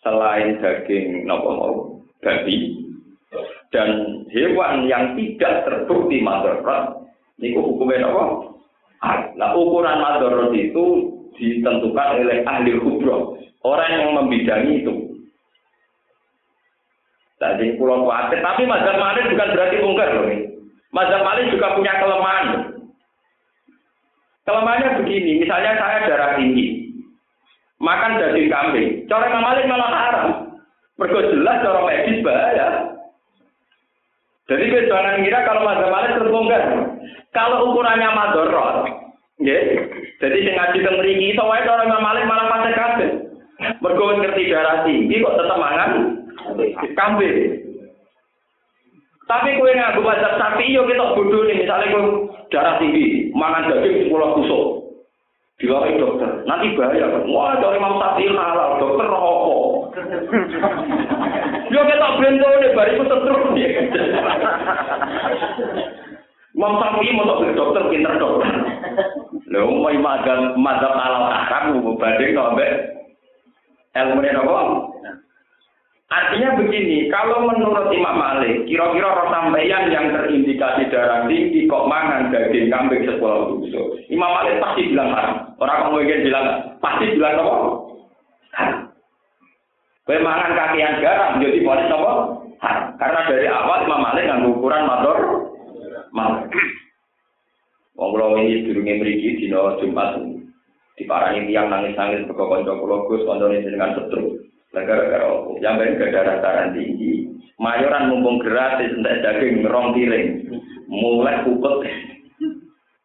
selain 0.02 0.58
daging 0.58 1.28
nopo 1.28 1.48
mau 1.54 1.74
babi 2.18 2.82
dan 3.72 3.88
hewan 4.28 4.84
yang 4.84 5.16
tidak 5.16 5.64
terbukti 5.64 6.20
madorot 6.20 7.00
Niku 7.40 7.58
hukumnya 7.58 8.06
apa? 8.06 8.24
Nah 9.34 9.50
ukuran 9.56 9.98
madorot 9.98 10.52
itu 10.54 11.10
ditentukan 11.34 12.22
oleh 12.22 12.44
ahli 12.44 12.76
kubro, 12.78 13.40
orang 13.64 13.90
yang 13.98 14.10
membidangi 14.14 14.84
itu. 14.84 14.94
Tadi 17.42 17.74
pulau 17.74 18.06
khawatir, 18.06 18.38
tapi 18.38 18.62
mazhab 18.70 19.02
Malik 19.02 19.26
bukan 19.34 19.50
berarti 19.50 19.82
bongkar 19.82 20.08
loh. 20.14 20.30
Mazhab 20.94 21.26
Malik 21.26 21.50
juga 21.50 21.74
punya 21.74 21.90
kelemahan. 21.98 22.46
Kelemahannya 24.46 25.02
begini, 25.02 25.42
misalnya 25.42 25.74
saya 25.74 26.06
darah 26.06 26.30
tinggi, 26.38 26.94
makan 27.82 28.22
daging 28.22 28.46
kambing, 28.46 28.88
cara 29.10 29.26
Imam 29.26 29.42
Malik 29.42 29.66
malah 29.66 29.90
haram. 29.90 30.26
Mergo 31.02 31.18
jelas 31.18 31.66
cara 31.66 31.82
medis 31.82 32.22
bahaya. 32.22 32.66
Jadi 34.46 34.62
kita 34.62 34.86
jangan 34.86 35.26
kira 35.26 35.38
kalau 35.42 35.66
mazhab 35.66 35.90
Malik 35.90 36.14
terbongkar. 36.22 36.62
Kalau 37.34 37.74
ukurannya 37.74 38.06
madorot, 38.06 38.86
ya, 39.42 39.58
jadi 40.22 40.36
sing 40.46 40.54
ngaji 40.54 40.78
teng 40.78 40.94
mriki 40.94 41.34
iso 41.34 41.42
wae 41.42 41.66
orang 41.66 41.90
Malik 41.90 42.22
malah 42.22 42.46
pasal 42.54 42.70
kabeh. 42.70 43.10
Mergo 43.82 44.14
ngerti 44.14 44.46
darah 44.46 44.86
tinggi 44.86 45.18
kok 45.18 45.34
tetep 45.34 45.58
mangan 45.58 46.21
kambing. 46.96 47.62
Tapi 49.30 49.56
kue 49.56 49.70
nganggo 49.72 50.02
mazhab 50.04 50.34
sapi 50.36 50.74
yo 50.74 50.84
kita 50.84 51.14
bodoh 51.14 51.46
nih, 51.46 51.64
misalnya 51.64 51.94
kue 51.94 52.04
darah 52.52 52.76
tinggi, 52.76 53.32
mangan 53.32 53.70
daging 53.70 54.06
sepuluh 54.06 54.34
kusuk. 54.36 54.64
Dilawai 55.62 55.94
dokter, 55.94 56.42
nanti 56.42 56.74
bahaya. 56.74 57.22
Wah, 57.30 57.54
dari 57.54 57.78
Imam 57.78 57.94
Sapi 58.02 58.26
halal, 58.34 58.82
dokter 58.82 59.06
rokok. 59.06 59.94
Yo 61.70 61.80
kita 61.86 62.08
bento 62.18 62.48
nih, 62.50 62.74
bariku 62.74 63.02
setruk 63.06 63.54
dia. 63.54 63.70
Imam 66.52 66.76
Syafi'i 66.76 67.16
mau 67.16 67.40
ke 67.40 67.56
dokter 67.56 67.82
pinter 67.88 68.14
dokter. 68.20 68.52
Lho 69.48 69.72
mau 69.72 69.88
mazhab 69.88 70.52
mazhab 70.60 70.92
halal 70.94 71.32
haram 71.32 71.80
banding 71.96 72.36
sampai 72.36 72.70
ilmu 73.96 74.20
apa? 74.20 74.60
Artinya 76.12 76.60
begini, 76.60 77.08
kalau 77.08 77.48
menurut 77.48 77.88
Imam 77.88 78.20
Malik, 78.20 78.68
kira-kira 78.68 79.16
sampeyan 79.32 79.88
yang 79.88 80.12
terindikasi 80.12 80.92
darah 80.92 81.24
tinggi 81.24 81.64
kok 81.64 81.88
mangan 81.88 82.28
daging 82.28 82.68
kambing 82.68 83.08
sepuluh 83.08 83.56
tusuk. 83.64 83.96
Imam 84.12 84.28
Malik 84.28 84.60
pasti 84.60 84.92
bilang 84.92 85.16
haram. 85.16 85.56
Orang 85.56 85.88
kamu 85.88 86.04
ingin 86.04 86.24
bilang, 86.28 86.46
pasti 86.84 87.04
bilang 87.16 87.40
apa? 87.40 87.54
Haram. 88.52 88.80
mangan 90.20 90.52
kakian 90.52 91.00
garam, 91.00 91.40
jadi 91.40 91.58
polis 91.64 91.88
apa? 91.88 92.12
Haram. 92.60 92.84
Karena 93.00 93.20
dari 93.32 93.46
awal 93.48 93.78
Imam 93.88 94.04
Malik 94.04 94.24
nggak 94.28 94.44
ukuran 94.52 94.84
motor 94.84 95.16
mal. 96.12 96.44
Wong 97.96 98.08
kula 98.12 98.36
ini 98.36 98.68
durunge 98.68 99.00
mriki 99.00 99.40
dina 99.40 99.80
Jumat 99.80 100.20
diparani 101.00 101.48
tiang 101.48 101.72
nangis-nangis 101.72 102.28
mergo 102.28 102.52
kanca 102.52 102.72
kula 102.76 102.96
Gus 103.08 103.24
kancane 103.24 103.64
dengan 103.64 103.96
Gara-gara 104.72 105.28
opo? 105.28 105.60
Yang 105.60 105.74
ben 105.78 106.00
gak 106.00 106.24
ada 106.24 106.72
tinggi. 106.72 107.28
Mayoran 107.60 108.08
mumpung 108.08 108.40
gratis 108.40 108.90
entek 108.90 109.20
daging 109.20 109.68
rong 109.68 109.92
piring. 109.92 110.48
Mulai 110.88 111.44
kupet. 111.44 111.92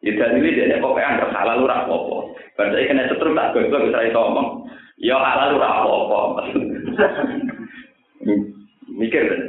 Ya 0.00 0.16
jadi 0.16 0.40
dia 0.40 0.80
kok 0.80 0.96
anggap 0.96 1.30
halal 1.36 1.68
ora 1.68 1.84
apa-apa. 1.84 2.18
Padahal 2.56 2.86
kena 2.86 3.10
setru 3.10 3.36
tak 3.36 3.54
wis 3.54 3.70
ra 3.70 4.00
iso 4.06 4.18
omong. 4.18 4.48
Ya 4.96 5.20
halal 5.20 5.60
ora 5.60 5.68
apa-apa. 5.84 6.42
Mikir 8.98 9.22
kan. 9.28 9.40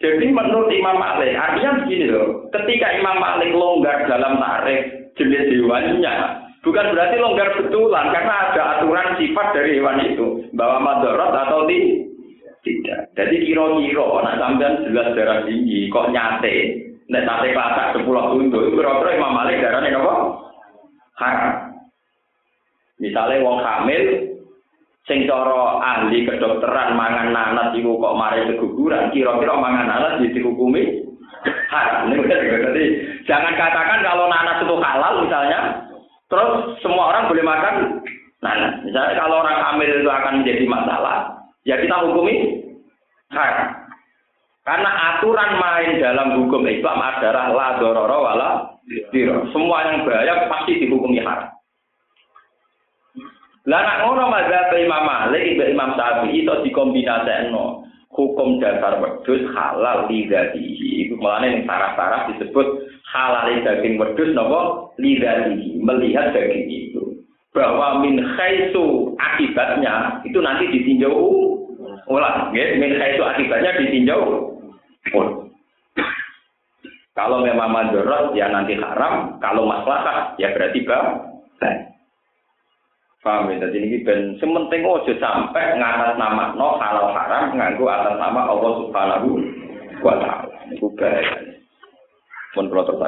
Jadi 0.00 0.32
menurut 0.32 0.72
Imam 0.72 0.96
Malik, 0.96 1.36
artinya 1.36 1.84
begini 1.84 2.08
loh, 2.08 2.48
ketika 2.48 2.88
Imam 2.96 3.20
Malik 3.20 3.52
longgar 3.52 4.08
dalam 4.08 4.40
tarif 4.40 5.12
jenis 5.20 5.52
hewannya, 5.52 6.39
bukan 6.60 6.86
berarti 6.92 7.16
longgar 7.20 7.48
betulan, 7.56 8.06
karena 8.12 8.34
ada 8.50 8.62
aturan 8.78 9.16
sifat 9.16 9.46
dari 9.56 9.80
hewan 9.80 9.98
itu, 10.04 10.26
bahwa 10.56 10.78
madorot 10.80 11.32
atau 11.32 11.64
tidak. 11.64 13.08
Jadi 13.16 13.36
kira-kira 13.48 14.04
anak 14.20 14.36
sampean 14.36 14.84
jelas 14.84 15.16
darah 15.16 15.40
tinggi 15.48 15.88
kok 15.88 16.12
nyate. 16.12 16.56
Nek 17.10 17.26
sate 17.26 17.50
klatak 17.50 17.96
10 17.98 18.06
untuk 18.38 18.70
kira-kira 18.76 19.10
Imam 19.18 19.34
Malik 19.34 19.58
darahnya 19.64 19.98
apa? 19.98 20.14
Haram. 21.18 21.54
Misalnya 23.00 23.42
wong 23.42 23.58
hamil 23.64 24.04
sing 25.08 25.24
cara 25.24 25.80
ahli 25.80 26.28
kedokteran 26.28 26.94
mangan 26.94 27.32
nanas 27.32 27.72
iku 27.74 27.96
kok 27.96 28.14
mari 28.14 28.44
keguguran, 28.46 29.10
kira-kira 29.10 29.56
mangan 29.56 29.88
nanas 29.88 30.20
jadi 30.20 30.36
dihukumi 30.38 31.02
haram. 31.72 32.12
Jadi 32.12 32.84
jangan 33.24 33.56
katakan 33.56 34.04
kalau 34.04 34.28
nanas 34.28 34.60
itu 34.62 34.76
halal 34.76 35.24
misalnya, 35.24 35.60
terus 36.30 36.78
semua 36.80 37.10
orang 37.10 37.28
boleh 37.28 37.44
makan 37.44 37.74
nanas. 38.40 38.80
Misalnya 38.86 39.14
kalau 39.20 39.42
orang 39.44 39.58
hamil 39.60 39.90
itu 39.90 40.10
akan 40.10 40.34
menjadi 40.40 40.64
masalah, 40.64 41.16
ya 41.66 41.76
kita 41.76 41.96
hukumi 42.06 42.64
haram. 43.34 43.76
Karena 44.64 44.90
aturan 45.16 45.50
main 45.56 45.90
dalam 45.98 46.28
hukum 46.38 46.62
Islam 46.68 47.00
adalah 47.00 47.50
la 47.50 47.68
dororo 47.80 48.18
wala 48.22 48.50
diro. 49.10 49.48
Semua 49.50 49.88
yang 49.88 50.06
bahaya 50.06 50.46
pasti 50.46 50.78
dihukumi 50.78 51.18
haram. 51.20 51.50
Lah 53.68 53.80
nak 53.84 53.98
ngono 54.08 54.32
mazhab 54.32 54.72
Imam 54.72 55.04
Malik 55.04 55.60
Imam 55.60 55.92
Syafi'i 55.92 56.42
itu 56.42 56.54
dikombinasekno 56.64 57.79
hukum 58.10 58.58
dasar 58.58 58.98
wedhus 59.02 59.42
halal 59.54 60.06
lidatihi. 60.10 61.08
Iku 61.08 61.18
melane 61.18 61.58
ning 61.58 61.64
sarah-sarah 61.66 62.30
disebut 62.34 62.66
halal 63.10 63.50
daging 63.62 63.98
wedhus 63.98 64.30
napa 64.34 64.92
lidatihi, 64.98 65.78
melihat 65.82 66.34
daging 66.34 66.66
itu. 66.70 67.02
Bahwa 67.50 67.98
min 68.02 68.22
khaisu 68.22 69.14
akibatnya 69.18 70.22
itu 70.22 70.38
nanti 70.38 70.70
ditinjau 70.70 71.10
ulang. 72.06 72.54
Min 72.54 72.94
itu 72.94 73.22
akibatnya 73.26 73.74
ditinjau 73.78 74.22
ulang. 75.10 75.50
Kalau 77.18 77.42
memang 77.42 77.74
mandorot 77.74 78.32
ya 78.38 78.48
nanti 78.48 78.78
haram, 78.78 79.36
kalau 79.42 79.66
masalah 79.66 80.32
ya 80.38 80.54
berarti 80.54 80.86
baik. 80.86 81.89
Paham 83.20 83.52
ya? 83.52 83.68
Jadi 83.68 83.76
ini 83.84 83.96
ben 84.00 84.36
sementing 84.40 84.82
ojo 84.88 85.12
sampai 85.20 85.76
ngatas 85.76 86.16
nama 86.16 86.56
no 86.56 86.80
halal 86.80 87.12
haram 87.12 87.52
nganggu 87.52 87.84
atas 87.84 88.16
nama 88.16 88.48
Allah 88.48 88.72
Subhanahu 88.80 89.28
wa 90.00 90.14
taala. 90.16 90.56
Iku 90.72 90.88
bahaya. 90.96 91.36
Pun 92.56 92.66
kalau 92.72 92.86
terus 92.88 93.02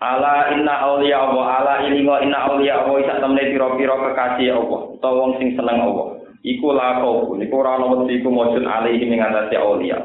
Ala 0.00 0.48
inna 0.56 0.80
auliya 0.80 1.28
Allah, 1.28 1.46
ala 1.60 1.74
ilingo 1.84 2.16
inna 2.24 2.48
auliya 2.48 2.88
Allah 2.88 3.04
isak 3.04 3.20
temne 3.20 3.52
piro-piro 3.52 4.00
kekasih 4.00 4.56
Allah, 4.56 4.80
utawa 4.96 5.16
wong 5.28 5.32
sing 5.36 5.52
seneng 5.60 5.76
Allah 5.76 6.20
iku 6.44 6.72
la 6.72 7.00
khaufun 7.00 7.44
iku 7.44 7.60
ora 7.60 7.76
ana 7.76 7.86
wedi 7.92 8.20
iku 8.20 8.32
mujud 8.32 8.64
alihi 8.64 9.04
ing 9.04 9.20
atase 9.20 9.56
aulia 9.60 10.00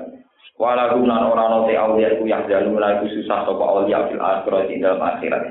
wala 0.60 0.92
gunan 0.92 1.32
ora 1.32 1.48
ana 1.48 1.68
te 1.68 1.80
aulia 1.80 2.12
iku 2.16 2.28
iku 2.28 3.06
susah 3.08 3.48
sapa 3.48 3.64
aulia 3.64 4.08
fil 4.12 4.20
akhirat 4.20 4.68
ing 4.68 4.84
dalam 4.84 5.00
akhirat 5.00 5.44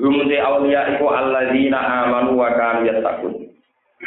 Hum 0.00 0.16
te 0.32 0.40
aulia 0.40 0.96
iku 0.96 1.12
alladzina 1.12 2.08
amanu 2.08 2.32
wa 2.40 2.48
kanu 2.56 2.88
yattaqun. 2.88 3.36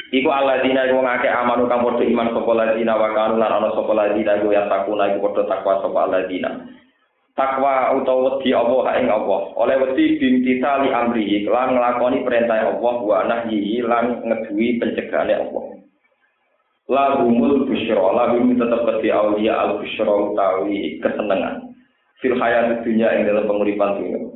Iku 0.10 0.30
alladzina 0.34 0.90
iku 0.90 1.06
ngake 1.06 1.30
amanu 1.30 1.70
kang 1.70 1.86
padha 1.86 2.02
iman 2.02 2.34
sapa 2.34 2.50
alladzina 2.50 2.94
wa 2.98 3.10
kanu 3.14 3.38
lan 3.38 3.52
ana 3.62 3.70
sapa 3.78 3.92
alladzina 3.94 4.42
iku 4.42 4.50
yattaqun 4.50 4.98
iku 5.14 5.18
padha 5.30 5.42
takwa 5.54 5.86
sapa 5.86 6.00
alladzina. 6.10 6.50
Takwa 7.38 7.94
utawa 7.98 8.38
wedi 8.38 8.54
Allah 8.54 8.86
ing 9.02 9.08
Allah 9.10 9.42
oleh 9.58 9.76
wedi 9.86 10.18
bintita 10.18 10.86
li 10.86 10.90
amri 10.94 11.46
lan 11.46 11.78
nglakoni 11.78 12.26
perintah 12.26 12.74
Allah 12.74 12.96
wa 12.98 13.26
nahyi 13.30 13.82
lan 13.86 14.22
ngeduwi 14.26 14.82
pencegahane 14.82 15.34
Allah. 15.46 15.66
Lahumul 16.90 17.70
busyra 17.70 18.02
lahum 18.18 18.54
tetep 18.58 18.82
wedi 18.86 19.14
aulia 19.14 19.62
al 19.62 19.78
busyra 19.78 20.14
utawi 20.14 20.98
kesenengan. 21.06 21.70
Fil 22.18 22.38
hayat 22.38 22.82
dunya 22.82 23.14
ing 23.14 23.30
dalam 23.30 23.46
penguripan 23.46 23.98
dunia 24.02 24.33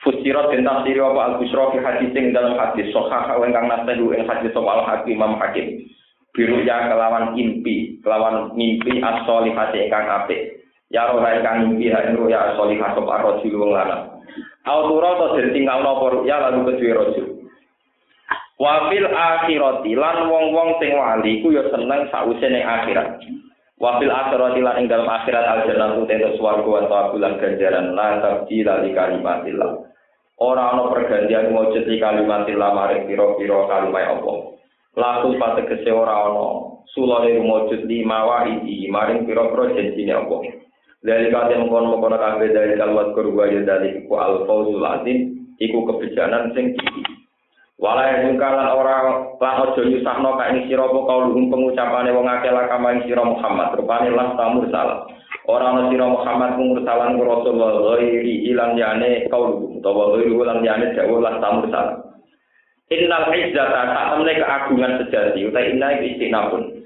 Fusirat 0.00 0.48
dan 0.48 0.64
tafsir 0.64 0.96
apa 0.96 1.20
al 1.20 1.34
busyra 1.36 1.76
fi 1.76 1.78
hadis 1.84 2.16
ing 2.16 2.32
dalam 2.32 2.56
hadis 2.56 2.88
sahih 2.88 3.36
ingkang 3.44 3.68
nasehu 3.68 4.16
ing 4.16 4.24
hadis 4.24 4.48
soal 4.56 4.80
hakim 4.88 5.20
Imam 5.20 5.36
Hakim 5.36 5.84
biru 6.32 6.64
ya 6.64 6.88
kelawan 6.88 7.36
impi 7.36 8.00
kelawan 8.00 8.48
mimpi 8.56 8.96
as-solihati 9.04 9.92
ingkang 9.92 10.08
apik 10.08 10.60
Ya 10.90 11.06
roh 11.06 11.22
kang 11.22 11.70
mimpi 11.70 11.86
ha 11.94 12.02
ing 12.02 12.18
ya 12.26 12.58
salihah 12.58 12.90
sapa 12.98 13.22
rajul 13.22 13.62
wong 13.62 13.70
lanang. 13.78 14.10
Autura 14.66 15.22
to 15.22 15.26
den 15.38 15.54
tinggal 15.54 15.86
napa 15.86 16.26
ya 16.26 16.42
lalu 16.50 16.74
kedue 16.74 16.90
rajul. 16.90 17.26
Wa 18.58 18.90
fil 18.90 19.06
akhirati 19.06 19.94
lan 19.94 20.26
wong-wong 20.26 20.82
sing 20.82 20.90
wali 20.98 21.46
ku 21.46 21.54
ya 21.54 21.62
seneng 21.70 22.10
sause 22.10 22.42
ning 22.42 22.66
akhirat. 22.66 23.22
Wa 23.78 24.02
fil 24.02 24.10
akhirati 24.10 24.60
lan 24.66 24.82
ing 24.82 24.86
dalam 24.90 25.06
akhirat 25.06 25.46
al 25.46 25.62
jannatu 25.70 26.02
tento 26.10 26.34
swarga 26.42 26.66
wa 26.66 26.82
tabulan 26.90 27.38
ganjaran 27.38 27.94
la 27.94 28.18
tabdila 28.18 28.82
li 28.82 28.90
kalimatillah. 28.90 29.89
Ora 30.40 30.72
ana 30.72 30.88
pergantian 30.88 31.52
mujud 31.52 31.84
li 31.84 32.00
kalimatillah 32.00 32.72
maring 32.72 33.04
pira-pira 33.04 33.68
kalimat 33.68 34.08
Allah. 34.08 34.56
Laku 34.96 35.36
pategese 35.36 35.92
ora 35.92 36.32
ana 36.32 36.80
sulane 36.96 37.44
mujud 37.44 37.84
lima 37.84 38.24
wa 38.24 38.48
iki 38.48 38.88
maring 38.88 39.28
pira-pira 39.28 39.76
janjine 39.76 40.16
Allah. 40.16 40.40
Dari 41.04 41.28
kata 41.28 41.60
mengkono 41.60 41.96
mengkono 41.96 42.16
kafe 42.16 42.56
dari 42.56 42.76
kalwat 42.80 43.12
kurwa 43.12 43.52
ya 43.52 43.60
dari 43.68 44.00
iku 44.00 44.16
al 44.16 44.48
fauzul 44.48 44.80
azim 44.80 45.48
iku 45.60 45.84
kebijakan 45.84 46.56
sing 46.56 46.72
tinggi. 46.72 47.04
Yang 47.80 48.36
kalan 48.36 48.68
orang 48.76 49.36
lan 49.40 49.60
ojo 49.64 49.80
nyusahno 49.80 50.36
ka 50.36 50.52
ing 50.52 50.68
sira 50.68 50.84
apa 50.84 51.00
kauluhum 51.04 51.48
pengucapane 51.48 52.12
wong 52.12 52.28
akeh 52.28 52.52
la 52.52 52.68
kama 52.68 52.96
ing 52.96 53.08
sira 53.08 53.24
Muhammad 53.24 53.76
rupane 53.76 54.12
las 54.12 54.36
tamur 54.36 54.68
salah. 54.68 55.08
Ora 55.48 55.72
ana 55.72 55.88
sira 55.88 56.04
Muhammad 56.04 56.60
mung 56.60 56.84
salan 56.84 57.16
rasul 57.16 57.56
ghairi 57.56 58.44
ilan 58.52 58.76
yane 58.76 59.24
kauluhum 59.32 59.80
utawa 59.80 60.12
ghairi 60.12 60.36
ulan 60.36 60.60
yane 60.60 60.92
dawuh 60.92 61.16
las 61.24 61.40
tamur 61.40 61.64
salah. 61.72 61.96
Innal 62.90 63.30
izzata 63.32 63.80
tak 63.88 64.06
temne 64.12 64.32
keagungan 64.36 64.92
sejati 65.00 65.40
utai 65.48 65.72
inna 65.72 65.96
istinabun. 66.02 66.82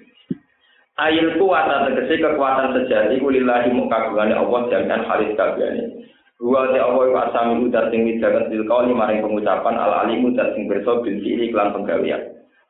Ayil 0.94 1.34
kuat 1.40 1.66
tegese 1.66 2.22
kekuatan 2.22 2.76
sejati 2.78 3.18
kulillahi 3.18 3.74
mukagungane 3.74 4.36
Allah 4.36 4.60
jangan 4.70 5.02
halis 5.08 5.34
kabehane. 5.34 6.06
Wa 6.38 6.70
te 6.70 6.78
Allah 6.78 7.10
wa 7.10 7.26
asami 7.26 7.66
udat 7.66 7.90
sing 7.90 8.06
wijakan 8.06 8.52
bil 8.52 8.68
kauli 8.70 8.94
maring 8.94 9.24
pengucapan 9.24 9.74
al 9.80 10.06
alimu 10.06 10.30
udat 10.30 10.54
sing 10.54 10.70
berso 10.70 11.02
bil 11.02 11.18
fi'li 11.24 11.50
kelan 11.50 11.74
penggawean. 11.74 12.22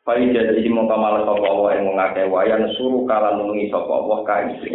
Fai 0.06 0.24
jadi 0.30 0.64
mongko 0.70 0.96
malah 0.96 1.28
sapa 1.28 1.44
Allah 1.44 1.70
ing 1.76 1.84
ngake 1.92 2.22
wayan 2.32 2.70
suruh 2.78 3.04
kala 3.04 3.36
nulungi 3.36 3.68
sapa 3.68 3.92
Allah 3.92 4.18
kae 4.24 4.72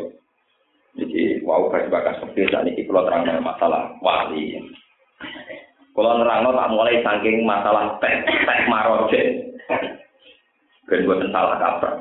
Iki 1.19 1.43
wau 1.43 1.67
kas 1.67 1.91
bakas 1.91 2.15
seperti 2.23 2.47
saat 2.47 2.63
ini 2.63 2.87
kalau 2.87 3.03
terang 3.03 3.27
masalah 3.43 3.91
wali. 3.99 4.55
Kalau 5.91 6.15
nerangno 6.15 6.55
tak 6.55 6.71
mulai 6.71 7.03
saking 7.03 7.43
masalah 7.43 7.99
tek 7.99 8.23
tek 8.23 8.59
maroje. 8.71 9.51
Ben 10.87 11.03
buatan 11.03 11.27
salah 11.35 11.59
kaprah. 11.59 11.95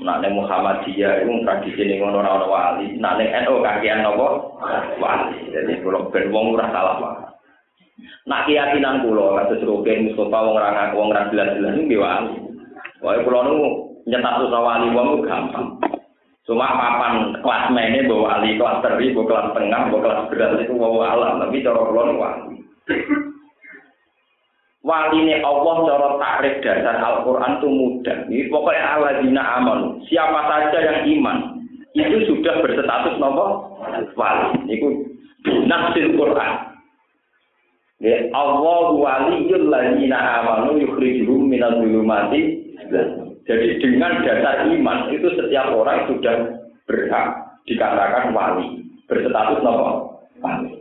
Nak 0.00 0.24
ning 0.24 0.32
Muhammadiyah 0.32 1.20
iku 1.20 1.44
tradisi 1.44 1.84
ning 1.84 2.00
ngono 2.00 2.24
ora 2.24 2.48
wali. 2.48 2.96
Nak 2.96 3.20
ning 3.20 3.28
NU 3.44 3.60
kakean 3.60 4.00
napa? 4.00 4.28
Wali. 4.96 5.52
Jadi 5.52 5.84
kula 5.84 6.08
ben 6.08 6.32
wong 6.32 6.56
ora 6.56 6.72
salah 6.72 6.96
wae. 7.04 7.28
Nak 8.24 8.48
keyakinan 8.48 9.04
kula 9.04 9.44
kados 9.44 9.60
Rukin 9.60 10.08
Mustafa 10.08 10.38
wong 10.40 10.56
ora 10.56 10.72
ngaku 10.72 10.94
wong 10.96 11.08
ora 11.12 11.28
jelas-jelas 11.28 11.76
iki 11.84 12.00
wali. 12.00 12.32
Wae 13.04 13.20
kula 13.28 13.44
nu 13.44 13.56
nyetak 14.08 14.48
wali 14.48 14.88
wong 14.88 15.08
gampang. 15.28 15.89
Cuma 16.48 16.72
papan 16.72 17.36
kelas 17.44 17.64
mainnya 17.70 18.08
bawa 18.08 18.40
wali 18.40 18.56
kelas 18.56 18.80
teri, 18.80 19.12
bawa 19.12 19.26
kelas 19.28 19.46
tengah, 19.52 19.80
bawa 19.92 20.00
kelas 20.00 20.20
berat 20.32 20.52
itu 20.64 20.72
bawa 20.72 21.04
alam. 21.12 21.32
Tapi 21.44 21.62
cara 21.62 21.80
kula 21.84 22.02
nu 22.08 22.14
wali. 22.16 22.56
waline 24.80 25.44
Allah 25.44 25.76
cara 25.84 26.08
takrif 26.16 26.54
dasar 26.64 26.96
Al-Qur'an 26.96 27.60
itu 27.60 27.68
mudah. 27.68 28.18
Ini 28.32 28.48
pokoknya 28.48 28.84
alladzina 28.96 29.42
amanu. 29.60 30.00
Siapa 30.08 30.40
saja 30.48 30.78
yang 30.80 30.98
iman 31.20 31.36
itu 31.92 32.24
sudah 32.32 32.64
berstatus 32.64 33.20
nopo 33.20 33.76
wali. 34.16 34.64
Nafsil 35.68 36.16
Qur'an. 36.16 36.72
Ya 38.00 38.32
Allah 38.32 38.96
waliyul 38.96 39.68
ladzina 39.68 40.18
amanu 40.40 40.80
yukhrijuhum 40.80 41.52
minal 41.52 41.76
zulumati. 41.84 42.64
Jadi 43.50 43.82
dengan 43.82 44.22
dasar 44.22 44.62
iman 44.70 45.10
itu 45.10 45.26
setiap 45.34 45.74
orang 45.74 46.06
sudah 46.06 46.54
berhak 46.86 47.26
dikatakan 47.66 48.30
wali, 48.30 48.86
berstatus 49.10 49.58
nopo 49.66 50.22
wali. 50.38 50.78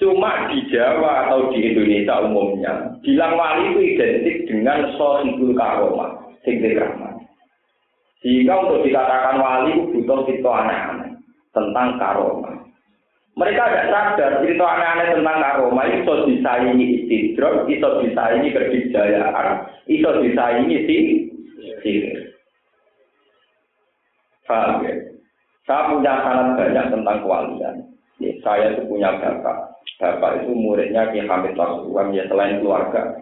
Cuma 0.00 0.48
di 0.48 0.64
Jawa 0.72 1.28
atau 1.28 1.52
di 1.52 1.68
Indonesia 1.68 2.24
umumnya, 2.24 2.96
bilang 3.04 3.36
wali 3.36 3.76
itu 3.76 3.80
identik 3.92 4.48
dengan 4.48 4.88
sohibul 4.96 5.52
karomah, 5.52 6.16
singkir 6.48 6.80
rahmat. 6.80 7.20
Sehingga 8.24 8.64
untuk 8.64 8.80
dikatakan 8.80 9.36
wali 9.36 9.68
itu 9.76 9.84
butuh 10.00 10.24
cerita 10.24 10.48
aneh-aneh 10.48 11.12
tentang 11.52 12.00
karomah. 12.00 12.51
Mereka 13.32 13.62
tidak 13.64 13.88
sadar 13.88 14.30
cerita 14.44 14.64
aneh-aneh 14.68 15.08
tentang 15.16 15.40
karomah 15.40 15.88
itu 15.88 16.04
bisa 16.04 16.24
disaingi 16.28 16.86
istidrok, 17.00 17.64
bisa 17.64 17.88
disaingi 18.04 18.52
kedijayaan, 18.52 19.48
bisa 19.88 20.10
disaingi 20.20 20.76
sih. 20.84 21.02
Paham 24.44 24.84
ya? 24.84 24.94
Saya 25.64 25.88
punya 25.94 26.12
sangat 26.20 26.48
banyak 26.58 26.86
tentang 26.92 27.18
kewalian. 27.24 27.76
Ya, 28.20 28.32
saya 28.44 28.76
itu 28.76 28.84
punya 28.84 29.16
bapak. 29.16 29.80
Bapak 29.96 30.44
itu 30.44 30.52
muridnya 30.52 31.08
Ki 31.14 31.24
Hamid 31.24 31.54
Pasuruan, 31.56 32.12
ya 32.12 32.26
selain 32.28 32.60
keluarga. 32.60 33.16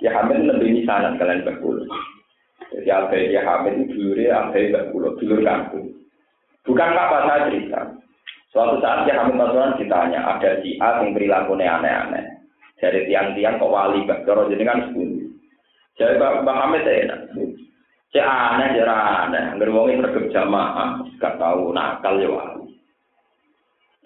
Ki 0.00 0.08
Hamid 0.10 0.42
lebih 0.42 0.82
sanat 0.88 1.20
kalian 1.20 1.44
berkulit. 1.46 1.86
Jadi 2.72 2.88
ada 2.90 3.14
Ki 3.14 3.38
Hamid 3.38 3.74
itu 3.78 3.94
dulurnya 3.94 4.50
ada 4.50 4.58
berkulit, 4.58 5.12
dulur 5.22 5.40
kampung. 5.44 5.86
Bukan 6.66 6.90
apa 6.98 7.18
saya 7.30 7.46
cerita. 7.52 7.80
Suatu 8.54 8.78
saat 8.78 9.04
Ki 9.04 9.12
Hamid 9.12 9.34
Pasuruan 9.34 9.74
ditanya, 9.76 10.20
ada 10.22 10.62
si 10.62 10.78
A 10.78 11.02
yang 11.02 11.12
perilakunya 11.12 11.76
aneh-aneh. 11.76 12.24
Dari 12.76 13.08
tiang-tiang 13.08 13.58
kok 13.58 13.72
wali, 13.72 14.04
Kalau 14.06 14.46
jadi 14.46 14.62
kan 14.62 14.88
sepuluh. 14.88 15.32
Jadi 15.96 16.20
Pak 16.20 16.44
Hamid 16.44 16.84
saya 16.84 17.08
enak. 17.08 17.20
Cek 18.12 18.24
aneh, 18.24 18.68
cek 18.76 18.86
aneh. 18.86 19.42
Angger 19.56 19.72
wong 19.72 19.92
sregep 19.96 20.28
jamaah, 20.30 21.00
gak 21.18 21.40
tahu 21.40 21.72
nakal 21.72 22.20
ya 22.20 22.28
wali. 22.28 22.76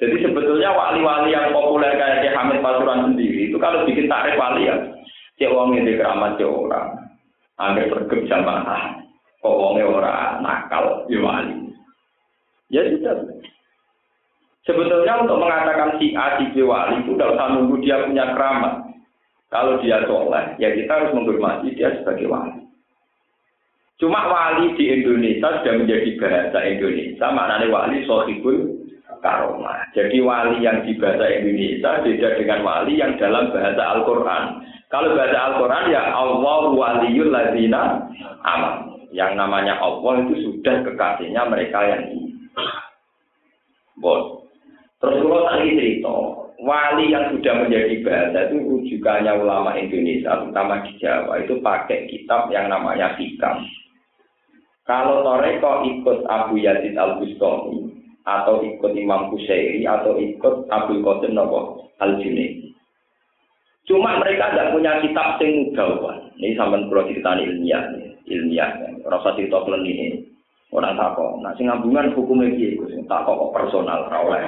Jadi 0.01 0.17
sebetulnya 0.25 0.73
wali-wali 0.73 1.37
yang 1.37 1.53
populer 1.53 1.93
kayak 1.93 2.25
Syekh 2.25 2.33
Hamid 2.33 2.65
Pasuruan 2.65 3.05
sendiri 3.05 3.53
itu 3.53 3.59
kalau 3.61 3.85
bikin 3.85 4.09
tarik 4.09 4.41
wali 4.41 4.65
ya, 4.65 4.75
cek 5.37 5.53
wong 5.53 5.77
ini 5.77 6.01
keramat 6.01 6.41
cek 6.41 6.49
orang. 6.49 6.89
Angger 7.61 7.93
sregep 7.93 8.25
jamaah, 8.25 8.97
kok 9.45 9.59
wongnya 9.61 9.85
orang 9.85 10.41
nakal 10.41 11.05
ya 11.13 11.19
wali. 11.21 11.55
Ya 12.73 12.87
sudah. 12.87 13.19
Sebetulnya 14.71 15.27
untuk 15.27 15.43
mengatakan 15.43 15.99
si 15.99 16.15
A, 16.15 16.39
si 16.39 16.47
B 16.55 16.63
wali 16.63 17.03
itu 17.03 17.19
tidak 17.19 17.35
usah 17.35 17.47
nunggu 17.59 17.83
dia 17.83 18.07
punya 18.07 18.31
keramat. 18.39 18.87
Kalau 19.51 19.83
dia 19.83 19.99
soleh, 20.07 20.55
ya 20.63 20.71
kita 20.71 20.87
harus 20.87 21.11
menghormati 21.11 21.75
dia 21.75 21.91
sebagai 21.99 22.31
wali. 22.31 22.63
Cuma 23.99 24.31
wali 24.31 24.79
di 24.79 24.95
Indonesia 24.95 25.59
sudah 25.59 25.75
menjadi 25.75 26.09
bahasa 26.23 26.59
Indonesia, 26.63 27.27
maknanya 27.35 27.67
wali 27.67 27.99
sohibul 28.07 28.79
karomah. 29.19 29.91
Jadi 29.91 30.23
wali 30.23 30.63
yang 30.63 30.87
di 30.87 30.95
bahasa 30.97 31.27
Indonesia 31.27 31.99
beda 31.99 32.29
dengan 32.39 32.63
wali 32.63 32.95
yang 32.95 33.19
dalam 33.19 33.51
bahasa 33.51 33.83
Al-Quran. 33.99 34.45
Kalau 34.87 35.19
bahasa 35.19 35.39
Al-Quran 35.51 35.85
ya 35.91 36.03
Allah 36.15 36.63
waliyul 36.71 37.35
ladina 37.35 38.07
aman. 38.47 39.03
Yang 39.11 39.35
namanya 39.35 39.83
Allah 39.83 40.23
itu 40.23 40.47
sudah 40.47 40.87
kekasihnya 40.87 41.43
mereka 41.51 41.83
yang 41.83 42.03
ini. 42.15 42.31
Bon. 43.99 44.40
Terus 45.01 45.25
kalau 45.25 45.49
tadi 45.49 45.69
cerita, 45.81 46.17
wali 46.61 47.09
yang 47.09 47.33
sudah 47.33 47.55
menjadi 47.65 48.05
bahasa 48.05 48.39
itu 48.53 48.57
rujukannya 48.61 49.33
ulama 49.33 49.73
Indonesia, 49.81 50.45
terutama 50.45 50.85
di 50.85 50.93
Jawa, 51.01 51.41
itu 51.41 51.57
pakai 51.65 52.05
kitab 52.13 52.53
yang 52.53 52.69
namanya 52.69 53.17
Hikam. 53.17 53.65
Kalau 54.85 55.25
Toreko 55.25 55.89
ikut 55.89 56.29
Abu 56.29 56.61
Yazid 56.61 56.99
Al 57.01 57.17
Bustami 57.17 57.95
atau 58.29 58.61
ikut 58.61 58.93
Imam 58.93 59.33
Kusairi 59.33 59.87
atau 59.89 60.21
ikut 60.21 60.69
Abu 60.69 61.01
Qasim 61.01 61.33
Nopo 61.33 61.89
Al 62.03 62.21
Junaidi. 62.21 62.75
Cuma 63.89 64.21
mereka 64.21 64.53
tidak 64.53 64.71
punya 64.77 65.01
kitab 65.03 65.41
sing 65.41 65.71
mudawan. 65.73 66.31
Ini 66.39 66.55
sampai 66.55 66.87
pulau 66.87 67.09
cerita 67.11 67.35
ilmiah, 67.39 67.91
ilmiah. 68.29 68.71
Rasa 69.03 69.35
cerita 69.35 69.65
ini 69.83 70.30
orang 70.71 70.95
takut. 70.95 71.39
Nah, 71.43 71.53
sing 71.59 71.67
ngambungan 71.67 72.15
hukumnya 72.15 72.55
gitu, 72.55 72.87
tak 73.11 73.27
kok 73.27 73.51
personal, 73.55 74.07
oleh. 74.11 74.45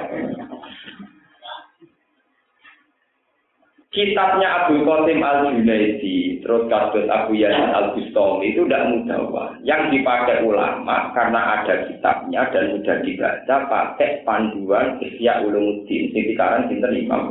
kitabnya 3.93 4.65
Abu 4.65 4.81
Qasim 4.83 5.21
Al 5.21 5.53
Junaidi, 5.53 6.41
terus 6.41 6.65
kasus 6.65 7.05
Abu 7.07 7.37
Yazid 7.37 7.71
Al 7.71 7.93
Bustami 7.93 8.51
itu 8.51 8.65
tidak 8.65 8.89
mudah 8.89 9.53
Yang 9.61 9.81
dipakai 9.93 10.41
ulama 10.41 11.13
karena 11.13 11.61
ada 11.61 11.87
kitabnya 11.87 12.41
dan 12.49 12.73
mudah 12.73 12.97
dibaca 13.05 13.55
pakai 13.69 14.25
panduan 14.25 14.97
Isya 14.97 15.45
Ulumuddin. 15.45 16.09
Ini 16.09 16.33
sekarang 16.33 16.73
kita 16.73 16.89
Imam. 16.89 17.23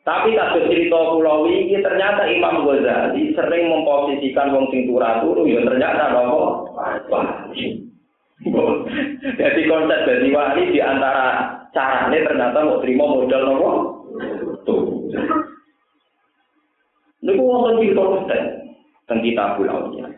Tapi 0.00 0.32
kasus 0.32 0.64
cerita 0.72 0.96
Pulau 0.96 1.44
ini 1.44 1.76
ternyata 1.84 2.24
Imam 2.24 2.64
Ghazali 2.64 3.36
sering 3.36 3.68
memposisikan 3.68 4.48
wong 4.48 4.72
sing 4.72 4.88
turu 4.88 5.44
ya 5.44 5.60
ternyata 5.60 6.16
nopo 6.16 6.72
Jadi 9.36 9.60
konsep 9.68 10.00
dari 10.08 10.28
wali 10.32 10.72
di 10.72 10.80
antara 10.80 11.52
caranya 11.76 12.16
ternyata 12.32 12.58
mau 12.64 12.80
terima 12.80 13.04
modal 13.04 13.42
nopo 13.44 13.70
Niku 17.20 17.44
wonten 17.44 17.84
cerita 17.84 18.00
konten 18.00 18.42
tentang 19.04 19.20
kitab 19.20 19.60
ulama. 19.60 20.08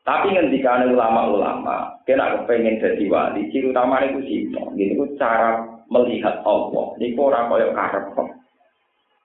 Tapi 0.00 0.32
ketika 0.32 0.80
ulama-ulama, 0.88 2.00
kena 2.08 2.40
kepengen 2.40 2.80
jadi 2.80 3.04
wali, 3.12 3.52
ciri 3.52 3.68
utama 3.68 4.00
itu 4.00 4.24
sih, 4.24 4.48
ini 4.48 4.96
cara 5.20 5.60
melihat 5.88 6.44
Allah. 6.44 6.94
Ini 7.00 7.16
orang 7.16 7.48
kaya 7.48 7.68
karep. 7.72 8.04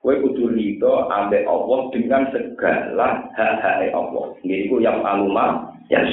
Kue 0.03 0.19
kudu 0.19 0.51
rido 0.51 1.07
ambek 1.07 1.47
Allah 1.47 1.79
dengan 1.95 2.27
segala 2.35 3.23
hak-hak 3.39 3.87
Allah. 3.95 4.35
Ini 4.43 4.67
ku 4.67 4.83
yang 4.83 4.99
aluma 4.99 5.71
ya. 5.87 6.03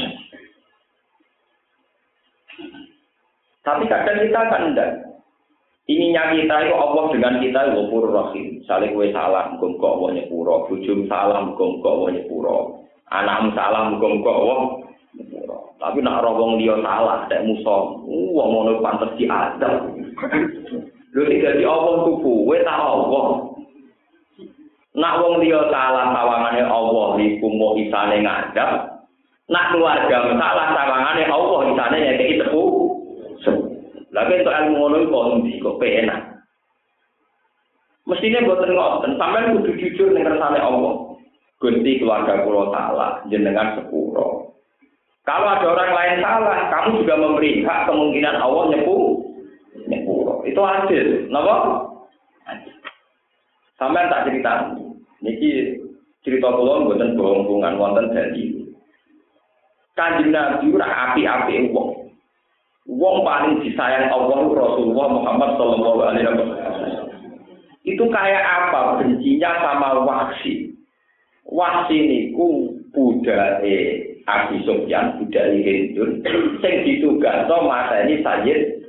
Tapi 3.66 3.90
kadang 3.90 4.18
kita 4.22 4.40
kan 4.46 4.62
enggak. 4.70 4.90
Ininya 5.90 6.30
kita 6.30 6.70
itu 6.70 6.74
Allah 6.78 7.04
dengan 7.10 7.34
kita 7.42 7.60
pur 7.90 8.14
rahim. 8.14 8.62
Saling 8.70 8.94
kue 8.94 9.10
salah, 9.10 9.58
muka 9.58 9.74
muka 9.74 9.88
Allah. 9.90 10.58
Bujum 10.70 11.10
salah, 11.10 11.42
muka 11.42 11.64
muka 11.66 11.88
Allah. 11.90 12.62
Anakmu 13.10 13.50
salah, 13.58 13.82
muka 13.90 14.06
muka 14.06 14.30
Allah. 14.30 14.60
Tapi 15.82 15.98
nak 15.98 16.22
rawong 16.22 16.62
dia 16.62 16.78
salah, 16.78 17.26
tak 17.26 17.42
musuh. 17.42 18.06
Wah, 18.06 18.46
mau 18.46 18.70
pantas 18.78 19.18
di 19.18 19.26
adab. 20.18 20.44
Lu 21.10 21.22
tidak 21.26 21.58
di 21.58 21.64
Allah 21.66 21.94
tuh 22.06 22.16
kue 22.22 22.56
tak 22.62 22.78
Allah. 22.78 23.26
Nak 24.90 25.16
wong 25.22 25.42
dia 25.42 25.60
salah 25.70 26.10
sawangannya 26.14 26.66
Allah 26.66 27.06
di 27.18 27.38
kumo 27.38 27.78
isane 27.78 28.22
ngadap. 28.22 28.70
Nak 29.50 29.74
keluarga 29.74 30.18
salah 30.34 30.66
sawangannya 30.74 31.26
Allah 31.30 31.60
isane 31.74 31.96
nyekei 31.98 32.38
tepu. 32.38 32.62
Lagi 34.10 34.42
untuk 34.42 34.54
ilmu 34.54 34.74
ngono 34.74 34.96
kok 35.06 35.26
ndi 35.38 35.52
kok 35.62 35.78
penak. 35.78 36.20
Mestinya 38.10 38.42
boten 38.42 38.74
ngoten, 38.74 39.14
sampean 39.22 39.54
kudu 39.54 39.78
jujur 39.78 40.10
ning 40.10 40.26
kersane 40.26 40.58
Allah. 40.58 41.14
Gusti 41.62 42.00
keluarga 42.00 42.42
kula 42.42 42.72
salah, 42.74 43.22
jenengan 43.30 43.78
sepuro. 43.78 44.56
Kalau 45.28 45.46
ada 45.46 45.62
orang 45.62 45.92
lain 45.92 46.16
salah, 46.24 46.58
kamu 46.72 47.04
juga 47.04 47.14
memberi 47.20 47.60
hak 47.62 47.86
kemungkinan 47.86 48.40
Allah 48.40 48.64
nyepu 48.72 48.80
nyepuro. 48.80 49.09
Itu 50.50 50.60
adil, 50.66 51.30
napa? 51.30 51.86
Sampean 53.78 54.10
tak 54.10 54.26
cerita. 54.26 54.74
Niki 55.22 55.78
cerita 56.26 56.50
kula 56.50 56.84
mboten 56.84 57.14
bohong-bohongan 57.14 57.78
wonten 57.78 58.10
jadi. 58.10 58.44
Kanjeng 59.94 60.34
Nabi 60.34 60.74
ora 60.74 60.88
api-api 61.12 61.70
wong. 61.70 62.10
Wong 62.90 63.16
paling 63.22 63.62
disayang 63.62 64.10
Allah 64.10 64.42
Rasulullah 64.50 65.06
Muhammad 65.12 65.50
Shallallahu 65.54 66.00
Alaihi 66.02 66.26
Wasallam. 66.26 67.06
Itu 67.86 68.04
kayak 68.10 68.44
apa 68.44 69.00
bencinya 69.00 69.50
sama 69.62 70.02
waksi. 70.02 70.74
Waksi 71.46 71.96
niku 71.96 72.74
budaya 72.92 73.78
Abi 74.28 74.60
Sufyan, 74.68 75.16
budaya 75.16 75.56
Hindun, 75.56 76.20
sing 76.60 76.74
ditugaso 76.84 77.56
masa 77.64 78.04
ini 78.04 78.20
Sayyid 78.20 78.80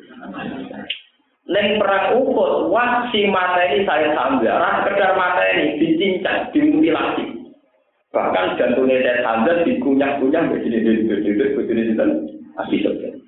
Neng 1.52 1.84
perang 1.84 2.16
Uhud, 2.16 2.72
waksi 2.72 3.28
mata 3.28 3.60
ini 3.68 3.84
saya 3.84 4.16
sambil, 4.16 4.56
sekedar 4.56 5.20
mata 5.20 5.44
ini 5.52 5.76
dicincang, 5.84 6.48
dimutilasi. 6.56 7.28
Bahkan 8.16 8.56
jantungnya 8.56 9.04
saya 9.04 9.20
sambil 9.20 9.60
dikunyah-kunyah 9.68 10.48
begini, 10.48 10.80
begini, 10.80 11.12
begini, 11.12 11.52
begini, 11.60 11.82
begini, 11.92 12.32
Abi 12.56 12.80
Sufyan. 12.80 13.20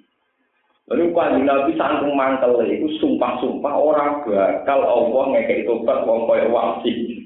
Lalu 0.91 1.15
kanjeng 1.15 1.47
Nabi 1.47 1.71
sangkung 1.79 2.15
mantel 2.15 2.59
itu 2.67 2.91
sumpah-sumpah 2.99 3.71
orang 3.71 4.27
bakal 4.27 4.83
Allah 4.83 5.23
ngekek 5.31 5.63
tobat 5.63 6.03
wong 6.03 6.27
koyo 6.27 6.51
wasi. 6.51 7.23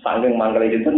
Sangking 0.00 0.36
mantel 0.40 0.64
itu 0.68 0.92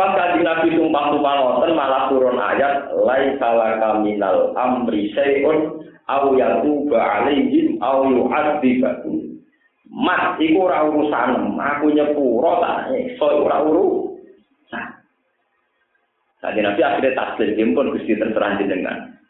Pas 0.00 0.16
kanjeng 0.16 0.48
Nabi 0.48 0.72
sumpah-sumpah 0.80 1.32
ngoten 1.36 1.76
malah 1.76 2.08
turun 2.08 2.40
ayat 2.40 2.88
lai 3.04 3.36
salaka 3.36 4.00
minal 4.00 4.56
amri 4.56 5.12
syai'un 5.12 5.76
aw 6.08 6.24
yatuba 6.40 6.96
alaihim 6.96 7.76
aw 7.84 8.08
yu'adzibahum. 8.08 9.44
Mas, 9.92 10.40
iku 10.40 10.72
ora 10.72 10.88
urusan, 10.88 11.60
aku 11.60 11.92
nyepuro 11.92 12.64
tak 12.64 12.96
iso 12.96 13.44
ora 13.44 13.60
urusan. 13.60 14.86
Tadi 16.40 16.64
Nabi 16.64 16.80
akhirnya 16.80 17.12
taslim, 17.20 17.76
pun 17.76 17.92
Gusti 17.92 18.16
terserah 18.16 18.56
jenengan. 18.56 19.20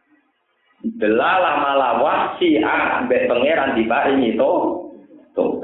Delalah 0.86 1.66
malah 1.66 1.92
wasi 1.98 2.62
ambek 2.62 3.26
pangeran 3.26 3.74
diparingi 3.74 4.38
to. 4.38 4.52
To. 5.34 5.58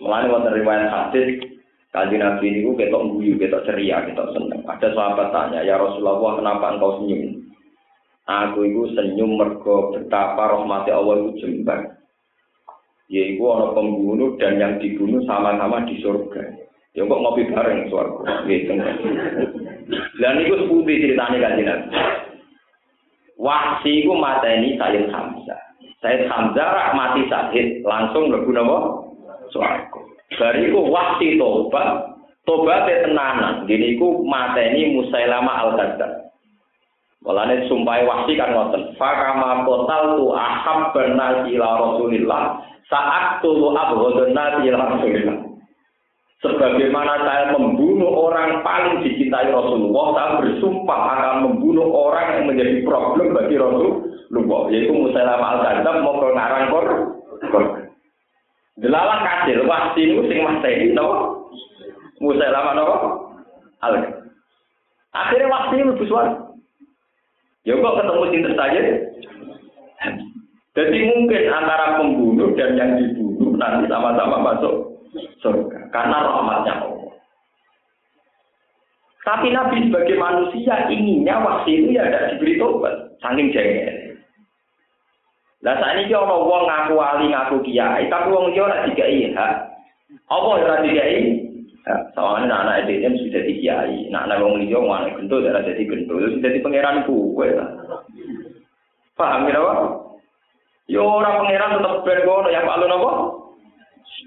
Mulane 0.00 0.32
wonten 0.32 0.56
riwayat 0.56 0.88
hadis 0.88 1.53
Kanjeng 1.94 2.26
Nabi 2.26 2.50
ini 2.50 2.74
ketok 2.74 3.06
guyu, 3.06 3.38
ketok 3.38 3.70
ceria, 3.70 4.02
ketok 4.02 4.34
seneng. 4.34 4.66
Ada 4.66 4.90
sahabat 4.98 5.30
tanya, 5.30 5.62
ya 5.62 5.78
Rasulullah 5.78 6.42
kenapa 6.42 6.74
engkau 6.74 6.98
senyum? 6.98 7.46
Aku 8.26 8.66
itu 8.66 8.90
senyum 8.98 9.38
mergo 9.38 9.94
betapa 9.94 10.58
rahmati 10.58 10.90
Allah 10.90 11.22
itu 11.22 11.30
jembar. 11.38 11.94
Yaitu 13.06 13.46
orang 13.46 13.78
pembunuh 13.78 14.34
dan 14.42 14.58
yang 14.58 14.82
dibunuh 14.82 15.22
sama-sama 15.22 15.86
di 15.86 16.02
surga. 16.02 16.66
Ya 16.98 17.06
kok 17.06 17.20
ngopi 17.22 17.46
bareng 17.54 17.86
suarga. 17.86 18.42
Gitu. 18.50 18.74
Dan 20.18 20.34
itu 20.42 20.54
seputih 20.66 20.98
ceritanya 20.98 21.38
kanjeng 21.46 21.66
Nabi. 21.70 21.88
Wahsi 23.38 24.02
itu 24.02 24.10
mata 24.18 24.50
ini 24.50 24.74
Sayyid 24.74 25.14
Hamzah. 25.14 25.62
Sayyid 26.02 26.26
Hamzah 26.26 26.90
mati 26.98 27.22
sakit 27.30 27.86
langsung 27.86 28.34
lebu 28.34 28.50
nama 28.50 28.98
suarga. 29.54 30.13
Bariku 30.38 30.90
wahsi 30.90 31.38
tobat, 31.38 32.14
tobat 32.44 32.86
tenanan. 32.86 33.64
Gini 33.70 33.98
ku 33.98 34.22
mateni 34.26 34.94
Musailama 34.94 35.52
al-Kadzab. 35.68 36.24
Walane 37.24 37.64
sumpah 37.72 38.04
wahsi 38.04 38.36
kan 38.36 38.52
ngoten. 38.52 38.92
Fakama 39.00 39.64
total 39.64 40.20
tu 40.20 40.26
ahab 40.36 40.92
benar 40.92 41.48
ila 41.48 41.68
Rasulillah 41.80 42.60
saat 42.92 43.40
tulu 43.40 43.72
abghadun 43.72 44.36
nasi 44.36 44.68
ila 44.68 44.92
Rasulillah. 44.92 45.38
Sebagaimana 46.44 47.24
saya 47.24 47.56
membunuh 47.56 48.28
orang 48.28 48.60
paling 48.60 49.00
dicintai 49.00 49.48
Rasulullah, 49.48 50.06
saya 50.12 50.30
bersumpah 50.44 51.00
akan 51.16 51.36
membunuh 51.48 51.88
orang 51.88 52.36
yang 52.36 52.44
menjadi 52.52 52.84
problem 52.84 53.32
bagi 53.32 53.56
Rasulullah, 53.56 54.68
yaitu 54.68 54.92
Musailama 54.92 55.46
al-Kadzab 55.56 55.96
mau 56.04 56.20
ke 56.20 56.28
ngarang 56.36 56.64
kor. 56.68 56.86
Delalah 58.74 59.22
kasil, 59.22 59.62
wahsi 59.70 60.02
itu 60.02 60.22
sing 60.26 60.42
mateni 60.42 60.90
napa? 60.90 61.46
Musa 62.18 62.50
lama 62.50 62.70
napa? 62.74 62.96
Al. 63.86 63.94
Akhirnya 65.14 65.46
wahsi 65.46 65.78
itu 65.78 66.04
suara. 66.10 66.34
Ya 67.62 67.78
kok 67.78 67.96
ketemu 67.96 68.24
sinter 68.28 68.52
saja? 68.58 68.80
Jadi 70.74 70.98
mungkin 71.06 71.42
antara 71.54 72.02
pembunuh 72.02 72.50
dan 72.58 72.74
yang 72.74 72.98
dibunuh 72.98 73.54
nanti 73.54 73.86
sama-sama 73.86 74.42
masuk 74.42 74.98
surga 75.38 75.86
karena 75.94 76.18
rahmatnya 76.26 76.82
Allah. 76.82 77.14
Tapi 79.24 79.54
Nabi 79.54 79.88
sebagai 79.88 80.18
manusia 80.18 80.90
inginnya 80.90 81.40
wahsi 81.40 81.78
itu 81.78 81.96
ya 81.96 82.10
tidak 82.10 82.36
diberi 82.36 82.60
tobat, 82.60 82.94
saking 83.22 83.54
jengkel. 83.54 84.03
Lah 85.64 85.80
saat 85.80 85.96
ini 85.96 86.12
orang 86.12 86.44
wong 86.44 86.62
ngaku 86.68 86.92
wali 86.92 87.32
ngaku 87.32 87.56
kiai, 87.64 88.04
tapi 88.12 88.28
wong 88.28 88.52
dia 88.52 88.68
ora 88.68 88.84
dikai 88.84 89.32
hak. 89.32 89.54
Apa 90.28 90.60
ora 90.60 90.84
dikai? 90.84 91.40
Soalnya 92.12 92.52
anak 92.52 92.84
anak 92.84 92.92
itu 92.92 93.28
sudah 93.28 93.42
di 93.48 93.64
kiai, 93.64 94.12
nah 94.12 94.28
anak 94.28 94.44
wong 94.44 94.60
liya 94.60 94.76
mana 94.84 95.08
gendul 95.16 95.40
ora 95.40 95.64
jadi 95.64 95.88
gendul, 95.88 96.20
sudah 96.20 96.50
di 96.52 96.60
pangeran 96.60 97.08
kuwe 97.08 97.48
lah. 97.56 97.68
Paham 99.16 99.48
ya 99.48 99.56
apa? 99.56 99.74
Yo 100.84 101.00
ora 101.00 101.40
pangeran 101.40 101.80
tetep 101.80 101.96
ben 102.04 102.20
ngono 102.28 102.48
yang 102.52 102.68
palu 102.68 102.84
napa? 102.84 103.12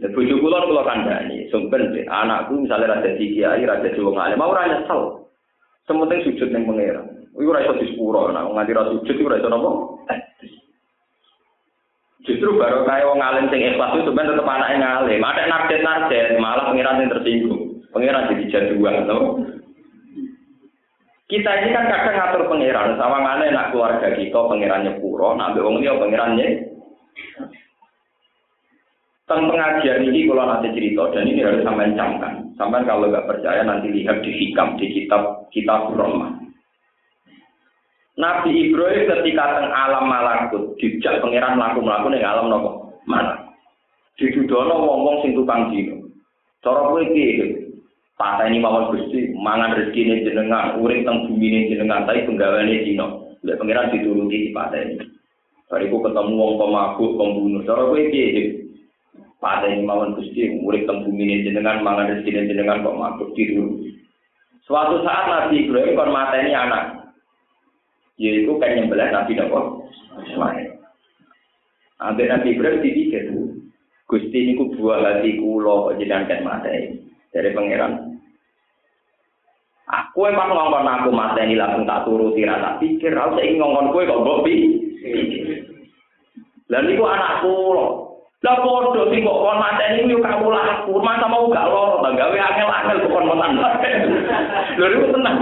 Ya 0.01 0.09
bojo 0.09 0.35
kula 0.41 0.65
kula 0.65 0.81
kandhani, 0.89 1.49
sumpen 1.53 1.93
anakku 2.09 2.65
misalnya 2.65 2.97
ra 2.97 3.05
dadi 3.05 3.37
kiai, 3.37 3.61
ra 3.61 3.77
dadi 3.77 4.01
wong 4.01 4.17
alim, 4.17 4.41
ora 4.41 4.73
nyesel. 4.73 5.29
Sementing 5.85 6.33
sujud 6.33 6.49
ning 6.49 6.65
pangeran. 6.65 7.29
Iku 7.37 7.53
ora 7.53 7.61
iso 7.61 7.77
disepuro, 7.77 8.33
nah 8.33 8.49
nganti 8.49 8.73
ra 8.73 8.89
sujud 8.89 9.15
iku 9.21 9.29
ora 9.29 9.37
iso 9.37 9.49
napa? 9.53 9.69
Justru 12.27 12.59
baru 12.59 12.83
kayak 12.83 13.07
wong 13.07 13.23
alim 13.23 13.47
sing 13.47 13.63
ikhlas 13.63 13.95
itu 13.95 14.11
sebenarnya 14.11 14.35
tetap 14.35 14.51
anaknya 14.51 14.77
ngalim. 14.83 15.23
Ada 15.23 15.43
narjet 15.47 15.81
narjet 15.81 16.27
malah 16.43 16.67
pengiran 16.67 16.99
yang 16.99 17.11
tersinggung. 17.15 17.63
Pengiran 17.95 18.27
jadi 18.27 18.43
jaduan, 18.51 19.07
no? 19.07 19.17
Kita 21.27 21.51
ini 21.59 21.75
kan 21.75 21.87
kadang 21.91 22.15
ngatur 22.19 22.43
pengiran, 22.47 22.95
sama 22.95 23.19
ngane 23.19 23.51
nak 23.51 23.75
keluarga 23.75 24.15
kita 24.15 24.39
pengirannya 24.47 24.95
puro, 24.99 25.35
nak 25.35 25.59
wong 25.59 25.83
dia 25.83 25.95
pengirannya. 25.95 26.67
Tentang 29.27 29.51
pengajian 29.51 30.07
ini 30.07 30.23
kalau 30.23 30.47
nanti 30.47 30.71
cerita 30.71 31.11
dan 31.11 31.27
ini 31.27 31.43
harus 31.43 31.59
sampai 31.67 31.91
camkan. 31.99 32.47
Sampai 32.55 32.87
kalau 32.87 33.11
nggak 33.11 33.27
percaya 33.27 33.59
nanti 33.67 33.91
lihat 33.91 34.23
di 34.23 34.31
hikam 34.31 34.79
di 34.79 34.87
kitab 34.87 35.51
kitab 35.51 35.91
Rahman. 35.99 36.36
Nabi 38.17 38.49
Ibrahim 38.49 39.05
ketika 39.05 39.61
teng 39.61 39.69
alam 39.69 40.09
malakut 40.09 40.73
dijak 40.81 41.21
pangeran 41.21 41.53
mlaku 41.53 42.09
ning 42.09 42.25
alam 42.25 42.49
nopo? 42.49 42.97
Mana? 43.05 43.53
Didudono 44.17 44.73
wong-wong 44.73 45.15
sing 45.21 45.37
tukang 45.37 45.69
dino. 45.69 46.09
Cara 46.65 46.89
kowe 46.89 47.05
piye? 47.13 47.69
Pateni 48.17 48.57
mawon 48.57 48.89
Gusti, 48.89 49.29
mangan 49.37 49.77
rezekine 49.77 50.25
jenengan, 50.25 50.81
urip 50.81 51.05
teng 51.05 51.29
bumi 51.29 51.69
jenengan, 51.69 52.09
tapi 52.09 52.25
penggaweane 52.25 52.81
dino. 52.81 53.37
Lek 53.45 53.61
pangeran 53.61 53.93
dituruti 53.93 54.49
di 54.49 54.53
pateni. 54.57 54.97
Bariku 55.69 56.01
ketemu 56.01 56.33
wong 56.33 56.51
pemabuk, 56.57 57.13
pembunuh. 57.21 57.61
Cara 57.69 57.85
kowe 57.85 58.01
piye? 58.09 58.65
Pateni 59.37 59.85
mawon 59.85 60.17
Gusti, 60.17 60.57
urip 60.65 60.89
teng 60.89 61.05
bumi 61.05 61.45
jenengan, 61.45 61.85
mangan 61.85 62.17
rezekine 62.17 62.49
jenengan 62.49 62.81
kok 62.81 62.97
dituruti. 63.37 63.93
Suatu 64.65 65.05
saat 65.05 65.29
Nabi 65.29 65.69
Ibrahim 65.69 65.93
kon 65.93 66.09
mateni 66.09 66.57
anak, 66.57 66.96
yaitu 68.17 68.51
kan 68.57 68.73
nyembelah 68.73 69.13
Nabi 69.13 69.37
Nabi 69.37 69.53
Ismail. 70.25 70.69
Ambil 71.97 72.25
Nabi 72.29 72.47
Ibrahim 72.53 72.81
dipikir, 72.81 73.25
Gusti 74.05 74.37
ini 74.37 74.53
buah 74.57 75.01
hati 75.01 75.41
kulo 75.41 75.93
jenengan 75.97 76.29
kan 76.29 76.45
mata 76.45 76.69
dari 77.33 77.49
pangeran. 77.53 78.17
Aku 79.87 80.27
emang 80.27 80.51
ngongkon 80.51 80.83
aku 80.83 81.09
mata 81.15 81.39
ini 81.41 81.55
langsung 81.55 81.87
tak 81.87 82.03
turuti 82.05 82.43
rasa 82.43 82.77
pikir, 82.77 83.15
aku 83.17 83.39
ingin 83.39 83.61
ngongkon 83.61 83.91
kue 83.93 84.09
kok 84.09 84.23
bobi. 84.25 84.55
Lalu 86.67 86.99
itu 86.99 87.03
anak 87.05 87.45
kulo. 87.45 87.87
Lah 88.45 88.55
podo 88.61 89.09
sing 89.09 89.25
kok 89.25 89.41
kon 89.41 89.57
mateni 89.57 90.13
yo 90.13 90.21
kamu 90.21 90.47
laku, 90.53 90.93
masa 91.01 91.25
mau 91.25 91.49
gak 91.49 91.67
loro, 91.73 92.05
gawe 92.05 92.37
angel-angel 92.37 92.97
kok 93.01 93.11
kon 93.11 93.27
motan. 93.27 93.57
Lha 93.57 94.85
itu 94.85 95.07
tenang. 95.09 95.37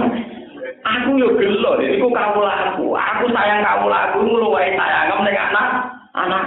Aku 0.86 1.18
yo 1.18 1.34
gelo, 1.34 1.82
iku 1.82 2.06
kamu 2.14 2.40
laku. 2.46 2.94
Aku 2.94 3.24
sayang 3.34 3.66
kamu 3.66 3.86
laku, 3.90 4.18
ngluwahi 4.22 4.78
sayang 4.78 5.10
kamu 5.10 5.22
ning 5.26 5.36
anak. 5.36 5.68
Anak 6.16 6.44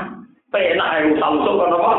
penak 0.50 0.92
ae 0.98 1.14
Samsung 1.20 1.56
kono 1.60 1.78
apa? 1.78 1.92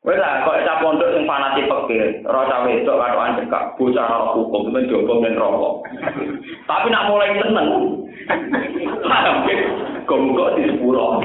Wes 0.00 0.16
kok 0.16 0.64
sak 0.64 0.80
pondok 0.80 1.12
sing 1.12 1.28
fanatik 1.28 1.68
pekir, 1.68 2.24
ora 2.24 2.48
cah 2.48 2.64
wedok 2.64 2.96
katokan 2.96 3.36
cekak, 3.36 3.64
bocah 3.76 4.06
ora 4.08 4.32
hukum 4.32 4.72
men 4.72 4.88
jopo 4.88 5.20
men 5.20 5.36
rokok. 5.36 5.84
Tapi 6.64 6.88
nak 6.88 7.04
mulai 7.12 7.36
seneng. 7.36 7.68
Kok 10.08 10.18
kok 10.34 10.52
di 10.56 10.62
sepuro. 10.72 11.20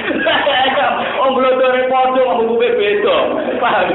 Oh, 1.16 1.32
blodore 1.34 1.88
padha 1.90 2.22
ngomong 2.22 2.60
beda. 2.60 3.18
Paham? 3.58 3.88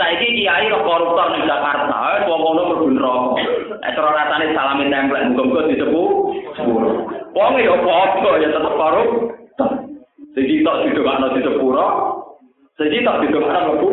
Saiki 0.00 0.32
kiai 0.32 0.72
roh 0.72 0.80
koruptor 0.80 1.28
ning 1.36 1.44
Jakarta, 1.44 2.24
wong 2.24 2.40
ngono 2.40 2.62
mlebu 2.72 2.86
neraka. 2.96 3.44
Eh 3.84 3.92
cara 3.92 4.16
rasane 4.16 4.56
salamin 4.56 4.88
templek 4.88 5.28
muga-muga 5.28 5.68
disebut 5.68 6.12
sepuro. 6.56 6.88
Wong 7.36 7.52
ya 7.60 7.76
padha 7.84 8.30
ya 8.40 8.48
tetep 8.48 8.74
koruptor. 8.80 9.70
Jadi 10.32 10.64
tak 10.64 10.78
didongakno 10.88 11.26
di 11.36 11.40
sepuro, 11.44 11.86
jadi 12.80 12.96
tak 13.04 13.28
neraka. 13.28 13.90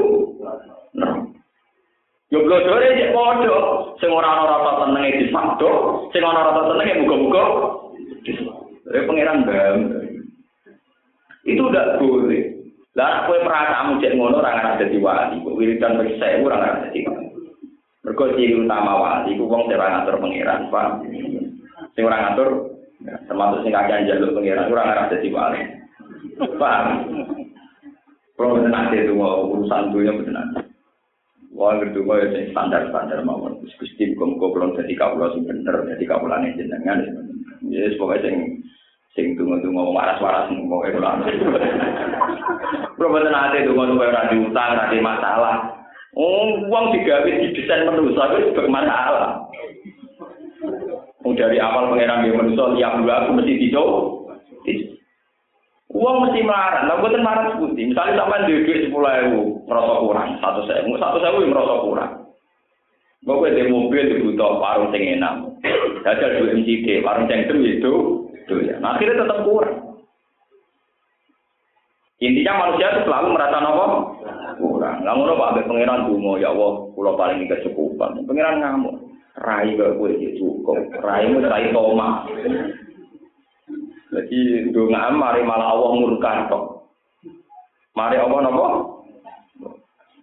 Yo 2.31 2.39
blodore 2.43 2.87
cek 2.95 3.11
padha, 3.11 3.57
sing 3.99 4.09
ora 4.11 4.27
ana 4.31 4.43
rasa 4.47 4.71
senenge 4.87 5.27
disakdo, 5.27 5.71
sing 6.15 6.23
ana 6.23 6.39
rasa 6.47 6.71
senenge 6.71 7.03
muga-muga 7.03 7.43
Eh 8.87 9.03
pangeran 9.03 9.43
bam. 9.43 9.77
Itu 11.43 11.67
udah 11.67 11.99
boleh. 11.99 12.56
Lah 12.97 13.29
kowe 13.29 13.37
perasaanmu 13.37 14.01
cek 14.01 14.17
ngono 14.17 14.41
ora 14.41 14.57
ngarep 14.57 14.81
dadi 14.81 14.97
wali, 14.97 15.37
kok 15.45 15.53
wiridan 15.53 16.01
wis 16.01 16.17
sewu 16.17 16.49
ora 16.49 16.57
ngarep 16.57 16.77
dadi 16.89 16.99
wali. 17.05 17.29
Mergo 18.01 18.25
ciri 18.33 18.57
utama 18.57 18.93
wali 18.97 19.37
iku 19.37 19.45
wong 19.45 19.69
sing 19.69 19.77
ngatur 19.77 20.17
pangeran, 20.17 20.65
Pak. 20.73 21.05
Sing 21.93 22.03
ora 22.09 22.17
ngatur 22.25 22.73
ya, 23.05 23.13
termasuk 23.29 23.61
sing 23.61 23.69
kakek 23.69 24.01
njaluk 24.01 24.33
pangeran 24.33 24.73
ora 24.73 24.83
ngarep 24.89 25.09
dadi 25.13 25.29
wali. 25.29 25.59
Pak. 26.57 26.81
Kalau 28.33 28.57
benar 28.65 28.93
itu 28.93 29.13
mau 29.13 29.45
urusan 29.45 29.93
dunia 29.93 30.17
benar. 30.17 30.45
Wah 31.53 31.77
kedua 31.77 32.21
ya 32.21 32.49
standar-standar 32.49 33.21
mawon. 33.21 33.61
Gusti 33.77 34.13
muga-muga 34.13 34.45
kula 34.57 34.67
dadi 34.73 34.93
kawula 34.97 35.37
sing 35.37 35.45
bener, 35.45 35.85
dadi 35.85 36.05
kawulane 36.09 36.57
jenengan. 36.57 37.05
Ya 37.69 37.93
pokoke 37.93 38.25
sing 38.25 38.65
sing 39.17 39.33
tunggu-tunggu 39.33 39.97
waras-waras 39.97 40.45
pokoke 40.53 40.93
kula. 40.93 41.25
Kulo 42.93 43.05
mboten 43.09 43.33
ate 43.33 43.65
donga 43.65 43.89
supaya 43.89 44.09
ora 44.13 44.29
diutang, 44.29 44.69
ora 44.77 44.85
di 44.93 44.99
masalah. 45.01 45.55
Uang 46.13 46.93
digawe 46.93 47.25
didesain 47.25 47.89
manusia 47.89 48.23
itu 48.37 48.53
bermasalah. 48.53 49.41
Oh, 51.25 51.33
dari 51.33 51.57
awal 51.57 51.89
pangeran 51.89 52.29
dia 52.29 52.37
manusia 52.37 52.77
tiap 52.77 52.93
dua 53.01 53.25
aku 53.25 53.41
mesti 53.41 53.57
dido. 53.57 53.85
Uang 55.97 56.15
mesti 56.29 56.45
marah, 56.45 56.85
nah 56.85 57.01
buatan 57.01 57.25
marah 57.25 57.57
sebuti. 57.57 57.89
Misalnya 57.89 58.21
sampai 58.21 58.45
duit 58.45 58.69
duit 58.69 58.85
sepuluh 58.85 59.07
ribu, 59.07 59.41
merasa 59.65 59.93
kurang, 60.03 60.29
satu 60.43 60.61
ribu, 60.67 60.93
satu 60.99 61.17
ribu 61.23 61.41
yang 61.41 61.51
merasa 61.57 61.73
kurang. 61.81 62.11
Gue 63.25 63.49
di 63.55 63.63
mobil 63.65 64.03
dibutuh 64.13 64.61
warung 64.61 64.93
sing 64.93 65.03
enak, 65.03 65.47
jajal 66.05 66.29
dua 66.37 66.53
MCD, 66.53 67.01
warung 67.01 67.25
sing 67.27 67.49
itu 67.49 68.16
ya. 68.55 68.75
Nah, 68.79 68.95
akhirnya 68.95 69.27
tetap 69.27 69.43
kurang. 69.43 69.87
Intinya 72.17 72.65
manusia 72.65 72.97
itu 72.97 73.01
selalu 73.05 73.27
merasa 73.37 73.57
nopo 73.61 73.85
kurang. 74.57 75.05
Nggak 75.05 75.15
ngono 75.21 75.33
pak, 75.37 75.69
pangeran 75.69 76.09
dungo 76.09 76.33
ya 76.41 76.49
Allah, 76.49 76.71
pulau 76.97 77.13
paling 77.13 77.45
kecukupan. 77.45 78.25
Pangeran 78.25 78.57
ngamuk, 78.57 78.95
rai 79.37 79.77
gak 79.77 80.01
gue 80.01 80.33
cukup, 80.41 80.77
raimu 80.97 81.45
rai 81.45 81.69
toma. 81.69 82.25
Jadi 84.07 84.71
doa 84.73 85.13
mari 85.13 85.45
malah 85.45 85.77
Allah 85.77 85.91
murka 85.93 86.49
tok. 86.49 86.89
Mari 87.93 88.17
Allah 88.17 88.39
nopo? 88.49 88.65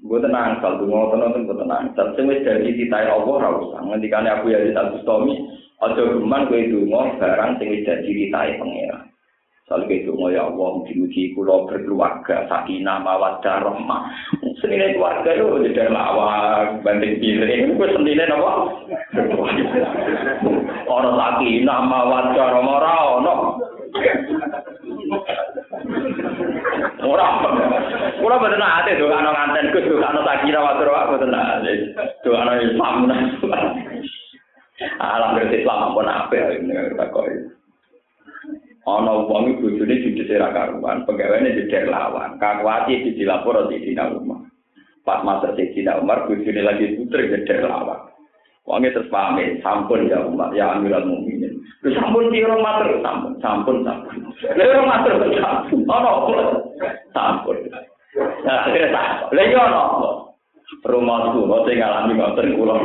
Gue 0.05 0.18
tenang, 0.20 0.61
kalau 0.61 0.85
donga 0.85 1.16
tenang 1.16 1.47
gue 1.47 1.57
tenang. 1.57 1.85
Tapi 1.95 2.45
dari 2.45 2.75
titai 2.75 3.07
Allah 3.07 3.35
ra 3.39 3.51
usah. 3.55 3.81
Aku 3.87 4.47
ya 4.51 4.61
di 4.61 4.75
Bustami, 4.75 5.35
aja 5.91 6.03
geman 6.16 6.49
kowe 6.49 6.61
donga 6.61 7.01
barang 7.20 7.51
sing 7.61 7.68
wis 7.68 7.85
dari 7.85 8.09
titai 8.09 8.57
pangeran. 8.57 9.12
Soal 9.64 9.89
itu 9.89 10.12
ya 10.28 10.45
Allah, 10.45 10.68
mugi-mugi 10.76 11.32
kula 11.32 11.64
berkeluarga, 11.64 12.45
sakinah, 12.53 13.01
mawaddah, 13.01 13.64
rahmah. 13.64 14.12
Senine 14.61 14.93
keluarga 14.93 15.32
itu 15.32 15.72
jadi 15.72 15.89
lawak, 15.89 16.85
banding 16.85 17.16
piring, 17.16 17.72
itu 17.72 17.85
senine 17.97 18.28
apa? 18.28 18.53
Orang 20.85 21.16
sakinah, 21.16 21.80
mawaddah, 21.80 22.47
rahmah, 22.53 22.76
rahmah, 22.76 23.41
Ora. 27.05 27.28
Ora 28.24 28.37
boten 28.41 28.62
ate 28.62 28.99
do 28.99 29.12
ana 29.12 29.30
nganten 29.30 29.70
Gus 29.70 29.87
do 29.87 30.01
ana 30.01 30.20
sakira 30.24 30.61
watur 30.64 30.89
wae 30.91 31.09
boten 31.14 31.35
ate. 31.35 31.72
Do 32.24 32.30
ana 32.35 32.59
Islam. 32.59 32.97
Alam 34.99 35.39
berarti 35.39 35.62
Islam 35.62 35.95
pun 35.95 36.09
apa 36.11 36.35
ya 36.35 36.47
ini 36.59 36.74
takoi. 36.99 37.55
Ana 38.85 39.12
wong 39.30 39.57
iku 39.57 39.70
bojone 39.70 40.03
judes 40.03 40.35
ora 40.35 40.51
karuan, 40.53 41.07
pegawene 41.07 41.57
jejer 41.57 41.89
lawan. 41.89 42.37
Kakuati 42.37 43.01
di 43.07 43.14
dilapor 43.25 43.72
di 43.72 43.81
Dina 43.81 44.12
Umar. 44.12 44.45
Pas 45.01 45.25
mater 45.25 45.57
di 45.57 45.72
Dina 45.72 45.97
Umar 45.97 46.29
bojone 46.29 46.61
lagi 46.61 46.93
puter 47.01 47.33
jejer 47.33 47.64
lawan. 47.64 48.12
Wonge 48.64 48.93
terus 48.97 49.12
pamit, 49.12 49.61
sampun 49.61 50.09
ya 50.09 50.25
Umar, 50.25 50.53
ya 50.57 50.77
Amirul 50.77 51.05
Mukminin. 51.05 51.53
Lu 51.85 51.93
sampun 51.93 52.33
piro 52.33 52.57
matur, 52.61 52.97
sampun, 53.05 53.37
sampun, 53.41 53.77
sampun. 53.85 54.16
Lha 54.57 54.64
ora 54.64 54.83
matur 54.89 55.20
sampun. 55.37 55.81
Ono 55.85 56.12
sampun. 57.12 57.57
Nah, 58.45 58.68
lha 59.33 59.43
yo 59.49 59.61
ono. 59.61 60.20
Rumahku, 60.85 61.45
mau 61.45 61.64
sing 61.68 61.81
ngalami 61.81 62.12
ngoten 62.16 62.57
kula. 62.57 62.77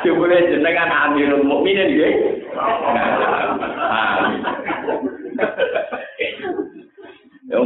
Coba 0.00 0.36
jenengan 0.48 0.92
Amirul 1.08 1.44
Mukminin 1.44 1.92
nggih. 1.92 2.12
Amin. 3.80 4.59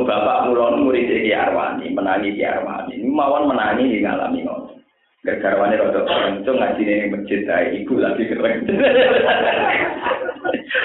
Bapak 0.05 0.53
mulon 0.53 0.85
murid 0.85 1.09
Ki 1.09 1.33
Arwani, 1.33 1.89
menangi 1.91 2.37
Ki 2.37 2.45
Arwani. 2.45 3.01
Mawon 3.09 3.49
menangi 3.49 4.05
ngalami 4.05 4.45
ngoten. 4.45 4.77
Garwane 5.25 5.81
rada 5.81 6.05
kenceng 6.05 6.61
ngaji 6.61 6.83
ning 6.85 7.09
masjid 7.09 7.49
ae 7.49 7.81
iku 7.81 7.97
lagi 7.97 8.29
keren. 8.29 8.69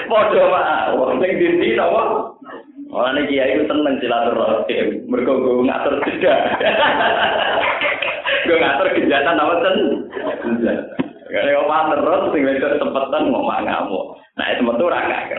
Padha 0.08 0.44
wae 0.48 0.96
wong 0.96 1.20
sing 1.20 1.36
dindi 1.36 1.76
napa? 1.76 2.32
Ora 2.88 3.12
nek 3.12 3.28
kiai 3.28 3.60
ku 3.60 3.68
seneng 3.68 4.00
silaturahim, 4.00 5.04
mergo 5.12 5.44
go 5.44 5.60
ngatur 5.60 6.00
jeda. 6.08 6.34
Go 8.48 8.56
ngatur 8.56 8.88
kejahatan 8.96 9.36
apa 9.36 9.54
ten? 9.60 9.76
Karena 11.28 11.60
kau 11.60 11.92
terus 11.92 12.22
sing 12.32 12.42
wedok 12.42 12.80
sempetan 12.80 13.28
ngomong 13.28 13.60
ngamuk. 13.62 14.16
Nah 14.40 14.46
itu 14.50 14.64
metu 14.64 14.88
ora 14.88 15.04
gak. 15.04 15.36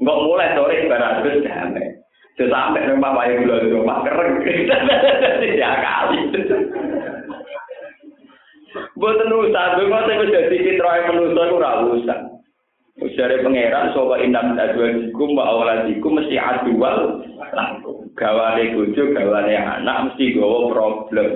Enggak 0.00 0.20
mulai 0.24 0.56
sore 0.56 0.88
barang 0.88 1.20
wis 1.22 1.44
damai. 1.44 1.97
Sampai 2.38 2.86
nang 2.86 3.02
bapak 3.02 3.34
ibu 3.34 3.50
lho 3.50 3.82
rumah 3.82 4.06
keren. 4.06 4.46
Ya 5.58 5.74
kali. 5.82 6.30
Boten 8.94 9.30
usah, 9.34 9.74
donga 9.74 10.06
sing 10.06 10.16
wis 10.22 10.30
dadi 10.30 10.56
fitrah 10.62 11.10
manusa 11.10 11.42
iku 11.50 11.56
ora 11.58 11.70
usah. 11.82 12.18
Usare 12.98 13.42
pangeran 13.42 13.94
sapa 13.94 14.22
inam 14.22 14.58
adwadikum 14.58 15.34
wa 15.34 15.50
auladikum 15.50 16.18
mesti 16.18 16.38
adual 16.38 17.26
langsung. 17.54 18.06
Gawane 18.14 18.74
bojo, 18.74 19.02
gawane 19.14 19.54
anak 19.54 20.14
mesti 20.14 20.34
gawa 20.34 20.70
problem. 20.70 21.30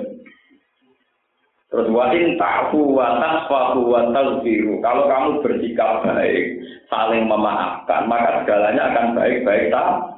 Terus 1.71 1.87
wa 1.89 2.11
in 2.15 2.35
ta'fu 2.35 2.79
wa 2.95 3.19
tasfahu 3.19 3.91
wa 3.91 4.11
taghfiru. 4.11 4.83
Kalau 4.83 5.07
kamu 5.07 5.29
bersikap 5.41 6.03
baik, 6.05 6.63
saling 6.91 7.25
memaafkan, 7.27 8.11
maka 8.11 8.43
segalanya 8.43 8.93
akan 8.93 9.17
baik-baik 9.17 9.71
tak 9.71 10.13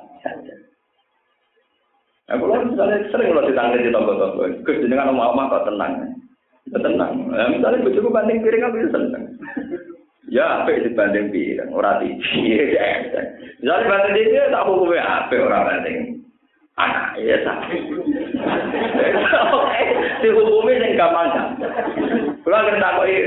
Aku 2.33 2.49
lalu 2.49 2.73
misalnya 2.73 3.05
sering 3.13 3.37
lo 3.37 3.45
ditangani 3.45 3.85
di 3.85 3.93
toko-toko, 3.93 4.49
Gus 4.65 4.81
jenengan 4.81 5.13
mau 5.13 5.29
omah 5.29 5.45
kok 5.45 5.69
tenang. 5.69 5.93
Ya 6.73 6.81
tenang. 6.81 7.29
Nah, 7.29 7.53
misalnya 7.53 7.85
bojoku 7.85 8.09
banding 8.09 8.41
piring 8.41 8.65
aku 8.65 8.81
ya 8.81 8.87
seneng. 8.89 9.23
Ya 10.25 10.45
apa 10.57 10.73
dibanding 10.73 11.29
piring, 11.29 11.69
ora 11.69 12.01
tiji. 12.01 12.65
Misalnya 13.61 13.89
banding 13.93 14.13
tiji 14.17 14.41
tak 14.49 14.65
hukumnya 14.65 15.05
apa 15.05 15.35
ora 15.37 15.59
banding 15.69 16.25
anak 16.81 17.13
ya 17.21 17.37
tak. 17.45 17.59
Si 20.19 20.27
hukumnya 20.33 20.81
yang 20.81 20.97
gampang 20.97 21.29
kan. 21.29 21.47
Kalau 22.41 22.65
kita 22.65 22.81
takoki 22.81 23.17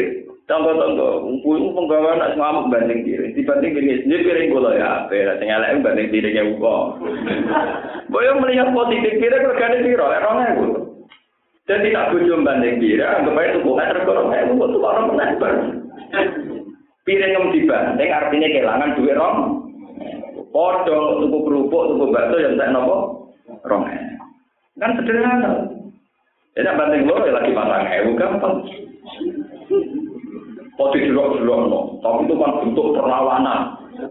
tonggo-tonggo, 0.49 1.29
umpumu 1.29 1.77
penggawa 1.77 2.17
nak 2.17 2.33
ngamuk 2.41 2.73
banding 2.73 3.05
piring. 3.05 3.37
Dibanding 3.37 3.77
gini, 3.77 3.93
ini 4.01 4.17
piring 4.25 4.49
kula 4.49 4.81
ya 4.81 5.05
apa, 5.05 5.37
sing 5.37 5.53
elek 5.53 5.85
banding 5.85 6.09
piringnya 6.09 6.49
uko. 6.57 6.97
Boyo 8.13 8.41
melihat 8.41 8.73
positif 8.73 9.21
piring 9.21 9.45
regane 9.45 9.85
piro, 9.85 10.09
erongnya 10.09 10.57
kulo. 10.57 10.79
Dan 11.69 11.85
tidak 11.85 12.17
bojo 12.17 12.41
banding 12.41 12.81
pira, 12.81 13.21
anggap 13.21 13.37
aja 13.37 13.61
tuku 13.61 13.71
meter 13.77 13.99
korong 14.09 14.33
ewu, 14.33 14.57
tuku 14.57 14.87
orang 14.89 15.09
menebar. 15.13 15.53
Piring 17.05 17.33
yang 17.37 17.53
dibanding 17.53 18.09
artinya 18.09 18.49
kehilangan 18.49 18.97
duit 18.97 19.21
rom. 19.21 19.37
Podo, 20.49 21.21
tuku 21.21 21.39
kerupuk, 21.45 21.93
tuku 21.93 22.05
bakso, 22.09 22.41
yang 22.41 22.57
tak 22.57 22.73
nopo, 22.73 22.97
rong 23.69 23.85
Kan 24.81 24.97
sederhana. 24.97 25.69
Jadi 26.57 26.73
banding 26.73 27.05
lo 27.05 27.21
ya 27.21 27.37
lagi 27.37 27.53
pasang 27.53 27.85
ewu 28.01 28.11
gampang. 28.17 28.55
Podo 30.79 30.95
jerok-jerok 30.95 31.61
no. 31.67 31.81
Tapi 31.99 32.31
itu 32.31 32.35
kan 32.39 32.63
bentuk 32.63 32.95
perlawanan, 32.95 33.61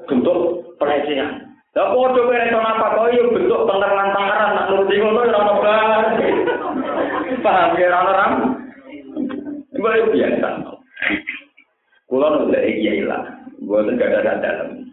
bentuk 0.04 0.68
pelecehan. 0.76 1.48
Lah 1.78 1.94
padha 1.94 2.26
kowe 2.26 2.34
iso 2.34 2.58
napa 2.58 2.88
kok 2.98 3.14
yo 3.14 3.24
bentuk 3.38 3.70
pengeran 3.70 4.10
tangaran 4.10 4.50
nak 4.58 4.66
nuruti 4.74 4.98
ngono 4.98 5.22
ora 5.30 5.42
ono 5.46 5.54
Paham 7.46 7.78
ya 7.78 7.86
ora 7.86 8.00
ora? 8.02 8.26
Iku 9.78 10.10
biasa. 10.10 10.50
Kulo 12.10 12.26
nu 12.34 12.50
kiai 12.50 13.06
lah, 13.06 13.30
gue 13.62 13.78
tuh 13.78 13.94
gak 13.94 14.10
ada 14.10 14.42
dalam. 14.42 14.90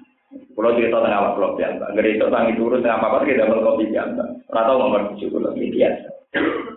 Kulo 0.52 0.76
cerita 0.76 1.00
tentang 1.00 1.14
awak 1.24 1.32
kulo 1.40 1.48
biasa, 1.56 1.84
ngerito 1.96 2.26
tangi 2.28 2.58
turun 2.58 2.84
tentang 2.84 3.00
apa 3.00 3.22
apa 3.22 3.26
kita 3.32 3.48
kopi 3.48 3.88
biasa. 3.88 4.22
Nomor 4.52 5.00
tujuh 5.14 5.32
kulo 5.32 5.56
ini 5.56 5.72
biasa. 5.72 6.08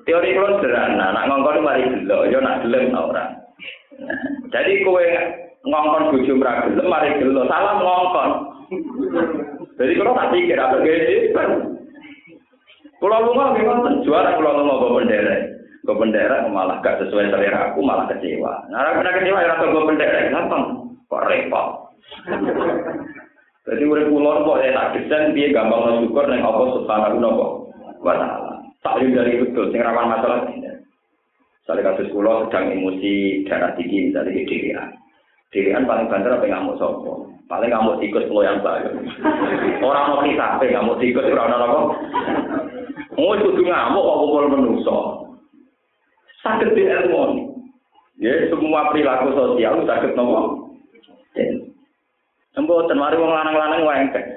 Teori 0.07 0.29
kulo 0.39 0.47
sederhana, 0.63 1.11
nak 1.11 1.25
ngongkon 1.27 1.65
mari 1.67 1.83
dulu, 1.83 2.31
yo 2.31 2.39
nak 2.39 2.63
gelem 2.63 2.95
ora. 2.95 3.46
Jadi 4.53 4.71
kowe 4.85 5.07
ngongkon 5.67 6.09
bojo 6.13 6.33
ora 6.39 6.63
gelem 6.69 6.87
mari 6.87 7.17
dulu, 7.19 7.41
salah 7.49 7.75
ngongkon. 7.81 8.31
Jadi 9.77 9.91
kalau 9.97 10.17
tak 10.17 10.29
pikir 10.33 10.57
apa 10.57 10.75
gede, 10.81 11.33
Pulau 12.97 13.29
Lunga 13.29 13.53
memang 13.53 14.01
juara 14.01 14.33
Pulau 14.41 14.57
Lunga 14.57 14.81
gue 14.81 14.95
bendera. 14.97 15.35
Gue 15.85 15.95
bendera 16.01 16.49
malah 16.49 16.81
gak 16.81 16.97
sesuai 17.05 17.29
selera 17.29 17.71
aku 17.71 17.85
malah 17.85 18.09
kecewa. 18.09 18.65
Kena 18.73 19.11
kecewa 19.21 19.45
ya 19.45 19.61
gue 19.61 19.85
bendera. 19.85 20.33
Gampang. 20.33 20.63
Kok 21.05 21.25
repot. 21.29 21.67
Jadi 23.67 23.83
udah 23.83 24.07
pulau 24.07 24.47
kok 24.47 24.59
ya 24.63 24.71
tak 24.73 24.91
desain 24.95 25.35
dia 25.35 25.51
gampang 25.51 26.01
syukur 26.01 26.25
neng 26.25 26.39
apa 26.39 26.63
subhanahu 26.71 27.67
wa 27.99 28.15
taala. 28.15 28.53
Tak 28.79 29.03
dari 29.03 29.43
betul 29.43 29.69
sing 29.69 29.83
rawan 29.83 30.07
masalah. 30.07 30.47
Misalnya 31.67 31.99
kasus 31.99 32.07
pulau 32.15 32.47
sedang 32.47 32.79
emosi 32.79 33.43
darah 33.43 33.75
tinggi 33.75 34.07
misalnya 34.07 34.31
di 34.31 34.47
dirian. 34.47 34.87
Dirian 35.51 35.83
paling 35.83 36.07
banter 36.07 36.31
apa 36.31 36.47
ngamuk 36.47 36.79
sopo. 36.79 37.27
Paling 37.51 37.67
ngamuk 37.67 37.99
tikus 37.99 38.23
pulau 38.31 38.47
yang 38.47 38.63
baik. 38.63 38.87
Orang 39.83 40.15
mau 40.15 40.23
kisah, 40.23 40.63
ngamuk 40.63 40.95
tikus 41.03 41.27
orang 41.27 41.51
orang 41.51 41.67
apa? 41.67 41.79
Oh, 43.19 43.35
kudu 43.35 43.67
ngamuk 43.67 43.99
kok 43.99 44.19
kumpul 44.23 44.45
menungso. 44.47 44.99
Sakit 46.39 46.71
di 46.71 46.87
ilmu. 46.87 47.51
Ya, 48.23 48.47
semua 48.47 48.87
perilaku 48.87 49.35
sosial 49.35 49.83
sakit 49.83 50.15
nopo. 50.15 50.71
Embo 52.55 52.87
ten 52.87 52.95
mari 52.95 53.19
wong 53.19 53.27
lanang-lanang 53.27 53.83
wengkek. 53.83 54.36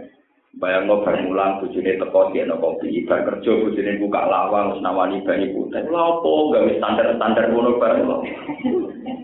Bayang 0.58 0.90
no 0.90 1.06
bar 1.06 1.14
mulang 1.22 1.62
bojone 1.62 1.94
teko 1.94 2.34
dia 2.34 2.42
no 2.42 2.58
kopi, 2.58 3.06
bar 3.06 3.22
kerja 3.22 3.54
bojone 3.54 4.02
buka 4.02 4.26
lawang 4.26 4.74
wis 4.74 4.82
nawani 4.82 5.22
bani 5.22 5.54
putih. 5.54 5.86
Lha 5.86 6.02
opo 6.18 6.50
gawe 6.50 6.66
standar-standar 6.74 7.54
ngono 7.54 7.78
bareng 7.78 8.10
kok. 8.10 8.22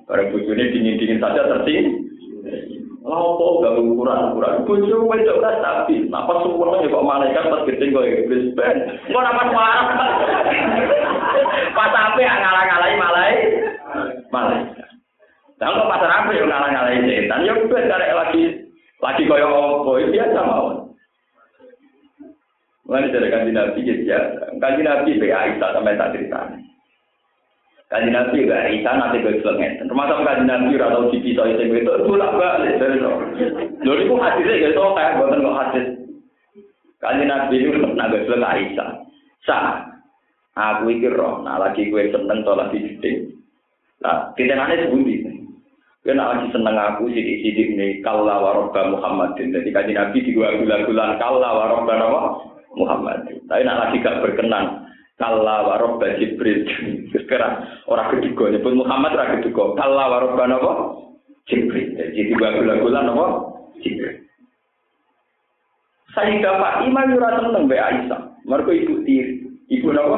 Bareng 0.07 0.31
bojone 0.31 0.70
dingin-dingin 0.70 1.18
saja 1.18 1.51
terting. 1.51 2.07
Lha 3.03 3.16
opo 3.18 3.59
gawe 3.59 3.74
ukuran-ukuran 3.74 4.62
bojo 4.70 4.97
wedok 5.11 5.43
ora 5.43 5.59
stabil. 5.59 6.07
Napa 6.07 6.47
sempurna 6.47 6.79
ya 6.79 6.95
kok 6.95 7.07
malaikat 7.11 7.45
pas 7.51 7.64
gedeng 7.66 7.91
kok 7.91 8.07
iblis 8.07 8.55
ben. 8.55 8.77
Kok 9.11 9.24
napa 9.27 9.43
waras. 9.51 9.89
Pas 11.74 11.95
ape 12.07 12.22
ngalah-ngalahi 12.22 12.95
malai. 13.03 13.33
Malaikat. 14.31 14.89
Lah 15.59 15.74
kok 15.74 15.91
pasar 15.91 16.11
apa 16.22 16.31
yang 16.39 16.47
ngalah-ngalahi 16.47 17.03
setan? 17.03 17.43
Ya 17.43 17.53
ben 17.59 17.91
karek 17.91 18.14
lagi 18.14 18.43
lagi 19.03 19.22
koyo 19.27 19.51
opo 19.83 19.99
biasa 19.99 20.41
mawon. 20.47 20.86
Mulai 22.87 23.11
dari 23.11 23.28
kanji 23.34 23.51
Nabi 23.51 23.82
ya 23.82 23.95
biasa. 23.99 24.45
Kanji 24.62 24.82
Nabi 24.87 25.18
be 25.18 25.26
Aisyah 25.34 25.68
sampai 25.74 25.99
tak 25.99 26.14
cerita. 26.14 26.39
Kanji 27.91 28.11
Nabi 28.14 28.47
be 28.47 28.55
Aisyah 28.55 28.95
nanti 28.95 29.22
gue 29.26 29.43
selenget. 29.43 29.82
Termasuk 29.82 30.22
kanji 30.22 30.45
Nabi 30.47 30.78
atau 30.78 31.11
cipi 31.11 31.34
soal 31.34 31.59
itu 31.59 31.66
itu 31.66 31.93
bolak 32.07 32.39
balik 32.39 32.78
dari. 32.78 33.03
Lalu 33.82 34.03
itu 34.07 34.14
hadisnya 34.14 34.62
gitu 34.70 34.82
kayak 34.95 35.18
bukan 35.18 35.43
kok 35.43 35.59
hadis. 35.59 35.87
Kanji 37.03 37.24
Nabi 37.26 37.55
itu 37.59 37.68
naga 37.74 38.18
selenget 38.22 38.51
Aisyah. 38.55 38.91
Sah. 39.43 39.66
Aku 40.57 40.89
iki 40.89 41.12
roh, 41.12 41.45
nah 41.45 41.61
lagi 41.61 41.93
gue 41.93 42.09
seneng 42.09 42.41
tolak 42.41 42.72
di 42.72 42.80
gede. 42.80 43.28
Nah, 44.01 44.32
kita 44.41 44.57
nanti 44.57 44.89
sebuti. 44.89 45.37
Kena 46.01 46.32
lagi 46.32 46.49
seneng 46.49 46.80
aku 46.80 47.12
sidik-sidik 47.12 47.76
nih 47.76 48.01
kalla 48.01 48.41
warobba 48.41 48.89
Muhammadin. 48.89 49.53
Jadi 49.53 49.68
kaji 49.68 49.93
Nabi 49.93 50.24
di 50.24 50.32
dua 50.32 50.57
gula-gulan 50.57 51.20
kalla 51.20 51.51
warobba 51.61 51.93
apa? 51.93 52.55
Muhammad. 52.77 53.24
Tapi 53.49 53.64
nak 53.64 53.89
lagi 53.89 54.05
gak 54.05 54.20
berkenan. 54.22 54.87
Kalla 55.16 55.64
warobba 55.64 56.20
Jibril. 56.20 56.68
Sekarang 57.09 57.64
orang 57.89 58.20
ketiga 58.20 58.53
nyebut 58.53 58.77
Muhammad 58.77 59.16
orang 59.16 59.41
ketiga. 59.41 59.72
Kalla 59.81 60.05
warobba 60.12 60.45
apa? 60.45 60.72
Jibril. 61.49 61.97
Jadi 61.97 62.37
dua 62.37 62.53
gula-gulan 62.61 63.09
apa? 63.16 63.27
Jibril. 63.81 64.20
Sayyidah 66.12 66.61
Fatimah 66.61 67.05
yura 67.12 67.41
seneng 67.41 67.68
be 67.68 67.77
Aisyah. 67.81 68.20
Mereka 68.45 68.72
ibu 68.72 68.95
tiri. 69.09 69.41
Ibu 69.72 69.89
apa? 69.97 70.16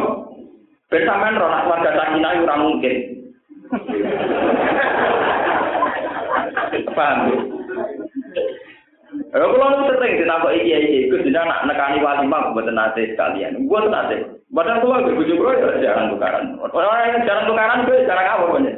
Bersama 0.90 1.30
ronak 1.30 1.66
warga 1.70 1.90
sakinah 1.94 2.32
yura 2.42 2.54
mungkin. 2.58 2.96
Paham? 6.98 7.57
Kalau 9.38 9.54
kalau 9.54 9.86
sering 9.86 10.18
dinampak 10.18 10.50
iki 10.58 10.74
iki, 10.74 11.06
gue 11.14 11.22
tidak 11.30 11.46
nak 11.46 11.62
nekani 11.70 12.02
walimah 12.02 12.50
buat 12.50 12.66
nate 12.74 13.14
sekalian. 13.14 13.70
Gue 13.70 13.86
nate. 13.86 14.42
Badan 14.50 14.82
tua 14.82 14.98
gue 15.06 15.14
bujuk 15.14 15.38
gue 15.38 15.62
ya 15.62 15.78
jarang 15.78 16.10
tukaran. 16.10 16.58
Orang 16.58 17.06
yang 17.06 17.22
jarang 17.22 17.46
tukaran 17.46 17.86
gue 17.86 18.02
jarang 18.02 18.26
apa 18.26 18.44
punya. 18.50 18.74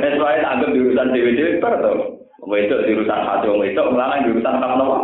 Eh 0.00 0.12
soalnya 0.16 0.64
di 0.64 0.80
urusan 0.80 1.12
dewi 1.12 1.36
dewi 1.36 1.60
per 1.60 1.76
tuh. 1.84 2.24
Itu 2.48 2.76
di 2.88 2.96
urusan 2.96 3.20
hati 3.20 3.52
itu 3.52 3.82
melarang 3.92 4.24
di 4.24 4.32
urusan 4.32 4.56
apa 4.56 4.74
nopo. 4.80 4.98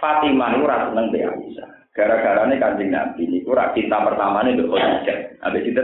Fatimah 0.00 0.56
itu 0.56 0.64
rasa 0.64 0.88
seneng 0.88 1.12
be 1.12 1.20
Aisyah. 1.20 1.68
Gara-gara 1.92 2.48
ini 2.48 2.58
kanjeng 2.58 2.90
Nabi 2.90 3.22
ini 3.28 3.38
kurang 3.44 3.76
cinta 3.76 4.02
pertama 4.02 4.40
ini 4.42 4.56
untuk 4.56 4.74
Khadijah. 4.74 5.18
Habis 5.44 5.68
itu 5.68 5.82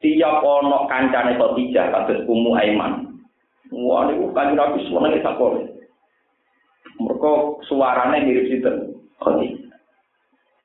tiap 0.00 0.40
ono 0.40 0.88
kancane 0.88 1.36
Khadijah 1.36 1.92
kados 1.92 2.24
Ummu 2.24 2.56
Aiman. 2.56 3.05
Wah, 3.74 4.06
ini 4.08 4.30
kan 4.30 4.54
Nabi 4.54 4.86
semuanya 4.86 5.18
kita 5.18 5.32
kore. 5.34 5.62
Suaranya 7.66 8.22
mirip 8.22 8.46
sinten. 8.46 8.94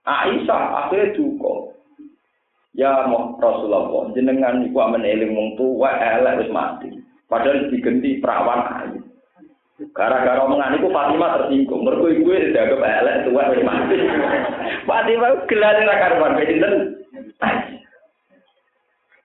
Aisyah 0.01 0.61
akhirnya 0.85 1.13
duka. 1.13 1.53
Ya 2.71 3.03
mau 3.03 3.35
Rasulullah, 3.35 4.15
jenengan 4.15 4.63
iku 4.63 4.79
amen 4.79 5.03
eling 5.03 5.35
wong 5.35 5.59
tuwa 5.59 5.91
elek 5.91 6.39
wis 6.39 6.53
mati. 6.55 6.87
Padahal 7.27 7.67
digenti 7.67 8.23
perawan 8.23 8.63
ayu. 8.79 8.99
Gara-gara 9.91 10.39
omongan 10.47 10.79
iku 10.79 10.87
Fatimah 10.87 11.29
tersinggung. 11.35 11.83
Mergo 11.83 12.07
iku 12.07 12.31
wis 12.31 12.55
dianggap 12.55 12.79
elek 12.79 13.27
tuwa 13.27 13.51
wis 13.51 13.65
mati. 13.67 13.97
Fatimah 14.87 15.31
gelane 15.51 15.81
ra 15.83 15.95
karuan 15.99 16.37
sinten. 16.39 16.73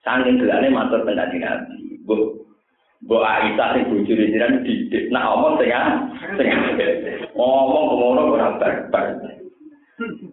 Saking 0.02 0.42
gelane 0.42 0.66
matur 0.70 1.06
teng 1.06 1.14
Nabi. 1.14 1.38
Bu 3.06 3.22
Aisyah 3.22 3.78
sing 3.78 3.82
bojone 3.86 4.34
jenengan 4.34 4.66
didik. 4.66 5.14
Nah 5.14 5.30
omong 5.38 5.62
sing 5.62 5.70
sing 6.34 6.50
ngomong 7.38 7.86
ngono 7.94 8.22
ora 8.34 8.58
barbar. 8.58 9.14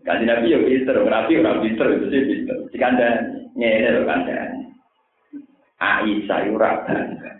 Kanjeng 0.03 0.27
Nabi 0.27 0.51
yo 0.51 0.59
pinter, 0.65 0.97
Nabi 1.05 1.39
ora 1.39 1.61
pinter 1.61 1.87
itu 1.93 2.05
sih 2.09 2.21
pinter. 2.25 2.57
Dikanda 2.73 3.09
ngene 3.53 3.89
lho 3.93 4.01
kanda. 4.09 4.37
Aisyah 5.77 6.49
ora 6.49 6.81
bangga. 6.89 7.31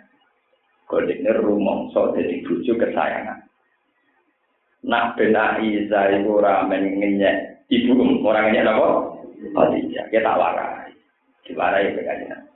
Kodene 0.85 1.31
rumangsa 1.41 2.13
dadi 2.13 2.45
bojo 2.45 2.73
kesayangan. 2.77 3.41
Nak 4.85 5.17
ben 5.17 5.33
Aisyah 5.33 6.21
ora 6.29 6.61
men 6.69 6.93
ngenyek 7.01 7.65
ibu 7.73 8.21
ora 8.21 8.45
ngenyek 8.45 8.69
apa? 8.69 8.89
Khadijah, 9.43 10.07
kita 10.07 10.31
warai. 10.39 10.93
Diwarai 11.43 11.91
kanjeng. 11.99 12.52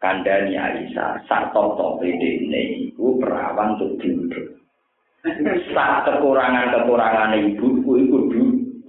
Kandani 0.00 0.56
Aisyah 0.56 1.28
sak 1.28 1.52
top-top 1.52 2.00
ini 2.00 2.90
iku 2.90 3.20
perawan 3.20 3.76
untuk 3.76 4.00
diurut. 4.00 4.56
Sak 5.76 6.08
kekurangan-kekurangan 6.08 7.36
ibu 7.36 7.84
iku 7.84 7.92
iku 8.00 8.18
du 8.32 8.42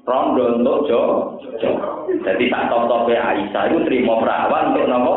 rondo 0.08 0.58
untuk 0.58 0.78
jo. 0.88 1.04
Jadi 2.24 2.48
sak 2.48 2.72
top-top 2.72 3.12
Aisyah 3.12 3.64
itu 3.70 3.78
terima 3.84 4.24
perawan 4.24 4.72
untuk 4.72 4.88
nopo. 4.88 5.14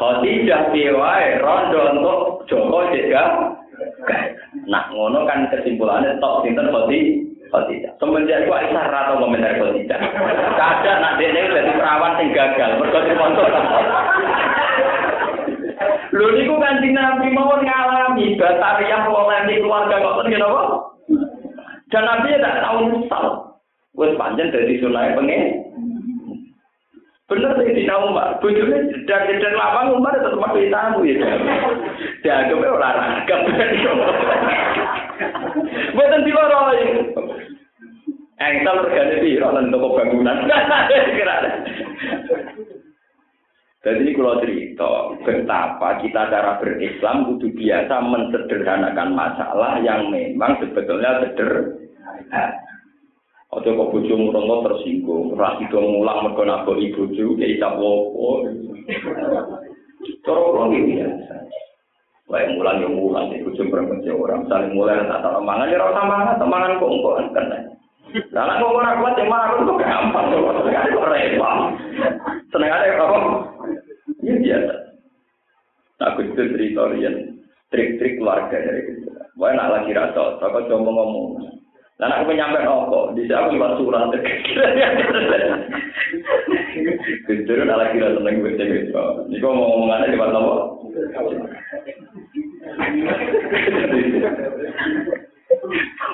Khadijah 0.00 0.72
piwai 0.72 1.38
rondo 1.44 1.80
untuk 1.92 2.20
Joko 2.48 2.88
juga. 2.96 3.24
Nah 4.66 4.88
ngono 4.88 5.28
kan 5.28 5.52
kesimpulannya 5.52 6.16
top 6.16 6.48
sinten 6.48 6.72
Khadijah. 6.72 7.31
Khadijah. 7.52 7.92
Semenjak 8.00 8.48
itu 8.48 8.50
Aisyah 8.50 8.84
atau 8.88 9.20
komentar 9.20 9.52
Khadijah. 9.60 10.00
Kadang 10.56 10.98
nak 11.04 11.20
dia 11.20 11.28
ini 11.28 11.52
jadi 11.52 11.72
perawan 11.76 12.16
yang 12.16 12.32
gagal. 12.32 12.70
Berkata 12.80 13.12
sponsor. 13.12 13.46
Lho 16.12 16.28
niku 16.36 16.54
kanjeng 16.60 16.92
Nabi 16.96 17.28
mau 17.32 17.56
ngalami 17.56 18.36
batariah 18.36 19.00
polemik 19.08 19.60
keluarga 19.60 19.96
kok 19.96 20.28
ngene 20.28 20.44
apa? 20.44 20.62
Dan 21.92 22.04
Nabi 22.08 22.36
tidak 22.36 22.60
tahu 22.64 22.78
nyesal. 22.88 23.24
Wes 23.96 24.16
panjang 24.16 24.48
dari 24.48 24.80
sunai 24.80 25.12
pengen. 25.12 25.44
Bener 27.32 27.56
sih 27.56 27.72
di 27.72 27.88
Umar, 27.88 28.36
bujurnya 28.44 29.08
dan 29.08 29.56
lapang 29.56 29.96
Umar 29.96 30.12
tetap 30.20 30.36
pakai 30.36 30.68
tamu 30.68 31.00
ya. 31.00 31.16
Dianggapnya 32.20 32.76
olahraga. 32.76 33.36
Buatan 35.96 36.24
di 36.28 36.30
luar 36.32 36.52
Engsel 38.42 38.76
regane 38.82 39.22
piro 39.22 39.54
nang 39.54 39.70
toko 39.70 39.94
bangunan. 39.94 40.38
Jadi 43.82 44.14
kalau 44.14 44.38
cerita 44.38 45.10
betapa 45.26 45.98
kita 45.98 46.30
cara 46.30 46.54
berislam 46.62 47.34
kudu 47.34 47.50
biasa 47.50 47.98
mensederhanakan 47.98 49.10
masalah 49.10 49.82
yang 49.82 50.06
memang 50.06 50.54
sebetulnya 50.62 51.18
sederhana. 51.26 52.62
Ojo 53.52 53.68
kok 53.68 53.90
bojo 53.90 54.14
murongo 54.16 54.64
tersinggung, 54.64 55.36
ora 55.36 55.60
itu 55.60 55.76
ngulang 55.76 56.24
mergo 56.24 56.42
nabok 56.46 56.78
ibu 56.78 57.10
bojo 57.10 57.36
ya 57.36 57.46
isa 57.50 57.68
wopo. 57.74 58.48
Cara 60.24 60.40
kula 60.40 60.72
iki 60.72 60.80
biasa. 60.94 61.34
Wae 62.30 62.54
mulang 62.54 62.86
yang 62.86 62.94
mulang 62.96 63.34
bojo 63.34 63.60
perempuan 63.66 64.06
orang 64.08 64.46
saling 64.46 64.72
mulai 64.78 65.04
tak 65.10 65.20
tahu 65.26 65.42
mangan 65.42 65.68
ya 65.68 65.82
ora 65.82 66.02
mangan, 66.06 66.38
mangan 66.48 66.78
kok 66.78 66.90
engko 66.96 67.10
kan. 67.34 67.71
Lah 68.32 68.44
nek 68.44 68.60
wong 68.60 68.76
ora 68.76 69.00
kuat 69.00 69.16
ya 69.16 69.24
marung 69.24 69.64
kok 69.64 69.80
gampang 69.80 70.36
kok 70.36 71.08
repot. 71.08 71.56
Seneng 72.52 72.68
aja 72.68 73.00
apa? 73.00 73.18
Ya 74.20 74.34
biasa. 74.36 74.74
Aku 76.02 76.20
itu 76.26 76.42
cerita 76.52 76.92
rian 76.92 77.40
trik-trik 77.72 78.20
keluarga 78.20 78.52
dari 78.58 78.84
itu. 78.84 79.08
Wah 79.40 79.56
nak 79.56 79.72
lagi 79.72 79.96
rasa, 79.96 80.36
aku 80.44 80.68
coba 80.68 80.90
ngomong. 80.92 81.40
Lah 81.96 82.20
aku 82.20 82.34
penyampe 82.34 82.60
apa? 82.60 83.16
Di 83.16 83.24
sana 83.30 83.48
aku 83.48 83.56
lewat 83.56 83.72
surat. 83.80 84.12
Nak 87.62 87.80
lagi 87.80 87.96
rasa 88.02 88.16
seneng 88.20 88.42
gue 88.44 88.52
cewek. 88.60 88.92
Niku 89.32 89.46
mau 89.48 89.72
ngomongannya 89.72 90.12
lewat 90.12 90.36
apa? 90.36 90.54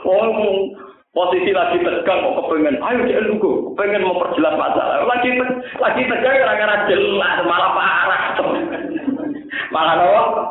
Oh, 0.08 0.77
posisi 1.18 1.50
lagi 1.50 1.82
tegang 1.82 2.22
kok 2.22 2.36
kepengen 2.46 2.78
ayo 2.78 3.02
dia 3.10 3.26
lugu 3.26 3.74
kepengen 3.74 4.06
memperjelas 4.06 4.54
masalah 4.54 5.02
lagi 5.02 5.34
te 5.34 5.44
lagi 5.82 6.02
tegang 6.06 6.36
gara-gara 6.46 6.86
jelas 6.86 7.34
malah 7.42 7.70
parah 7.74 8.22
malah 9.74 9.94
apa 9.98 10.42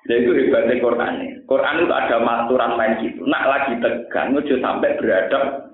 Nah 0.00 0.16
itu 0.18 0.34
hebatnya 0.34 0.82
Quran. 0.82 1.14
Quran 1.46 1.86
itu 1.86 1.94
ada 1.94 2.18
aturan 2.18 2.74
main 2.74 2.98
gitu. 2.98 3.22
Nak 3.30 3.46
lagi 3.46 3.78
tegang, 3.78 4.34
ojo 4.34 4.58
sampai 4.58 4.98
beradab. 4.98 5.70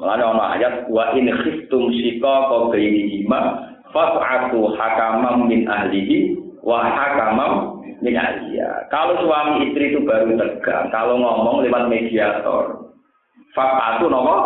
Malah 0.00 0.32
ono 0.32 0.44
ayat 0.56 0.88
wa 0.88 1.12
in 1.12 1.28
khiftum 1.28 1.92
shiqaqa 1.92 2.72
bainihima 2.72 3.68
fas'atu 3.92 4.72
hakamam 4.80 5.44
min 5.44 5.68
ahlihi 5.68 6.40
wa 6.64 6.88
hakamam 6.88 7.77
min 8.02 8.14
ahliya. 8.14 8.86
Kalau 8.90 9.18
suami 9.22 9.70
istri 9.70 9.94
itu 9.94 10.02
baru 10.06 10.34
tegang, 10.38 10.90
kalau 10.94 11.18
ngomong 11.18 11.66
lewat 11.66 11.90
mediator, 11.90 12.94
fas'atu 13.52 14.06
nopo? 14.06 14.36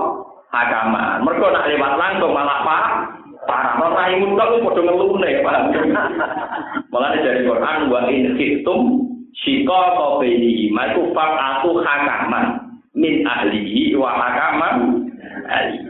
Hakaman. 0.53 1.24
Mereka 1.24 1.49
nak 1.49 1.65
lewat 1.65 1.93
langsung 1.97 2.37
malah 2.37 2.61
pak 2.61 2.85
parah 3.49 3.74
ora 3.83 4.05
imun 4.15 4.39
kok 4.39 4.53
padha 4.62 4.81
ngelune 4.87 5.31
paham 5.43 5.65
malah 6.95 7.11
dari 7.19 7.43
Quran 7.43 7.79
wa 7.91 8.01
in 8.07 8.39
khiftum 8.39 8.81
shika 9.35 9.81
qabaini 9.99 10.70
ma 10.70 10.95
tu 10.95 11.11
faqatu 11.11 11.83
hakaman 11.83 12.47
min 12.95 13.27
ahlihi 13.27 13.97
wa 13.99 14.15
hakaman 14.15 15.09
ahli 15.49 15.89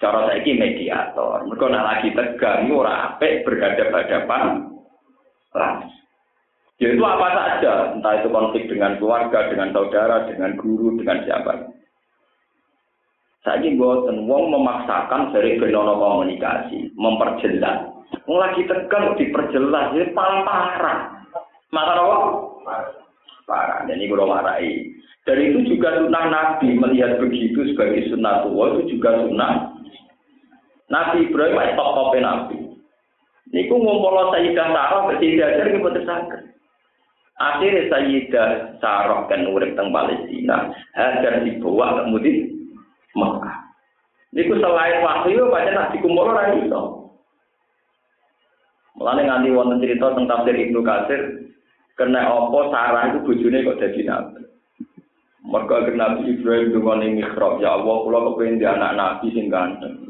cara 0.00 0.32
saiki 0.32 0.56
mediator. 0.56 1.44
Mergo 1.44 1.68
nek 1.68 1.84
lagi 1.84 2.08
tegang 2.16 2.72
ora 2.72 3.14
apik 3.14 3.44
berhadapan-hadapan 3.44 4.42
langsung 5.52 5.99
Ya 6.80 6.96
itu 6.96 7.04
apa 7.04 7.28
saja, 7.36 7.92
entah 7.92 8.24
itu 8.24 8.32
konflik 8.32 8.64
dengan 8.64 8.96
keluarga, 8.96 9.52
dengan 9.52 9.68
saudara, 9.76 10.24
dengan 10.24 10.56
guru, 10.56 10.96
dengan 10.96 11.20
siapa. 11.28 11.68
Saya 13.44 13.68
buatan 13.76 14.24
wong 14.24 14.48
memaksakan 14.48 15.32
dari 15.36 15.60
benono 15.60 16.00
komunikasi, 16.00 16.88
memperjelas. 16.96 17.84
Wong 18.24 18.40
lagi 18.40 18.64
tegang 18.64 19.12
diperjelas, 19.20 19.92
ini 19.92 20.08
paling 20.16 20.40
parah. 20.48 21.20
Maka 21.68 22.00
apa? 22.00 22.16
Parah. 23.44 23.78
Dan 23.84 24.00
ini 24.00 24.08
kalau 24.08 24.32
marahi. 24.32 24.96
Dari 25.28 25.52
itu 25.52 25.76
juga 25.76 26.00
sunnah 26.00 26.32
Nabi 26.32 26.80
melihat 26.80 27.20
begitu 27.20 27.60
sebagai 27.76 28.08
sunnah 28.08 28.40
tua 28.40 28.72
itu 28.72 28.96
juga 28.96 29.20
sunnah 29.20 29.68
Nabi 30.88 31.28
Ibrahim 31.28 31.60
itu 31.60 31.76
top 31.76 32.12
Nabi. 32.16 32.58
Niku 33.52 33.74
ngumpul 33.76 34.32
Sayyidah 34.32 34.68
Sarah 34.72 35.00
bersih 35.10 35.38
ajar 35.38 35.66
ini 35.68 35.84
betul 35.84 36.08
sakit. 36.08 36.42
Akhirnya 37.40 37.88
Sayyidah 37.88 38.76
Sarah 38.84 39.24
kan 39.24 39.48
urip 39.48 39.72
teng 39.72 39.88
Palestina, 39.88 40.76
hajar 40.92 41.40
dibawa 41.40 42.04
kemudian 42.04 42.52
Mekah. 43.16 43.56
Niku 44.36 44.60
selain 44.60 45.00
wahyu 45.00 45.48
banyak 45.48 45.74
nabi 45.74 45.96
kumpul 46.04 46.28
ora 46.28 46.52
iso. 46.54 47.10
Mulane 49.00 49.24
nganti 49.24 49.48
wonten 49.56 49.80
cerita 49.80 50.12
tentang 50.12 50.44
tafsir 50.44 50.54
Ibnu 50.54 50.80
Katsir 50.84 51.20
kena 51.96 52.28
apa 52.28 52.60
Sarah 52.68 53.04
itu 53.10 53.18
bojone 53.24 53.64
kok 53.64 53.78
dadi 53.80 54.02
nabi. 54.04 54.40
Mergo 55.40 55.82
Nabi 55.82 56.36
Ibrahim 56.36 56.76
dungane 56.76 57.16
mihrab, 57.16 57.58
ya 57.64 57.74
Allah 57.74 57.96
kula 58.04 58.18
kepengin 58.28 58.60
di 58.60 58.66
anak 58.68 58.92
nabi 58.92 59.32
sing 59.32 59.48
ganteng. 59.48 60.06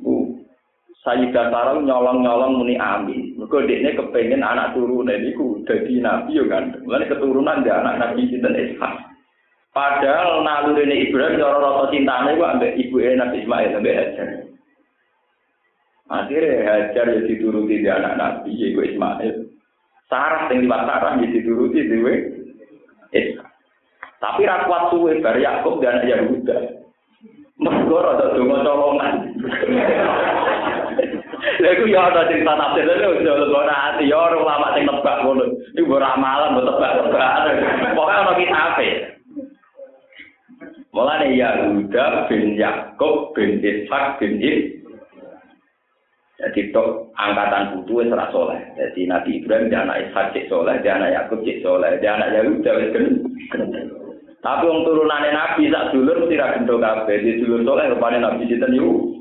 Sayyidah 1.00 1.48
Sarah 1.48 1.80
nyolong-nyolong 1.80 2.60
muni 2.60 2.76
amin. 2.76 3.32
Mergo 3.40 3.64
dekne 3.64 3.96
kepengin 3.96 4.44
anak 4.44 4.76
turune 4.76 5.16
niku 5.16 5.64
dadi 5.64 5.96
nabi 5.96 6.36
yo 6.36 6.44
ganteng. 6.44 6.84
Mulane 6.84 7.08
keturunan 7.08 7.64
di 7.64 7.72
anak 7.72 7.96
nabi 7.96 8.28
sinten 8.28 8.52
Ishak. 8.52 9.10
Padahal 9.72 10.44
naluri 10.44 10.84
ini 10.84 11.08
Ibrahim 11.08 11.40
cara 11.40 11.56
rasa 11.62 11.94
cintanya 11.94 12.34
itu 12.34 12.42
ambek 12.42 12.74
ibu 12.74 12.96
Nabi 13.00 13.36
Ismail 13.40 13.78
ambek 13.78 13.96
Hajar. 13.96 14.28
Akhirnya 16.10 16.66
Hajar 16.68 17.06
ya 17.06 17.20
dituruti 17.24 17.80
di 17.80 17.88
anak 17.88 18.18
Nabi 18.20 18.50
ibu 18.52 18.84
Ismail. 18.84 19.46
Sarah 20.10 20.52
yang 20.52 20.68
lewat 20.68 20.82
Sarah 20.84 21.12
ya 21.16 21.26
dituruti 21.32 21.80
di 21.86 21.96
Ishak. 23.16 23.48
Tapi 24.20 24.44
rakwat 24.44 24.92
suwe 24.92 25.16
bar 25.24 25.40
Yakub 25.40 25.80
dan 25.80 26.04
Yahuda. 26.04 26.76
Mergo 27.56 27.96
rada 28.04 28.36
donga 28.36 28.58
colongan. 28.68 29.14
Lha 31.60 31.76
iku 31.76 31.84
ya 31.92 32.08
ada 32.08 32.24
cerita 32.32 32.56
tafsir 32.56 32.88
lho 32.88 33.20
lho 33.20 33.52
ora 33.52 33.92
ati 33.92 34.08
yo 34.08 34.16
ora 34.16 34.36
ulama 34.40 34.72
sing 34.72 34.88
tebak 34.88 35.20
ngono. 35.20 35.44
Iku 35.76 35.92
ora 35.92 36.16
malam 36.16 36.56
tebak-tebak. 36.56 37.32
Pokoke 37.92 38.12
ana 38.16 38.32
kitabe. 38.32 38.88
Mulane 40.90 41.36
Yahuda 41.36 42.26
bin 42.26 42.56
Yakub 42.56 43.36
bin 43.36 43.60
Ishak 43.60 44.18
bin 44.18 44.40
Ib. 44.40 44.80
Jadi 46.40 46.72
tok 46.72 47.12
angkatan 47.20 47.76
putu 47.76 48.00
wis 48.00 48.08
ora 48.08 48.32
soleh. 48.32 48.58
Jadi 48.80 49.04
Nabi 49.04 49.44
Ibrahim 49.44 49.68
dia 49.68 49.84
anak 49.84 50.08
Ishak 50.08 50.32
cek 50.32 50.48
soleh, 50.48 50.80
dia 50.80 50.96
anak 50.96 51.12
Yakub 51.12 51.44
cek 51.44 51.60
soleh, 51.60 52.00
dia 52.00 52.16
anak 52.16 52.32
Yahuda 52.32 52.70
wis. 52.80 52.90
Tapi 54.40 54.64
wong 54.64 54.88
turunane 54.88 55.36
Nabi 55.36 55.68
sak 55.68 55.92
dulur 55.92 56.24
mesti 56.24 56.40
ra 56.40 56.56
gendo 56.56 56.80
kabeh. 56.80 57.20
Di 57.20 57.44
dulur 57.44 57.60
soleh 57.68 57.92
rupane 57.92 58.18
Nabi 58.24 58.48
sinten 58.48 58.72
yu. 58.72 59.19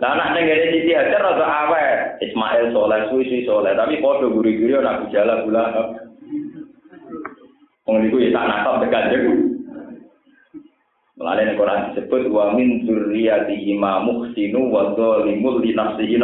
Lah 0.00 0.16
anak 0.16 0.32
ning 0.32 0.44
ngene 0.48 0.66
Siti 0.72 0.96
Hajar 0.96 1.20
rada 1.20 1.44
awet. 1.44 2.24
Ismail 2.24 2.72
soleh, 2.72 3.12
suwi 3.12 3.44
soleh, 3.44 3.76
tapi 3.76 4.00
padha 4.00 4.32
guri-guri 4.32 4.72
Nabi 4.72 5.12
Jala 5.12 5.44
bulan. 5.44 5.76
Wong 7.84 7.96
niku 8.08 8.16
ya 8.24 8.32
tak 8.32 8.46
nakal 8.48 8.80
tekan 8.80 9.12
Mulane 11.20 11.52
nek 11.52 11.58
Quran 11.60 11.84
disebut 11.92 12.32
wa 12.32 12.56
min 12.56 12.88
dzurriyyatihi 12.88 13.76
ma 13.76 14.00
muhsinu 14.00 14.72
wa 14.72 14.96
dzalimul 14.96 15.60
li 15.60 15.76
nafsihi 15.76 16.16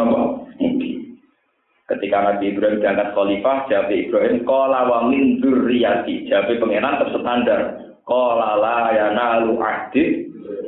Ketika 1.86 2.16
Nabi 2.18 2.50
Ibrahim 2.50 2.80
diangkat 2.80 3.12
khalifah, 3.12 3.68
jawab 3.70 3.92
Ibrahim, 3.92 4.42
Qala 4.42 4.88
wa 4.88 5.06
min 5.06 5.38
dzurriyyati. 5.38 6.26
Jawab 6.26 6.48
pengenan 6.48 6.98
terstandar. 6.98 7.60
Qala 8.08 8.56
la 8.56 8.80
yanalu 8.96 9.54
ahdi 9.60 10.04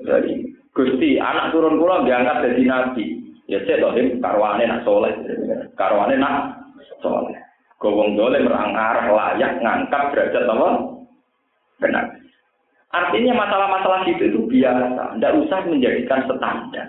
dari 0.04 0.47
Gusti, 0.78 1.18
anak 1.18 1.50
turun 1.50 1.74
kula 1.74 2.06
diangkat 2.06 2.54
jadi 2.54 2.62
nabi. 2.70 3.18
Ya 3.50 3.58
cek 3.66 3.82
toh 3.82 3.90
karwane 4.22 4.62
nak 4.62 4.86
soleh. 4.86 5.10
Karwane 5.74 6.14
nak 6.14 6.54
soleh. 7.02 7.34
Gowong 7.82 8.14
dole 8.14 8.38
merangar 8.46 9.10
layak 9.10 9.58
ngangkat 9.58 10.14
derajat 10.14 10.46
apa? 10.46 10.68
Benar. 11.82 12.06
Artinya 12.94 13.42
masalah-masalah 13.42 14.06
itu 14.06 14.30
itu 14.30 14.40
biasa, 14.48 15.18
tidak 15.18 15.36
usah 15.44 15.60
menjadikan 15.66 16.24
standar. 16.24 16.86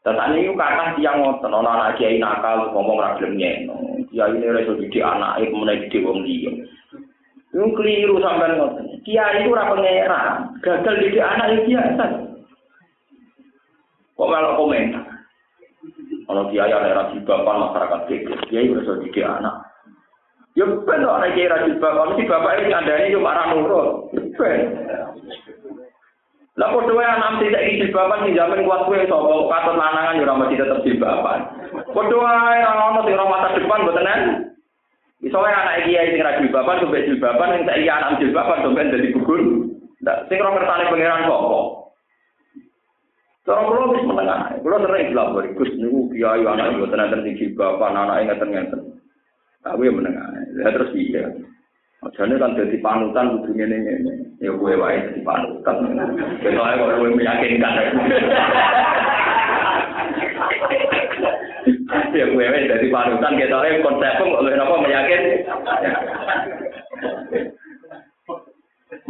Tetapi 0.00 0.40
itu 0.40 0.52
kata 0.56 0.96
tiang 0.96 1.20
ngoten, 1.20 1.52
orang 1.52 1.76
anak 1.76 2.00
kiai 2.00 2.16
nakal 2.16 2.72
ngomong 2.72 2.98
ragilnya, 2.98 3.68
kiai 4.08 4.32
ini 4.34 4.48
reso 4.50 4.74
didik 4.80 5.04
anak, 5.04 5.44
itu 5.44 5.52
didik 5.52 6.02
wong 6.02 6.24
dia. 6.24 6.50
Itu 7.52 7.70
keliru 7.76 8.18
sampai 8.18 8.56
ngoten. 8.56 8.98
Kiai 9.04 9.44
itu 9.44 9.52
orang 9.52 9.78
pangeran, 9.78 10.34
gagal 10.64 10.94
didik 11.04 11.22
anak 11.22 11.48
itu 11.52 11.76
biasa. 11.76 12.29
Kok 14.20 14.28
malah 14.28 14.52
komentar? 14.52 15.00
Kalau 16.28 16.52
kiai 16.52 16.68
ada 16.68 16.92
rasi 16.92 17.24
bapak 17.24 17.56
masyarakat 17.56 18.00
kecil, 18.04 18.36
kiai 18.52 18.68
reso 18.68 19.00
didik 19.00 19.24
anak. 19.24 19.64
Ya 20.52 20.68
ben 20.68 21.08
ora 21.08 21.32
kira 21.32 21.64
bapak, 21.80 22.04
mesti 22.12 22.28
bapak 22.28 22.60
ini 22.60 22.76
ada 22.76 23.00
ini 23.00 23.16
cuma 23.16 23.32
marah 23.32 23.44
nurut. 23.48 24.12
Ben. 24.36 24.76
Lah 26.60 26.68
padha 26.68 26.92
wae 26.92 27.08
anak 27.08 27.40
tidak 27.40 27.64
iki 27.64 27.88
jilbaban 27.88 28.28
sing 28.28 28.36
jamin 28.36 28.68
kuat 28.68 28.84
kowe 28.84 29.00
sapa 29.08 29.30
katut 29.48 29.76
lanangan 29.80 30.20
ya 30.20 30.24
ora 30.28 30.34
mesti 30.36 30.60
tetep 30.60 30.84
jilbaban. 30.84 31.40
Padha 31.96 32.16
wae 32.20 32.60
ora 32.60 32.82
ono 32.92 33.00
sing 33.08 33.16
mata 33.16 33.56
depan 33.56 33.82
mboten. 33.88 34.08
Iso 35.24 35.38
wae 35.40 35.48
anak 35.48 35.88
iki 35.88 35.96
sing 35.96 36.20
ra 36.20 36.36
jilbaban 36.36 36.76
sampe 36.84 37.08
jilbaban 37.08 37.56
sing 37.56 37.62
saiki 37.64 37.88
anak 37.88 38.20
jilbaban 38.20 38.60
sampe 38.60 38.84
dadi 38.84 39.16
gugur. 39.16 39.40
Sing 40.28 40.36
ora 40.44 40.60
kertane 40.60 40.92
pangeran 40.92 41.24
kok. 41.24 41.79
Sekarang 43.50 43.66
kalau 43.66 43.82
habis 43.90 44.06
menengah, 44.06 44.40
kalau 44.62 44.78
sering 44.78 45.10
dilapor, 45.10 45.42
Gus 45.58 45.74
niku 45.74 46.06
kiai 46.14 46.46
anak 46.46 46.70
ibu 46.70 46.86
tenan 46.86 47.10
tenan 47.10 47.34
bapak 47.58 47.90
anak 47.90 48.30
ngeten-ngeten. 48.30 48.78
tenan. 48.78 48.94
Tapi 49.66 49.90
yang 49.90 49.96
menengah, 49.98 50.26
ya 50.54 50.70
terus 50.70 50.94
iya. 50.94 51.26
Jadi 52.14 52.38
kan 52.38 52.54
dadi 52.54 52.78
panutan 52.78 53.42
ujungnya 53.42 53.66
nih, 53.74 54.38
ya 54.38 54.54
gue 54.54 54.70
wae 54.78 55.02
dadi 55.02 55.26
panutan. 55.26 55.76
Kita 56.38 56.62
ayo 56.62 56.94
gue 56.94 57.10
meyakinkan. 57.10 57.74
Ya 62.14 62.24
gue 62.30 62.46
wae 62.54 62.70
dadi 62.70 62.86
panutan, 62.86 63.34
kita 63.34 63.56
ayo 63.66 63.82
konsep 63.82 64.14
pun 64.14 64.46
gue 64.46 64.54
nopo 64.54 64.78
meyakin. 64.78 65.22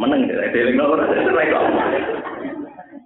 Meneng, 0.00 0.32
ya, 0.32 0.48
dia 0.48 0.72
nggak 0.72 0.88
pernah, 0.88 1.12
dia 1.12 2.30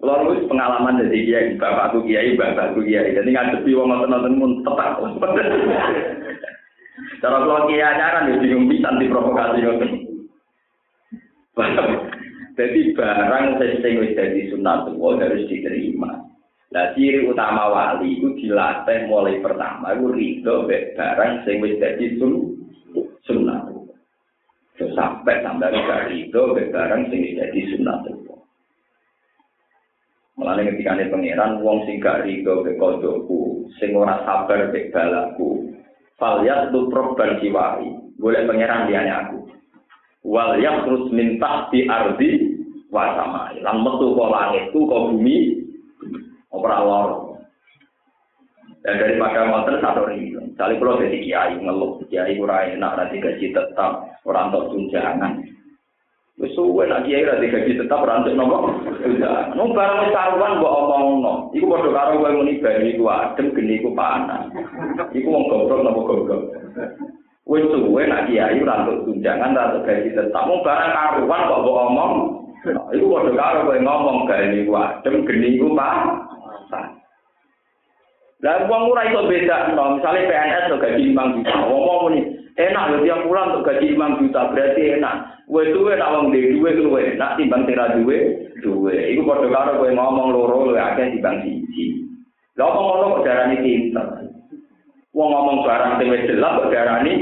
Kalau 0.05 0.37
pengalaman 0.53 1.01
dari 1.01 1.25
kiai, 1.25 1.57
bapakku 1.57 2.05
kiai, 2.05 2.37
bapakku 2.37 2.85
kiai. 2.85 3.17
Jadi 3.17 3.33
ngadepi 3.33 3.73
wong 3.73 3.89
nonton-nonton 3.89 4.37
mun 4.37 4.53
tetap. 4.61 5.01
Cara 7.25 7.41
kalau 7.41 7.65
kiai 7.73 7.81
ajaran 7.81 8.29
ya 8.29 8.37
bingung 8.37 8.69
bisa 8.69 8.93
diprovokasi 9.01 9.65
ngoten. 9.65 9.91
Jadi 12.55 12.81
barang 12.93 13.45
sing 13.81 13.97
wis 13.97 14.13
dadi 14.13 14.53
sunatullah 14.53 15.25
harus 15.25 15.49
diterima. 15.49 16.21
Nah 16.71 16.87
ciri 16.93 17.25
utama 17.25 17.73
wali 17.73 18.21
itu 18.21 18.29
dilatih 18.45 19.09
mulai 19.09 19.41
pertama 19.41 19.97
itu 19.97 20.13
ridho 20.13 20.69
barang 20.69 21.33
sing 21.49 21.65
wis 21.65 21.81
dadi 21.81 22.21
sun 22.21 22.61
sunatullah. 23.25 23.97
Sampai 24.93 25.41
sampai 25.41 25.73
itu 26.13 26.43
barang 26.71 27.03
sing 27.09 27.21
jadi 27.25 27.61
sunatullah. 27.73 28.24
Mulane 30.35 30.67
ini 30.67 30.83
pangeran 30.83 31.63
wong 31.63 31.87
sing 31.87 32.03
gak 32.03 32.27
rido 32.27 32.67
ke 32.67 32.75
kodoku, 32.75 33.71
sing 33.79 33.95
ora 33.95 34.19
sabar 34.27 34.75
ke 34.75 34.91
balaku. 34.91 35.71
Falyat 36.19 36.75
tu 36.75 36.91
proban 36.91 37.39
jiwai, 37.39 37.87
boleh 38.19 38.43
pangeran 38.43 38.91
diane 38.91 39.15
aku. 39.15 39.47
Wal 40.27 40.59
terus 40.59 41.07
min 41.15 41.39
tahti 41.39 41.87
ardi 41.87 42.31
wa 42.91 43.15
samai. 43.15 43.63
Metu 43.63 44.07
kok 44.19 44.33
langit 44.33 44.65
ku 44.75 44.91
kok 44.91 45.15
bumi 45.15 45.63
ora 46.51 46.79
lor. 46.83 47.11
Dan 48.85 49.01
daripada 49.01 49.49
motor 49.49 49.81
satu 49.81 50.05
ribu. 50.13 50.45
Misalnya 50.45 50.77
kalau 50.77 51.01
jadi 51.01 51.19
kiai 51.25 51.57
ngeluh, 51.57 52.05
kiai 52.13 52.37
ora 52.37 52.69
enak 52.69 52.93
nanti 53.01 53.17
gaji 53.17 53.47
tetap, 53.49 54.21
orang 54.29 54.53
tok 54.53 54.77
tunjangan. 54.77 55.41
Wis 56.35 56.51
suwe 56.59 56.83
nak 56.91 57.07
kiai 57.07 57.23
ra 57.23 57.39
digaji 57.39 57.79
tetap 57.79 58.03
ora 58.03 58.19
entuk 58.19 58.35
nopo. 58.35 58.67
Nung 59.55 59.71
barang 59.71 60.03
wis 60.03 60.11
karuan 60.11 60.59
mbok 60.59 60.77
omongno. 60.83 61.33
Iku 61.55 61.71
padha 61.71 61.95
karo 61.95 62.19
kowe 62.19 62.31
muni 62.35 62.59
bali 62.59 62.91
iku 62.91 63.07
adem 63.07 63.55
geni 63.55 63.79
iku 63.79 63.95
panas. 63.95 64.51
Iku 65.15 65.31
wong 65.31 65.47
goblok 65.47 65.87
nopo 65.87 66.01
goblok. 66.03 66.43
Wis 67.47 67.63
suwe 67.71 68.03
nak 68.11 68.27
kiai 68.27 68.59
ora 68.59 68.83
entuk 68.83 69.07
tunjangan 69.07 69.55
ra 69.55 69.63
entuk 69.71 69.87
gaji 69.87 70.11
tetap. 70.11 70.43
Mung 70.51 70.67
barang 70.67 70.91
karuan 70.91 71.47
kok 71.47 71.61
mbok 71.63 71.81
omong. 71.87 72.13
Iku 72.91 73.07
padha 73.15 73.31
karo 73.39 73.59
kowe 73.71 73.79
ngomong 73.79 74.19
gani 74.27 74.67
iku 74.67 74.73
adem 74.75 75.23
geni 75.31 75.55
iku 75.55 75.71
panas. 75.71 76.19
Lah 78.43 78.67
wong 78.69 78.93
ora 78.93 79.09
iso 79.09 79.25
beda, 79.25 79.73
no. 79.73 79.97
misalnya 79.97 80.29
PNS 80.29 80.69
tuh 80.69 80.77
gaji 80.77 81.17
5 81.17 81.41
juta, 81.41 81.65
wong 81.65 81.81
mau 81.81 82.13
nih, 82.13 82.29
enak 82.55 82.85
ya 82.91 82.97
tiap 83.03 83.21
bulan 83.27 83.51
tuh 83.59 83.63
gaji 83.67 83.87
5 83.99 84.21
juta, 84.23 84.41
berarti 84.55 84.83
enak. 84.99 85.17
Wes 85.51 85.69
duwe 85.77 85.93
nak 85.99 86.11
wong 86.15 86.33
duwe 86.33 86.49
duwe 86.57 86.71
luwe, 86.81 87.03
nak 87.21 87.37
timbang 87.37 87.69
tira 87.69 87.99
duwe, 87.99 88.49
duwe. 88.65 88.95
Iku 89.13 89.29
padha 89.29 89.49
karo 89.53 89.83
kowe 89.83 89.91
ngomong 89.93 90.29
loro 90.33 90.57
luwe 90.73 90.81
akeh 90.81 91.13
timbang 91.13 91.43
siji. 91.45 92.01
Lah 92.55 92.71
apa 92.71 92.79
ngono 92.81 93.05
kok 93.19 93.25
darani 93.27 93.57
pinter. 93.61 94.07
Wong 95.13 95.29
ngomong 95.31 95.59
barang 95.67 96.01
wis 96.07 96.27
jelas 96.31 96.59
kok 96.59 96.71
darani 96.73 97.13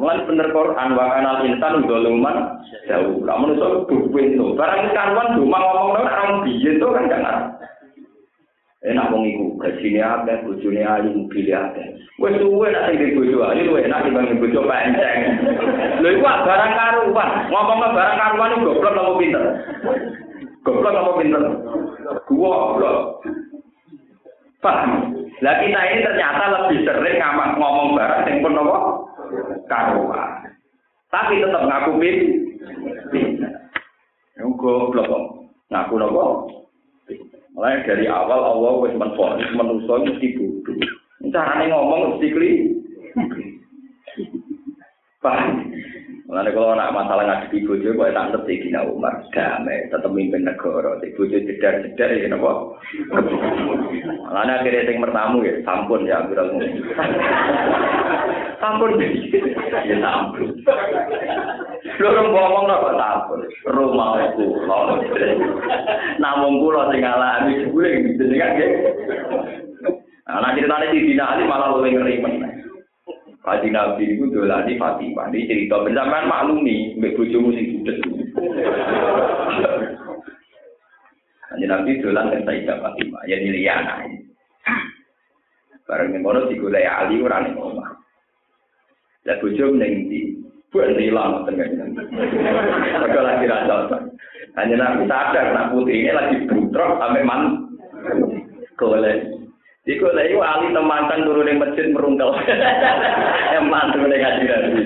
Mulai 0.00 0.24
bener 0.24 0.48
Quran 0.48 0.96
wa 0.96 1.12
anal 1.12 1.44
insan 1.44 1.84
doluman 1.84 2.56
jauh. 2.88 3.20
Kamu 3.20 3.52
nusul 3.52 3.84
duwe 3.84 4.32
itu. 4.32 4.56
Barang 4.56 4.96
karuan 4.96 5.36
cuma 5.36 5.60
ngomong 5.60 5.88
orang 6.00 6.40
biyen 6.46 6.80
tuh 6.80 6.88
kan 6.88 7.04
jangan. 7.10 7.36
Enak 8.80 9.12
wong 9.12 9.28
iku 9.28 9.46
gajine 9.60 10.00
akeh 10.00 10.40
bojone 10.40 10.80
ayu 10.80 11.08
mobil 11.12 11.48
akeh. 11.52 11.86
Wis 12.16 12.32
suwe 12.40 12.66
nek 12.72 12.96
sing 12.96 13.12
bojo 13.12 13.38
ayu 13.44 13.68
luwe 13.68 13.84
enak 13.84 14.08
dibanding 14.08 14.40
bojo 14.40 14.60
panceng 14.64 15.20
lho 16.00 16.08
iku 16.16 16.24
barang 16.24 16.72
karuan. 16.72 17.30
Ngomong 17.52 17.78
barang 17.92 18.16
karuan 18.16 18.54
iku 18.56 18.62
goblok 18.72 18.96
apa 18.96 19.12
pinter? 19.20 19.44
Goblok 20.64 20.96
apa 20.96 21.10
pinter? 21.20 21.42
Goblok. 22.24 22.98
Paham? 24.64 24.90
Lah 25.40 25.56
kita 25.56 25.80
ini 25.88 26.04
ternyata 26.04 26.44
lebih 26.52 26.84
sering 26.84 27.16
ngamak 27.20 27.56
ngomong 27.60 27.96
barang 27.96 28.28
yang 28.28 28.40
pun 28.40 28.60
apa? 28.64 28.76
Karuan. 29.68 30.28
Tapi 31.12 31.44
tetap 31.44 31.68
ngaku 31.68 31.90
pinter. 32.00 33.48
Goblok 34.56 35.08
ngaku 35.68 35.94
nopo 36.00 36.24
Mulai 37.54 37.82
dari 37.82 38.06
awal 38.06 38.40
Allah 38.40 38.72
wis 38.86 38.94
menfonis 38.94 39.50
manusia 39.58 39.94
mesti 40.06 40.26
bodoh. 40.38 40.78
Carane 41.34 41.70
ngomong 41.70 42.16
mesti 42.16 42.26
kli. 42.30 42.50
Paham? 45.24 45.74
Mulai 46.30 46.54
kalau 46.54 46.78
nak 46.78 46.94
masalah 46.94 47.26
ngadepi 47.26 47.66
bojo 47.66 47.90
kok 47.90 48.14
tak 48.14 48.26
ngerti 48.30 48.62
Dina 48.62 48.86
Umar 48.86 49.18
damai 49.34 49.90
tetap 49.90 50.14
mimpin 50.14 50.46
negara. 50.46 50.94
Di 51.02 51.10
bojo 51.18 51.34
jedar-jedar 51.34 52.06
ya 52.14 52.30
napa? 52.30 52.70
Mulai 54.30 54.54
akhirnya 54.54 54.86
sing 54.86 55.02
mertamu 55.02 55.42
ya 55.42 55.58
sampun 55.66 56.06
ya 56.06 56.22
Amirul 56.22 56.54
Sampun 58.62 59.02
ya 59.90 59.96
sampun. 59.98 60.54
Loro 61.98 62.22
ngomong 62.30 62.64
napa 62.70 62.88
sampun. 62.94 63.40
Rumah 63.66 64.30
kula. 64.38 65.02
Namung 66.22 66.62
kula 66.62 66.94
sing 66.94 67.02
ngalami 67.02 67.54
guling 67.74 68.14
jenengan 68.14 68.54
nggih. 68.54 68.70
Nah, 70.30 70.54
ceritanya 70.54 70.94
di 70.94 71.10
Dina 71.10 71.42
malah 71.42 71.74
lebih 71.74 71.98
ngeri 71.98 72.22
meneh. 72.22 72.69
Kaji 73.40 73.68
Nabi 73.72 74.04
itu 74.04 74.28
dolani 74.28 74.76
Fatimah. 74.76 75.32
Ini 75.32 75.48
cerita 75.48 75.80
bersama 75.80 76.28
maklumi, 76.28 77.00
mbak 77.00 77.16
bojomu 77.16 77.56
sing 77.56 77.80
budet. 77.80 77.96
Kaji 81.48 81.64
Nabi 81.64 81.90
dolan 82.04 82.28
dengan 82.28 82.44
Sayyidah 82.44 82.76
Fatimah, 82.84 83.22
ya 83.24 83.36
ini. 83.40 83.64
Barang 85.90 86.14
yang 86.14 86.22
kono 86.22 86.46
digulai 86.46 86.86
Ali 86.86 87.18
orang 87.18 87.50
yang 87.50 87.58
ngomong. 87.58 87.82
Lah 89.26 89.36
bojo 89.42 89.74
ning 89.74 90.06
ndi? 90.06 90.38
Buat 90.70 90.94
hilang 90.94 91.42
tengah 91.50 91.66
Maka 93.02 93.20
lagi 93.26 93.50
rasa. 93.50 93.98
Hanya 94.54 94.74
Nabi 94.78 95.10
sadar, 95.10 95.50
nak 95.50 95.74
putih 95.74 95.98
ini 95.98 96.14
lagi 96.14 96.46
butrok 96.46 96.94
sampai 97.02 97.26
man. 97.26 97.42
Golek. 98.78 99.39
Iku 99.88 100.12
iku 100.12 100.40
ali 100.44 100.76
temantan 100.76 101.24
turun 101.24 101.48
ning 101.48 101.56
masjid 101.56 101.88
merungkel. 101.88 102.36
Yang 103.56 103.64
mantu 103.64 103.96
ning 104.04 104.20
ngaji 104.20 104.42
nabi. 104.44 104.82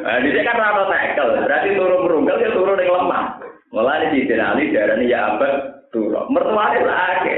Nah, 0.00 0.18
dia 0.18 0.42
kan 0.42 0.58
rata 0.58 0.84
tekel, 0.90 1.28
berarti 1.46 1.78
turun 1.78 2.02
merungkel 2.02 2.42
ya 2.42 2.50
turun 2.50 2.74
ning 2.74 2.90
lemah. 2.90 3.38
Mulai 3.70 4.10
di 4.10 4.26
ali 4.34 4.74
darani 4.74 5.06
ya 5.06 5.38
abad 5.38 5.86
turun. 5.94 6.26
Mertuane 6.34 6.82
lagi. 6.82 7.34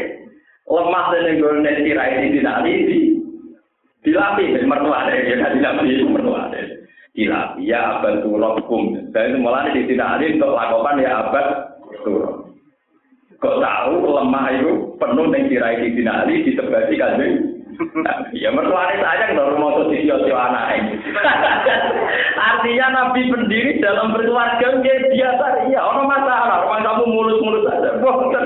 Lemah 0.65 1.05
ning 1.13 1.37
gone 1.45 1.73
sirai 1.85 2.33
di 2.33 2.41
ali 2.41 2.73
di 2.89 2.99
dilapi 4.09 4.65
mertuane 4.65 5.13
ya 5.29 5.37
kan 5.45 5.61
dilapi. 5.61 5.93
Dilapi 7.13 7.69
ya 7.69 8.01
abad 8.01 8.25
turun 8.25 8.65
kum. 8.65 9.13
Dan 9.13 9.45
mulai 9.45 9.77
di 9.77 9.93
ali 9.93 10.41
untuk 10.41 10.57
lakukan 10.57 11.05
ya 11.05 11.29
abad 11.29 11.47
turun. 12.01 12.42
Kok 13.43 13.59
tahu 13.59 13.95
lemah 14.07 14.47
itu 14.55 14.73
penuh 15.03 15.27
dengan 15.35 15.51
tirai 15.51 15.83
di 15.83 15.99
dinali 15.99 16.47
disebati 16.47 16.95
kanjeng 16.95 17.53
Ya 18.37 18.53
mertuanya 18.53 19.01
saja 19.01 19.35
baru 19.35 19.57
mau 19.59 19.89
di 19.91 20.05
sio 20.05 20.37
anak 20.37 20.77
ini. 20.77 20.95
Artinya 22.39 22.87
Nabi 22.93 23.33
pendiri 23.33 23.81
dalam 23.81 24.13
berkeluarga 24.13 24.81
dia 24.85 25.09
biasa, 25.09 25.67
iya 25.73 25.81
orang 25.81 26.07
masalah, 26.07 26.69
orang 26.69 26.85
kamu 26.85 27.05
mulus-mulus 27.11 27.67
saja, 27.67 27.91
bosan. 27.99 28.45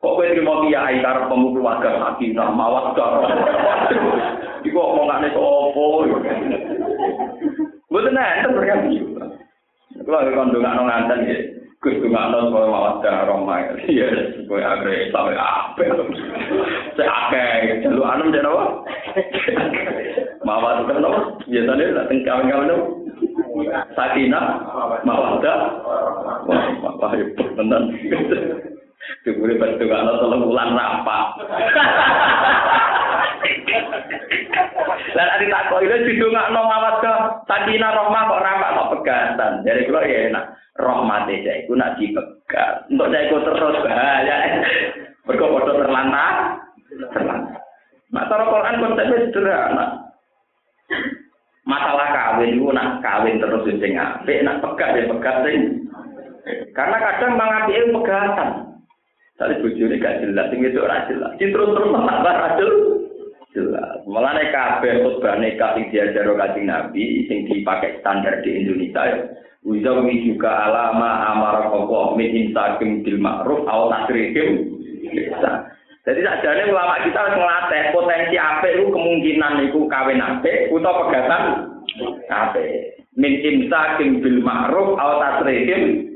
Kok 0.00 0.12
kowe 0.16 0.24
terima 0.24 0.64
kiai 0.64 1.04
karep 1.04 1.28
pemu 1.28 1.48
keluarga 1.52 1.90
sakinah 2.00 2.48
mawaddah. 2.56 3.12
Iku 4.64 4.78
omongane 4.80 5.28
opo. 5.36 6.08
Mboten 7.92 8.16
enten 8.16 8.56
berkati. 8.56 8.94
Kalau 10.00 10.24
di 10.24 10.32
kandung 10.32 10.64
anak 10.64 11.12
nanti, 11.12 11.60
gue 11.84 12.00
tuh 12.00 12.08
nggak 12.08 12.32
tahu 12.32 12.48
soal 12.48 12.72
mawar 12.72 13.04
darah 13.04 13.28
Roma. 13.28 13.60
Iya, 13.84 14.08
gue 14.48 14.60
agres 14.64 15.12
sampai 15.12 15.36
apa? 15.36 15.84
Saya 16.96 17.08
akeh, 17.08 17.84
jalur 17.84 18.08
anum 18.08 18.32
jadi 18.32 18.48
apa? 18.48 18.64
Mawar 20.40 20.88
darah 20.88 21.04
Roma, 21.04 21.36
iya 21.52 21.68
tadi 21.68 21.84
lah 21.92 22.04
tengkal 22.08 22.48
kau 22.48 22.64
nih. 22.64 22.80
Sakina, 23.92 24.40
mawar 25.04 25.36
darah, 25.44 25.72
mawar 26.80 27.12
itu 27.20 27.44
tenan. 27.60 27.92
Tuh 29.20 29.36
bantu 29.36 29.84
nggak 29.84 30.04
tahu 30.16 30.48
bulan 30.48 30.76
rapat. 30.76 31.24
Dan 35.10 35.26
ada 35.26 35.44
tak 35.44 35.64
kau 35.72 35.80
itu 35.80 35.96
didungak 36.06 36.52
no 36.52 36.66
mawas 36.68 37.00
ke 37.00 37.12
sakina 37.48 37.94
rohmah 37.94 38.28
kok 38.28 38.42
rampak 38.44 38.74
kok 38.76 38.90
pegatan. 38.98 39.52
Jadi 39.64 39.80
kalau 39.88 40.02
ya 40.04 40.18
enak 40.30 40.44
rahmate 40.76 41.34
saya 41.44 41.60
iku 41.64 41.72
nak 41.74 41.96
dipegat. 41.96 42.86
Untuk 42.92 43.08
saya 43.10 43.26
iku 43.26 43.36
terus 43.42 43.84
bahaya. 43.84 44.36
Mergo. 45.28 45.46
Nah, 48.10 48.26
cara 48.26 48.42
Quran 48.42 48.82
konsepnya 48.82 49.22
sederhana. 49.30 49.86
Masalah 51.62 52.08
kawin 52.10 52.58
itu 52.58 52.66
nak 52.74 52.98
kawin 52.98 53.38
terus 53.38 53.62
sing 53.78 53.94
apik, 53.94 54.42
nak 54.42 54.58
pegat 54.58 54.98
ya 54.98 55.06
pegat 55.06 55.36
sing. 55.46 55.86
Karena 56.74 56.96
kadang 56.98 57.38
mengapi 57.38 57.72
ilmu 57.78 58.02
pegatan. 58.02 58.50
Tadi 59.38 59.62
bujurnya 59.62 60.02
gak 60.02 60.18
jelas, 60.20 60.50
sing 60.50 60.60
itu 60.66 60.82
ora 60.82 61.06
jelas. 61.06 61.32
Terus 61.38 61.70
terus 61.70 61.94
tambah 61.94 62.34
rajul 62.34 62.72
jelas. 63.54 64.02
Mulane 64.06 64.50
kabeh 64.54 65.02
khutbah 65.02 65.38
nikah 65.38 65.74
sing 65.74 65.90
diajar 65.90 66.26
kanjeng 66.38 66.66
Nabi 66.70 67.26
sing 67.26 67.46
dipakai 67.50 67.98
standar 68.02 68.42
di 68.46 68.50
Indonesia 68.62 69.30
Uzawi 69.60 70.24
juga 70.24 70.48
alama 70.48 71.36
amara 71.36 71.68
kokoh 71.68 72.16
min 72.16 72.32
insakim 72.32 73.04
bil 73.04 73.20
ma'ruf 73.20 73.68
aw 73.68 73.92
tasrikim 73.92 74.72
Jadi 76.00 76.20
sajane 76.24 76.72
ulama 76.72 76.96
kita 77.04 77.18
harus 77.20 77.36
ngelatih 77.36 77.92
potensi 77.92 78.36
apa 78.40 78.66
itu 78.72 78.88
kemungkinan 78.88 79.52
niku 79.60 79.84
kawin 79.84 80.24
apik 80.24 80.72
utawa 80.72 81.06
pegatan 81.06 81.42
apik. 82.32 83.04
Min 83.20 83.36
imsakin 83.36 84.24
bil 84.24 84.40
ma'ruf 84.40 84.96
aw 84.96 85.20
tasrihim. 85.20 86.08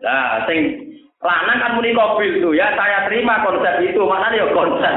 Nah, 0.00 0.46
sing 0.48 0.86
lanang 1.20 1.58
kan 1.60 1.74
muni 1.76 1.92
kobil 1.92 2.38
tuh 2.40 2.54
ya, 2.56 2.72
saya 2.78 3.10
terima 3.10 3.42
konsep 3.42 3.82
itu, 3.82 4.00
maknanya 4.06 4.40
ya 4.40 4.46
konsep. 4.54 4.96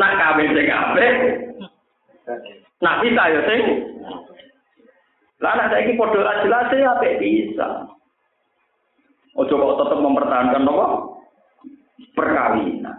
Nak 0.00 0.16
kawin 0.16 0.56
sing 0.56 0.66
apik. 0.72 1.14
Nak 2.80 2.98
bisa 3.04 3.22
ya 3.28 3.40
sing. 3.44 3.62
Lah 5.40 5.56
anak 5.56 5.68
saiki 5.72 6.00
padha 6.00 6.40
jelas 6.40 6.72
ya 6.72 6.96
apik 6.96 7.20
bisa. 7.20 7.84
Ojo 9.36 9.54
kok 9.54 9.76
tetep 9.84 9.98
mempertahankan 10.00 10.68
apa? 10.68 10.86
Perkawinan. 12.16 12.96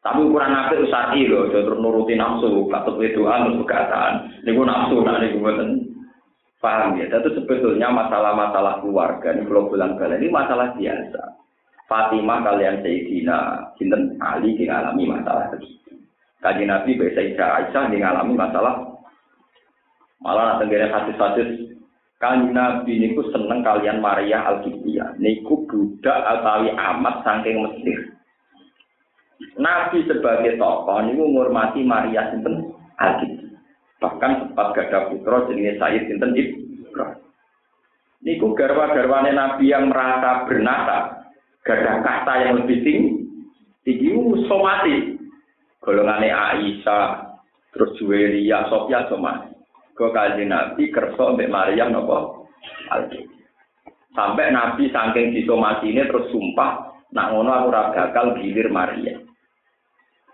Tapi 0.00 0.18
ukuran 0.24 0.56
apik 0.56 0.88
usari 0.88 1.28
lho, 1.28 1.52
aja 1.52 1.60
terus 1.60 1.76
nuruti 1.76 2.16
nafsu, 2.16 2.64
katut 2.72 2.96
wedoan 2.96 3.52
terus 3.52 3.60
begatan. 3.60 4.12
Niku 4.48 4.64
nafsu 4.64 4.96
nak 5.04 5.20
niku 5.20 5.44
mboten 5.44 5.92
paham 6.60 6.96
ya. 6.96 7.08
Itu 7.08 7.36
sebetulnya 7.36 7.92
masalah-masalah 7.92 8.80
keluarga 8.80 9.36
ini 9.36 9.44
kalau 9.44 9.68
bilang 9.68 10.00
kalian 10.00 10.24
ini 10.24 10.28
masalah 10.32 10.72
biasa. 10.72 11.22
Fatimah 11.84 12.38
kalian 12.46 12.80
Sayyidina 12.80 13.38
Sinten 13.76 14.16
Ali 14.24 14.56
mengalami 14.56 15.04
masalah 15.04 15.52
begitu. 15.52 15.79
Kaji 16.40 16.64
Nabi 16.64 16.96
Sayyidah 16.96 17.48
Aisyah 17.68 17.92
mengalami 17.92 18.34
masalah 18.36 18.74
malah 20.20 20.60
tenggara 20.60 20.88
hadis-hadis 20.88 21.70
Kanjeng 22.20 22.52
Nabi 22.52 23.00
niku 23.00 23.24
seneng 23.32 23.64
kalian 23.64 24.04
Maria 24.04 24.44
al 24.44 24.60
Niku 25.16 25.64
budak 25.64 26.20
atawi 26.20 26.68
amat 26.68 27.24
saking 27.24 27.64
Mesir. 27.64 28.12
Nabi 29.56 30.04
sebagai 30.04 30.60
tokoh 30.60 31.00
niku 31.00 31.24
menghormati 31.24 31.80
Maria 31.80 32.28
sinten 32.28 32.76
al 33.00 33.24
Bahkan 34.00 34.32
sempat 34.36 34.68
gada 34.76 35.08
putra 35.08 35.48
jenenge 35.48 35.80
Sayyid 35.80 36.12
sinten 36.12 36.36
Ibrahim. 36.36 37.24
Niku 38.20 38.52
garwa-garwane 38.52 39.32
Nabi 39.32 39.72
yang 39.72 39.88
merasa 39.88 40.44
bernasa, 40.44 41.24
gada 41.64 42.04
kata 42.04 42.32
yang 42.44 42.52
lebih 42.60 42.84
tinggi, 42.84 43.16
tinggi 43.80 44.12
somati. 44.44 45.09
Golongane 45.80 46.28
Aisyah, 46.28 47.40
terus 47.72 47.96
Juweria, 47.96 48.68
Sofia 48.68 49.08
somati. 49.08 49.56
Kau 49.96 50.12
kaji 50.12 50.44
Nabi 50.44 50.92
kerso 50.92 51.36
mbek 51.36 51.52
Maryam 51.52 51.92
nopo 51.92 52.48
Sampai 54.16 54.48
Nabi 54.52 54.88
saking 54.88 55.36
disomasi 55.36 55.92
ini 55.92 56.04
terus 56.08 56.28
sumpah, 56.32 57.04
nak 57.12 57.30
ngono 57.32 57.50
aku 57.52 57.68
ora 57.68 57.82
bakal 57.92 58.36
gilir 58.40 58.68
Maryam. 58.72 59.24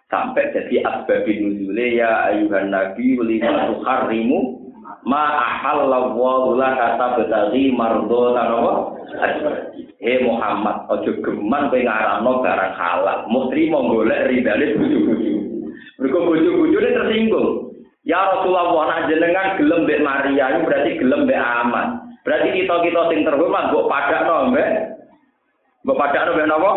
Sampai 0.07 0.55
jadi 0.55 0.87
asbabi 0.87 1.43
nuzule 1.43 1.99
ya 1.99 2.31
ayuhan 2.31 2.71
nabi 2.71 3.19
lima 3.19 3.75
tuharrimu 3.75 4.39
ma 5.03 5.35
ahallallahu 5.35 6.55
laka 6.55 6.95
tabtaghi 6.95 7.75
mardhatan 7.75 8.55
apa? 8.55 8.75
He 9.97 10.23
Muhammad, 10.23 10.87
ojo 10.93 11.19
geman 11.25 11.73
kowe 11.73 11.81
ngaramno 11.81 12.45
barang 12.45 12.75
halal. 12.77 13.19
Mesti 13.33 13.73
mau 13.73 13.89
golek 13.89 14.29
ridane 14.29 14.77
bojo-bojo. 14.77 15.36
Mergo 15.97 16.29
bojo-bojone 16.29 16.89
tersinggung. 16.93 17.73
Ya 18.07 18.23
Rasulullah, 18.23 18.87
nak 18.87 19.11
jenengan 19.11 19.59
gelem 19.59 19.83
mbek 19.83 20.05
Maria, 20.05 20.55
itu 20.55 20.61
berarti 20.63 20.91
gelem 21.01 21.27
mbek 21.27 21.41
aman. 21.43 21.87
Berarti 22.23 22.49
kita 22.55 22.75
kita 22.87 23.01
sing 23.11 23.21
terhormat 23.27 23.71
mbok 23.73 23.89
padakno 23.91 24.55
mbek 24.55 24.71
mbok 25.83 25.99
padakno 25.99 26.31
mbek 26.37 26.47
napa? 26.47 26.73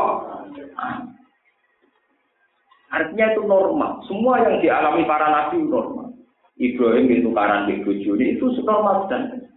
Artinya 2.89 3.25
itu 3.29 3.41
normal. 3.45 3.91
Semua 4.09 4.41
yang 4.41 4.57
dialami 4.57 5.05
para 5.05 5.27
nabi 5.29 5.61
normal. 5.61 6.09
Ibrahim 6.59 7.07
itu 7.07 7.29
tukaran 7.29 7.69
di 7.69 7.79
bojone 7.85 8.25
itu 8.35 8.45
normal 8.65 9.07
dan 9.07 9.47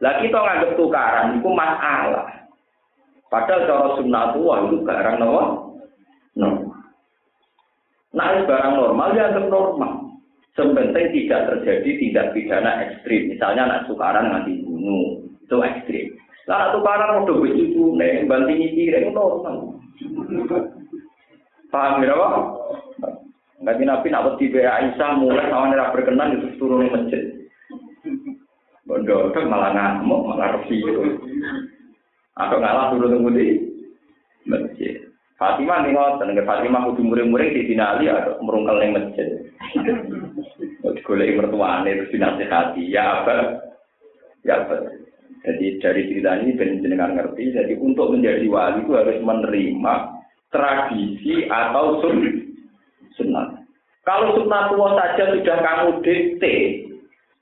lah 0.00 0.20
kita 0.20 0.36
nganggep 0.36 0.76
tukaran 0.76 1.40
itu 1.40 1.48
masalah. 1.48 2.28
Padahal 3.32 3.66
cara 3.66 3.86
sunnatullah 3.96 4.58
itu 4.68 4.76
barang 4.84 5.16
normal. 5.16 5.48
Normal. 6.36 6.59
Nah, 8.10 8.42
barang 8.42 8.74
normal 8.74 9.14
ya 9.14 9.30
normal. 9.38 10.18
Sepenting 10.58 11.14
tidak 11.14 11.46
terjadi 11.46 11.90
tindak 11.94 12.34
pidana 12.34 12.82
ekstrim. 12.90 13.30
Misalnya 13.30 13.70
anak 13.70 13.86
tukaran 13.86 14.34
nanti 14.34 14.58
bunuh, 14.66 15.22
itu 15.46 15.56
ekstrim. 15.62 16.18
Nah, 16.50 16.58
anak 16.58 16.72
tukaran 16.74 17.22
udah 17.22 17.36
begitu, 17.38 17.94
nih, 17.94 18.26
banting 18.26 18.74
piring 18.74 19.14
normal. 19.14 19.78
Paham 21.70 22.02
ya, 22.02 22.18
Pak? 22.18 22.34
Nabi 23.60 23.84
Nabi 23.84 24.08
nak 24.08 24.24
wedi 24.24 24.48
be 24.48 24.64
Aisyah 24.64 25.20
mulai 25.20 25.52
sama 25.52 25.68
nira 25.68 25.92
berkenan 25.92 26.32
itu 26.40 26.56
turun 26.56 26.80
di 26.80 26.88
masjid. 26.88 27.22
Bodoh, 28.88 29.30
malah 29.46 29.70
ngamuk, 29.76 30.24
malah 30.32 30.56
resi 30.56 30.80
itu. 30.80 31.20
Atau 32.40 32.56
ngalah 32.56 32.96
turun 32.96 33.36
di 33.36 33.46
masjid. 34.48 35.09
Fatimah 35.40 35.88
nih 35.88 35.96
ngoten, 35.96 36.36
nek 36.36 36.44
Fatimah 36.44 36.92
kudu 36.92 37.00
muring-muring 37.00 37.56
di 37.56 37.72
dinali 37.72 38.12
atau 38.12 38.36
merungkel 38.44 38.76
ning 38.76 38.92
masjid. 38.92 39.40
Golek 41.00 41.32
mertuane 41.32 41.96
terus 41.96 42.12
dinasihati, 42.12 42.92
ya 42.92 43.24
apa? 43.24 43.56
Ya 44.44 44.60
apa? 44.60 45.00
Jadi 45.40 45.80
dari 45.80 46.12
cerita 46.12 46.36
ini 46.36 46.52
ben 46.60 46.84
jenengan 46.84 47.16
ngerti, 47.16 47.56
jadi 47.56 47.72
untuk 47.80 48.12
menjadi 48.12 48.44
wali 48.52 48.84
itu 48.84 48.92
harus 48.92 49.16
menerima 49.24 49.94
tradisi 50.52 51.48
atau 51.48 52.04
sun 52.04 52.16
sunnah. 53.16 53.64
Kalau 54.04 54.36
sunnah 54.36 54.68
tua 54.68 54.92
saja 55.00 55.32
sudah 55.32 55.56
kamu 55.64 55.88
dikte, 56.04 56.56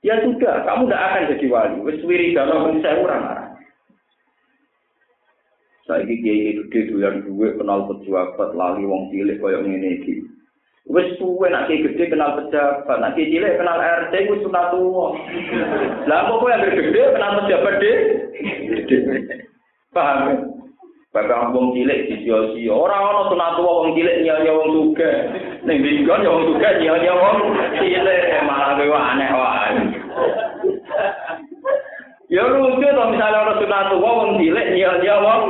ya 0.07 0.23
sudah, 0.23 0.63
kamu 0.63 0.87
tidak 0.87 1.03
akan 1.03 1.29
jadi 1.35 1.45
wali. 1.51 1.77
Wis 1.83 1.99
wiridan 2.07 2.79
saya 2.79 3.03
orang 3.03 3.38
Saiki 5.89 6.21
kiai 6.21 6.53
gede 6.53 6.93
doyan 6.93 7.25
duwe 7.25 7.57
kenal 7.57 7.89
pejabat 7.89 8.53
lali 8.53 8.85
wong 8.85 9.09
cilik 9.09 9.41
kaya 9.41 9.57
ngene 9.57 9.97
iki. 9.97 10.21
Wis 10.85 11.17
suwe 11.17 11.49
nek 11.49 11.65
kiai 11.65 11.81
gede 11.81 12.13
kenal 12.13 12.37
pejabat, 12.37 12.97
nek 13.01 13.17
kiai 13.17 13.33
cilik 13.33 13.57
kenal 13.57 13.81
RT 13.81 14.13
wis 14.29 14.41
sunat 14.45 14.69
tuwa. 14.69 15.17
Lah 16.05 16.29
kok 16.29 16.45
yang 16.45 16.61
gede 16.77 17.01
kenal 17.09 17.41
pejabat 17.41 17.75
de? 17.81 17.93
Paham? 19.89 20.53
Bapak 21.09 21.57
wong 21.57 21.73
cilik 21.73 22.05
disio-sio. 22.05 22.85
Ora 22.85 23.09
ana 23.09 23.33
sunat 23.33 23.57
tuwa 23.57 23.71
wong 23.81 23.97
cilik 23.97 24.21
nyanyi 24.21 24.51
wong 24.53 24.69
sugih. 24.69 25.15
Ning 25.65 25.81
dinggon 25.81 26.21
wong 26.21 26.53
sugih 26.53 26.73
nyanyi 26.85 27.11
wong 27.17 27.37
cilik 27.81 28.21
malah 28.45 28.77
kowe 28.77 28.93
aneh 28.93 29.29
wae. 29.33 29.69
Ya 32.29 32.45
lucu 32.45 32.85
to 32.85 33.03
misalnya 33.09 33.41
orang 33.41 33.57
sunat 33.57 33.89
tua 33.89 34.05
wong 34.21 34.37
cilik 34.37 34.67
nyanyi 34.77 35.13
wong 35.17 35.41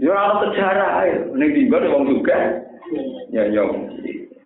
Ya 0.00 0.08
ora 0.16 0.40
sejarah 0.48 0.90
ae. 1.04 1.12
Ning 1.36 1.50
timbal 1.52 1.84
wong 1.92 2.08
juga. 2.08 2.64
Ya 3.28 3.44
ya. 3.52 3.68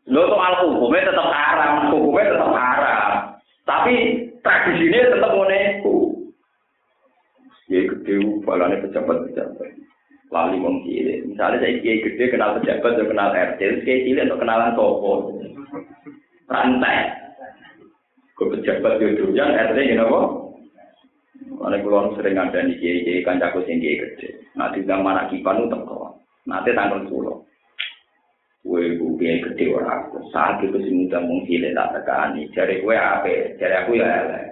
Lho 0.05 0.23
soal 0.29 0.53
hukumnya 0.69 1.09
tetap 1.09 1.29
haram, 1.31 1.95
hukumnya 1.95 2.35
tetap 2.35 2.53
haram. 2.53 3.11
Tapi 3.65 3.95
tradisinya 4.45 5.15
tetap 5.15 5.31
ngene 5.33 5.61
Ya 7.73 7.81
gede 7.89 8.15
balane 8.45 8.77
pejabat-pejabat. 8.85 9.71
Lali 10.29 10.61
wong 10.61 10.85
cilik. 10.85 11.33
Misalnya 11.33 11.65
saya 11.65 11.81
kiai 11.81 12.05
gede 12.05 12.25
kenal 12.29 12.61
pejabat, 12.61 13.01
kenal 13.01 13.33
RT, 13.33 13.61
kiai 13.89 14.05
cilik 14.05 14.29
untuk 14.29 14.45
kenalan 14.45 14.77
toko. 14.77 15.33
Rantai. 16.51 17.15
Ke 18.37 18.45
pejabat 18.53 19.01
itu 19.01 19.33
yang 19.33 19.55
RT 19.55 19.79
gini 19.81 20.03
apa? 20.03 20.44
Mulai 21.55 21.87
pulau 21.87 22.11
sering 22.19 22.35
ada 22.35 22.67
di 22.67 22.75
kiai 22.83 23.07
kiai 23.07 23.23
kancaku 23.23 23.63
sing 23.63 23.79
kiai 23.79 24.03
gede. 24.03 24.43
Nanti 24.59 24.83
diundang 24.83 25.07
mana 25.07 25.31
kipan 25.31 25.63
itu 25.63 25.71
teko. 25.71 26.19
Nanti 26.51 26.75
tanggal 26.75 27.07
pulau. 27.07 27.47
Kue 28.67 28.99
bu 28.99 29.15
kiai 29.15 29.39
gede 29.39 29.71
orang. 29.71 30.11
Saat 30.35 30.67
itu 30.67 30.83
sih 30.83 30.91
muda 30.91 31.23
mung 31.23 31.47
cilik 31.47 31.71
tak 31.79 31.95
tekani. 31.95 32.51
Jari 32.51 32.83
kue 32.83 32.99
apa? 32.99 33.55
Jari 33.55 33.75
aku 33.79 33.91
ya 33.95 34.07
elek. 34.27 34.45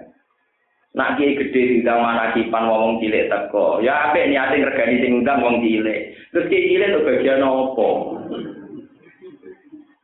Nak 0.95 1.19
kiai 1.19 1.35
gede 1.35 1.61
diundang 1.75 1.99
mana 1.99 2.31
kipan 2.31 2.63
ngomong 2.71 3.03
cilik 3.03 3.27
teko. 3.27 3.83
Ya 3.83 4.07
apa 4.07 4.23
niate 4.23 4.63
ngergani 4.63 5.03
sing 5.03 5.11
undang 5.19 5.43
wong 5.43 5.59
cilik. 5.59 6.15
Terus 6.31 6.47
kiai 6.47 6.67
cilik 6.71 6.87
itu 6.87 6.99
bagian 7.03 7.43
apa? 7.43 7.89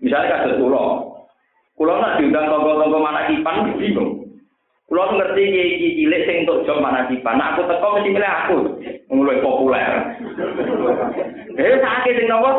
Misalnya 0.03 0.31
kasus 0.35 0.59
pulau. 0.59 1.15
Pulau 1.79 1.95
nak 1.95 2.19
diundang 2.19 2.51
tonggo-tonggo 2.51 2.99
mana 2.99 3.31
kipan 3.31 3.71
bingung. 3.79 4.28
Kulo 4.89 5.05
ngerti 5.13 5.45
iki 5.45 5.87
cilik 6.01 6.25
sing 6.25 6.35
untuk 6.49 6.65
job 6.65 6.81
mana 6.81 7.05
tiba. 7.05 7.29
Nah 7.37 7.53
aku 7.53 7.61
teko 7.69 7.87
mesti 7.93 8.09
milih 8.09 8.31
aku. 8.41 8.57
Mulai 9.13 9.37
populer. 9.45 9.93
Eh 11.61 11.77
sakit 11.77 12.13
sing 12.17 12.25
nopo? 12.25 12.51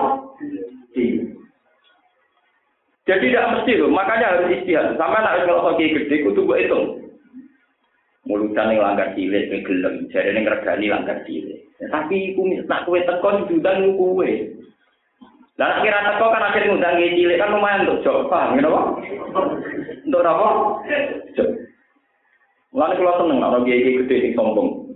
Jadi 3.11 3.35
tidak 3.35 3.51
mesti 3.59 3.73
loh, 3.75 3.91
makanya 3.91 4.39
harus 4.39 4.55
istihad. 4.55 4.95
Sampai 4.95 5.19
nak 5.27 5.43
kalau 5.43 5.75
kaki 5.75 5.91
gede, 5.91 6.23
kudu 6.23 6.47
gue 6.47 6.63
hitung. 6.63 6.87
Mulutan 8.23 8.71
yang 8.71 8.87
langgar 8.87 9.11
cilik, 9.19 9.51
yang 9.51 9.67
gelem. 9.67 10.07
Jadi 10.15 10.31
yang 10.31 10.47
regani 10.47 10.87
langgar 10.87 11.19
cilik. 11.27 11.59
Tapi 11.91 12.39
aku 12.39 12.43
nak 12.71 12.87
kue 12.87 13.03
tekon, 13.03 13.51
diundang 13.51 13.99
kue. 13.99 14.55
Lah 15.59 15.83
kira 15.83 16.07
teko 16.07 16.31
kan 16.31 16.47
akhir 16.55 16.71
ngundang 16.71 17.03
cilik 17.03 17.35
kan 17.35 17.51
lumayan 17.51 17.83
untuk 17.91 18.07
job, 18.07 18.31
paham 18.31 18.55
ngene 18.55 18.71
apa? 18.71 18.83
Untuk 20.07 20.23
apa? 20.23 20.49
Job. 21.35 21.49
Mulane 22.71 22.95
kula 23.03 23.19
seneng 23.19 23.43
ana 23.43 23.59
kiai 23.67 23.99
gede 23.99 24.17
sing 24.23 24.33
sombong. 24.39 24.95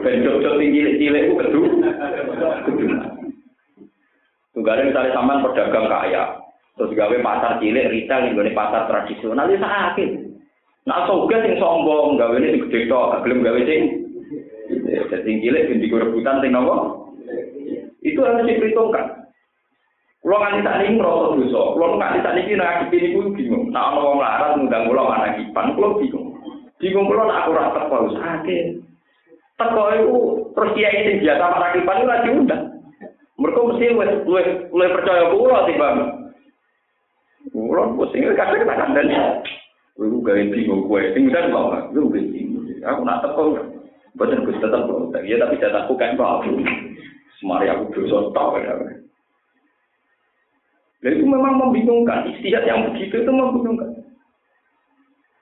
Ben 0.00 0.24
job-job 0.24 0.56
sing 0.56 0.72
cilik-cilik 0.72 1.28
ku 1.28 1.34
kedu. 1.36 1.60
Tunggale 4.56 4.88
misalnya 4.88 5.14
sampean 5.14 5.44
pedagang 5.44 5.86
kaya, 5.86 6.24
terus 6.74 6.96
gawe 6.96 7.16
pasar 7.20 7.60
cilik 7.60 7.92
retail 7.92 8.32
ning 8.32 8.56
pasar 8.56 8.88
tradisional 8.88 9.52
ya 9.52 9.60
sakit. 9.60 10.10
Nah, 10.88 11.04
soge 11.04 11.36
sing 11.44 11.60
sombong, 11.60 12.16
gawe 12.16 12.34
ini 12.40 12.64
gede 12.66 12.88
tok, 12.88 13.20
gelem 13.20 13.44
gawe 13.44 13.60
sing 13.68 13.82
sing 15.12 15.36
cilik 15.44 15.68
ben 15.68 15.84
rebutan 15.84 16.40
sing 16.40 16.56
nopo? 16.56 17.12
Itu 18.00 18.24
harus 18.24 18.48
diperhitungkan. 18.48 19.20
Kulo 20.20 20.36
nganti 20.36 20.60
tak 20.60 20.76
niki 20.84 21.00
ngrasa 21.00 21.32
dosa. 21.32 21.60
Kulo 21.72 21.86
nganti 21.96 22.20
tak 22.20 22.34
niki 22.36 22.52
ngadepi 22.52 22.96
niku 23.00 23.20
bingung. 23.32 23.72
Nek 23.72 23.80
ana 23.80 24.00
wong 24.04 24.18
larat 24.20 24.50
ngundang 24.52 24.84
kula 24.88 25.02
mana 25.08 25.36
kipan, 25.40 25.72
kulo 25.72 25.96
bingung. 25.96 26.19
Bingung 26.80 27.12
kulo 27.12 27.28
nek 27.28 27.44
aku 27.44 27.50
ora 27.52 27.76
teko 27.76 27.96
sakit. 28.16 28.66
Teko 29.60 29.82
iku 29.92 30.18
terus 30.56 30.72
kiai 30.72 31.04
sing 31.04 31.16
biasa 31.20 31.76
iku 31.76 32.04
lagi 32.08 32.28
undang. 32.32 32.64
Mereka 33.36 33.60
mesti 33.68 33.92
luwih 33.92 34.48
luwih 34.72 34.90
percaya 34.96 35.28
kulo 35.28 35.56
timbang. 35.68 35.96
Kulo 37.52 37.82
pusing 38.00 38.32
kadang 38.32 38.64
tak 38.64 38.78
kandhani. 38.80 39.16
Kulo 39.92 40.24
gawe 40.24 40.42
bingung 40.48 40.88
kowe. 40.88 41.04
Sing 41.12 41.28
udah 41.28 41.52
kok, 41.52 41.92
kulo 41.92 42.08
bingung. 42.08 42.64
Aku 42.80 43.00
nak 43.04 43.28
teko. 43.28 43.60
Boten 44.16 44.48
Gus 44.48 44.56
tetep 44.56 44.80
kok. 44.80 45.20
Ya 45.20 45.36
tapi 45.36 45.60
jatahku 45.60 45.92
kan 46.00 46.16
Pak. 46.16 46.48
Semari 47.44 47.68
aku 47.68 47.92
dosa 47.92 48.32
tok 48.32 48.56
ya. 48.56 48.72
Dan 51.00 51.16
itu 51.16 51.24
memang 51.28 51.60
membingungkan. 51.60 52.28
Istihad 52.28 52.64
yang 52.64 52.88
begitu 52.92 53.24
itu 53.24 53.32
membingungkan. 53.32 53.99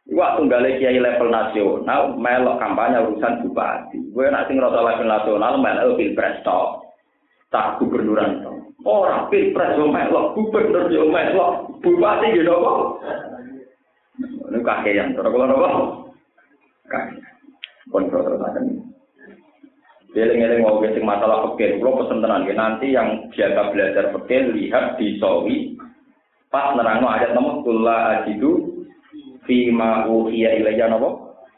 Waktu 0.09 0.37
tunggalnya 0.41 0.81
kiai 0.81 0.97
level 0.97 1.29
nasional, 1.29 2.17
melok 2.17 2.57
kampanye 2.57 2.97
urusan 3.05 3.45
bupati. 3.45 4.01
Gue 4.09 4.33
nak 4.33 4.49
sing 4.49 4.57
rasa 4.57 4.81
level 4.81 5.05
nasional, 5.05 5.61
melok 5.61 6.01
pilpres 6.01 6.41
tok. 6.41 6.81
Tak 7.53 7.77
gubernuran 7.77 8.41
tok. 8.41 8.57
Orang 8.89 9.29
pilpres 9.29 9.77
yo 9.77 9.85
melok, 9.85 10.33
gubernur 10.33 10.89
yo 10.89 11.13
melok, 11.13 11.77
bupati 11.85 12.41
gitu 12.41 12.57
kok. 12.57 12.81
Ini 14.49 14.59
kakek 14.65 14.97
yang, 14.97 15.13
terus 15.13 15.29
kalau 15.29 15.45
nopo? 15.45 15.69
Kakek. 16.89 17.21
Kontrol 17.93 18.25
terus 18.25 18.41
akan. 18.41 18.65
Eling-eling 20.17 20.65
mau 20.65 20.81
sing 20.81 21.05
masalah 21.05 21.53
fikih, 21.53 21.85
kalau 21.85 22.01
pesen 22.01 22.25
tenan 22.25 22.49
nanti 22.49 22.97
yang 22.97 23.29
biasa 23.29 23.61
belajar 23.71 24.05
fikih 24.17 24.57
lihat 24.57 24.97
di 24.97 25.21
sawi 25.21 25.77
pas 26.49 26.73
nerangno 26.75 27.13
ayat 27.13 27.37
nomor 27.37 27.61
kula 27.61 28.25
ajidu 28.25 28.68
fi 29.49 29.73
ma 29.73 30.05
uhiya 30.05 30.61
ilayya 30.61 30.93
napa 30.93 31.09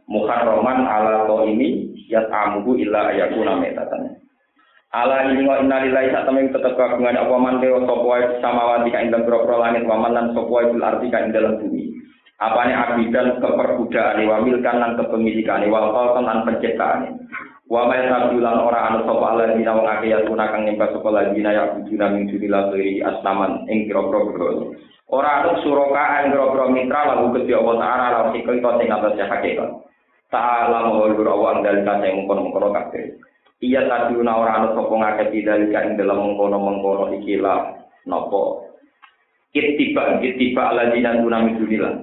muharraman 0.06 0.86
ala 0.86 1.26
yat 2.10 2.30
amuhu 2.30 2.78
illa 2.78 3.10
ayakuna 3.10 3.58
metatan. 3.58 4.18
Ala 4.90 5.30
ini 5.30 5.46
wa 5.46 5.62
inna 5.62 5.86
lillahi 5.86 6.10
sak 6.10 6.26
temen 6.26 6.50
tetep 6.50 6.74
kagungan 6.74 7.14
apa 7.14 7.34
man 7.38 7.62
dewa 7.62 7.86
sapa 7.86 8.02
wae 8.02 8.26
samawati 8.42 8.90
ka 8.90 8.98
ing 8.98 9.14
dalem 9.14 9.46
langit 9.54 9.86
wa 9.86 10.02
man 10.02 10.18
lan 10.18 10.26
sapa 10.34 10.50
wae 10.50 10.66
bil 10.66 10.82
ardi 10.82 11.06
ka 11.14 11.22
ing 11.22 11.30
dalem 11.30 11.62
bumi. 11.62 11.94
Apane 12.42 12.74
abidan 12.74 13.38
keperbudakan 13.38 14.26
wa 14.26 14.42
milkan 14.42 14.76
lan 14.82 14.98
kepemilikan 14.98 15.62
wa 15.70 15.94
khalqan 15.94 16.26
lan 16.26 16.42
penciptaan. 16.42 17.22
Wa 17.70 17.86
ma 17.86 18.02
yasabulan 18.02 18.66
ora 18.66 18.80
ana 18.90 19.06
sapa 19.06 19.24
ala 19.30 19.54
dina 19.54 19.78
wong 19.78 19.86
akeh 19.86 20.10
ya 20.10 20.26
kang 20.26 20.66
nyembah 20.66 20.90
sapa 20.90 21.08
lagi 21.14 21.38
ya 21.38 21.70
bujuna 21.70 22.06
min 22.10 22.26
dunillah 22.26 22.74
asnaman 23.06 23.70
ing 23.70 23.86
berhala. 24.34 24.74
Ora 25.10 25.42
ana 25.42 25.58
suraka 25.58 26.22
ing 26.22 26.30
kira-kira 26.30 26.66
mitra 26.70 27.00
lagu 27.10 27.34
Gusti 27.34 27.50
Allah 27.50 27.76
taala 27.82 28.06
lan 28.14 28.26
sikil 28.30 28.62
to 28.62 28.70
sing 28.78 28.88
atas 28.94 29.18
hakikat. 29.18 29.70
Ta'ala 30.30 30.86
mahul 30.86 31.18
rawan 31.18 31.66
dalil 31.66 31.82
kate 31.82 32.14
mengkono-mengkono 32.14 32.70
kabeh. 32.70 33.18
Iya 33.58 33.90
tadiuna 33.90 34.38
ora 34.38 34.62
ana 34.62 34.68
sapa 34.70 34.94
ngakeh 34.94 35.42
dalil 35.42 35.74
ing 35.74 35.98
dalam 35.98 36.18
mengkono-mengkono 36.30 37.10
iki 37.18 37.42
lah 37.42 37.74
napa 38.06 38.70
Kitiba, 39.50 40.22
kitiba 40.22 40.70
ala 40.70 40.94
dina 40.94 41.18
duna 41.18 41.42
min 41.42 41.58
dunillah. 41.58 41.94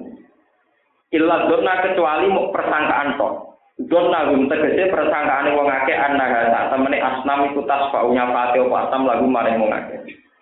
Illa 1.16 1.48
dona 1.48 1.80
kecuali 1.80 2.28
mau 2.28 2.52
persangkaan 2.52 3.16
tok. 3.16 3.56
Don 3.88 4.12
nagum 4.12 4.52
tegese 4.52 4.92
persangkaane 4.92 5.56
wong 5.56 5.64
akeh 5.64 5.96
sak 5.96 6.68
temene 6.68 7.00
asnam 7.00 7.48
iku 7.48 7.64
tasfa'unya 7.64 8.28
fatih 8.28 8.68
apa 8.68 8.76
asam 8.84 9.08
lagu 9.08 9.24
maring 9.24 9.56
wong. 9.64 9.72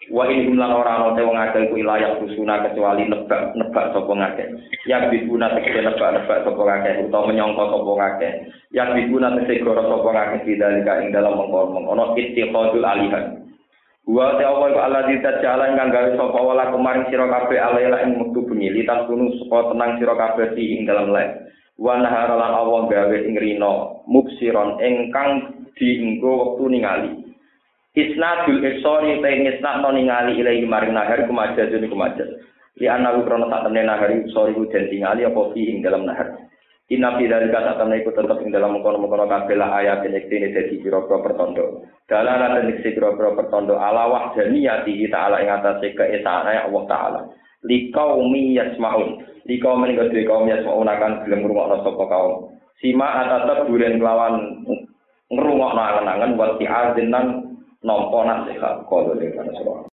Wa 0.07 0.31
in 0.31 0.47
jumlah 0.47 0.71
ora 0.71 1.03
ana 1.03 1.19
wong 1.19 1.35
akeh 1.35 1.67
iku 1.67 1.83
layak 1.83 2.23
kusuna 2.23 2.63
kecuali 2.63 3.11
nebak 3.11 3.59
nebak 3.59 3.91
sapa 3.91 4.13
ngakeh. 4.15 4.47
Ya 4.87 5.11
bibuna 5.11 5.51
tegese 5.59 5.83
nebak 5.83 6.15
nebak 6.15 6.47
sapa 6.47 6.63
ngakeh 6.63 7.11
utawa 7.11 7.27
menyangka 7.27 7.65
sapa 7.67 7.93
ngakeh. 7.99 8.33
Ya 8.71 8.85
bibuna 8.95 9.35
tegese 9.35 9.67
goro 9.67 9.83
sapa 9.83 10.09
ngakeh 10.15 10.39
didalika 10.47 11.03
ing 11.03 11.11
dalam 11.11 11.35
mengkon-mengkon 11.35 12.15
ittiqadul 12.23 12.87
alihan. 12.87 13.47
Wa 14.07 14.39
ta 14.39 14.47
Allah 14.47 14.71
iku 14.71 14.79
Allah 14.79 15.03
jalan 15.43 15.75
kang 15.75 15.91
gawe 15.91 16.11
sapa 16.15 16.39
wala 16.39 16.71
kemarin 16.71 17.11
sira 17.11 17.27
kabeh 17.27 17.59
alaila 17.59 18.07
ing 18.07 18.23
mektu 18.23 18.47
bengi 18.47 18.71
litas 18.71 19.03
kunu 19.11 19.35
supaya 19.43 19.75
tenang 19.75 19.99
sira 19.99 20.15
kabeh 20.15 20.55
ing 20.55 20.87
dalam 20.87 21.11
lek 21.11 21.51
wa 21.77 21.99
nahara 21.99 22.39
lan 22.39 22.55
Allah 22.55 22.81
gawe 22.87 23.17
ing 23.19 23.35
rino 23.35 24.07
mubsiron 24.07 24.79
ingkang 24.79 25.61
dienggo 25.75 26.55
wektu 26.57 26.65
ningali 26.71 27.26
isnadul 27.97 28.61
isori 28.61 29.19
te 29.25 29.31
isnad 29.57 29.81
no 29.81 29.89
ningali 29.97 30.37
ilahi 30.37 30.69
maring 30.69 30.93
nahar 30.93 31.25
kumajaz 31.25 31.73
ni 31.73 31.89
kumajaz 31.89 32.29
li 32.77 32.87
anna 32.89 33.17
krono 33.25 33.49
tak 33.49 33.65
temne 33.65 33.83
nahar 33.89 34.13
isori 34.13 34.53
ku 34.53 34.69
den 34.69 34.93
tingali 34.93 35.25
apa 35.25 35.41
fi 35.53 35.61
ing 35.65 35.81
dalam 35.81 36.05
nahar. 36.05 36.37
Inna 36.93 37.19
fi 37.19 37.25
dalika 37.27 37.65
tak 37.65 37.77
temne 37.81 38.05
iku 38.05 38.13
tetep 38.13 38.39
ing 38.45 38.53
dalam 38.53 38.79
mengkono-mengkono 38.79 39.25
kabeh 39.27 39.57
lah 39.57 39.81
ayat 39.81 40.05
nek 40.07 40.29
dene 40.29 40.53
dadi 40.53 40.77
pira-pira 40.85 41.25
pertondo. 41.25 41.89
Dalalan 42.05 42.69
nek 42.69 42.85
pira-pira 42.85 43.33
pertondo. 43.33 43.81
Ala 43.81 44.07
wahdaniyati 44.13 45.09
ta'ala 45.09 45.41
ing 45.41 45.51
atase 45.51 45.97
keesane 45.97 46.69
Allah 46.69 46.83
taala. 46.87 47.21
Likaumi 47.65 48.55
yasmaun. 48.55 49.25
Likaumi 49.49 49.97
kedue 49.97 50.29
kaum 50.29 50.47
yasmaun 50.47 50.87
akan 50.87 51.25
gelem 51.25 51.43
ngrungokno 51.43 51.81
sapa 51.81 52.05
kaum. 52.07 52.55
Sima 52.79 53.25
atatep 53.25 53.73
duren 53.73 53.97
kelawan 53.99 54.63
ngrungokno 55.33 55.81
angen-angen 55.81 56.37
wa 56.37 56.55
nampa 57.87 58.19
nasihat 58.27 58.83
kalau 58.91 59.15
dengan 59.15 59.47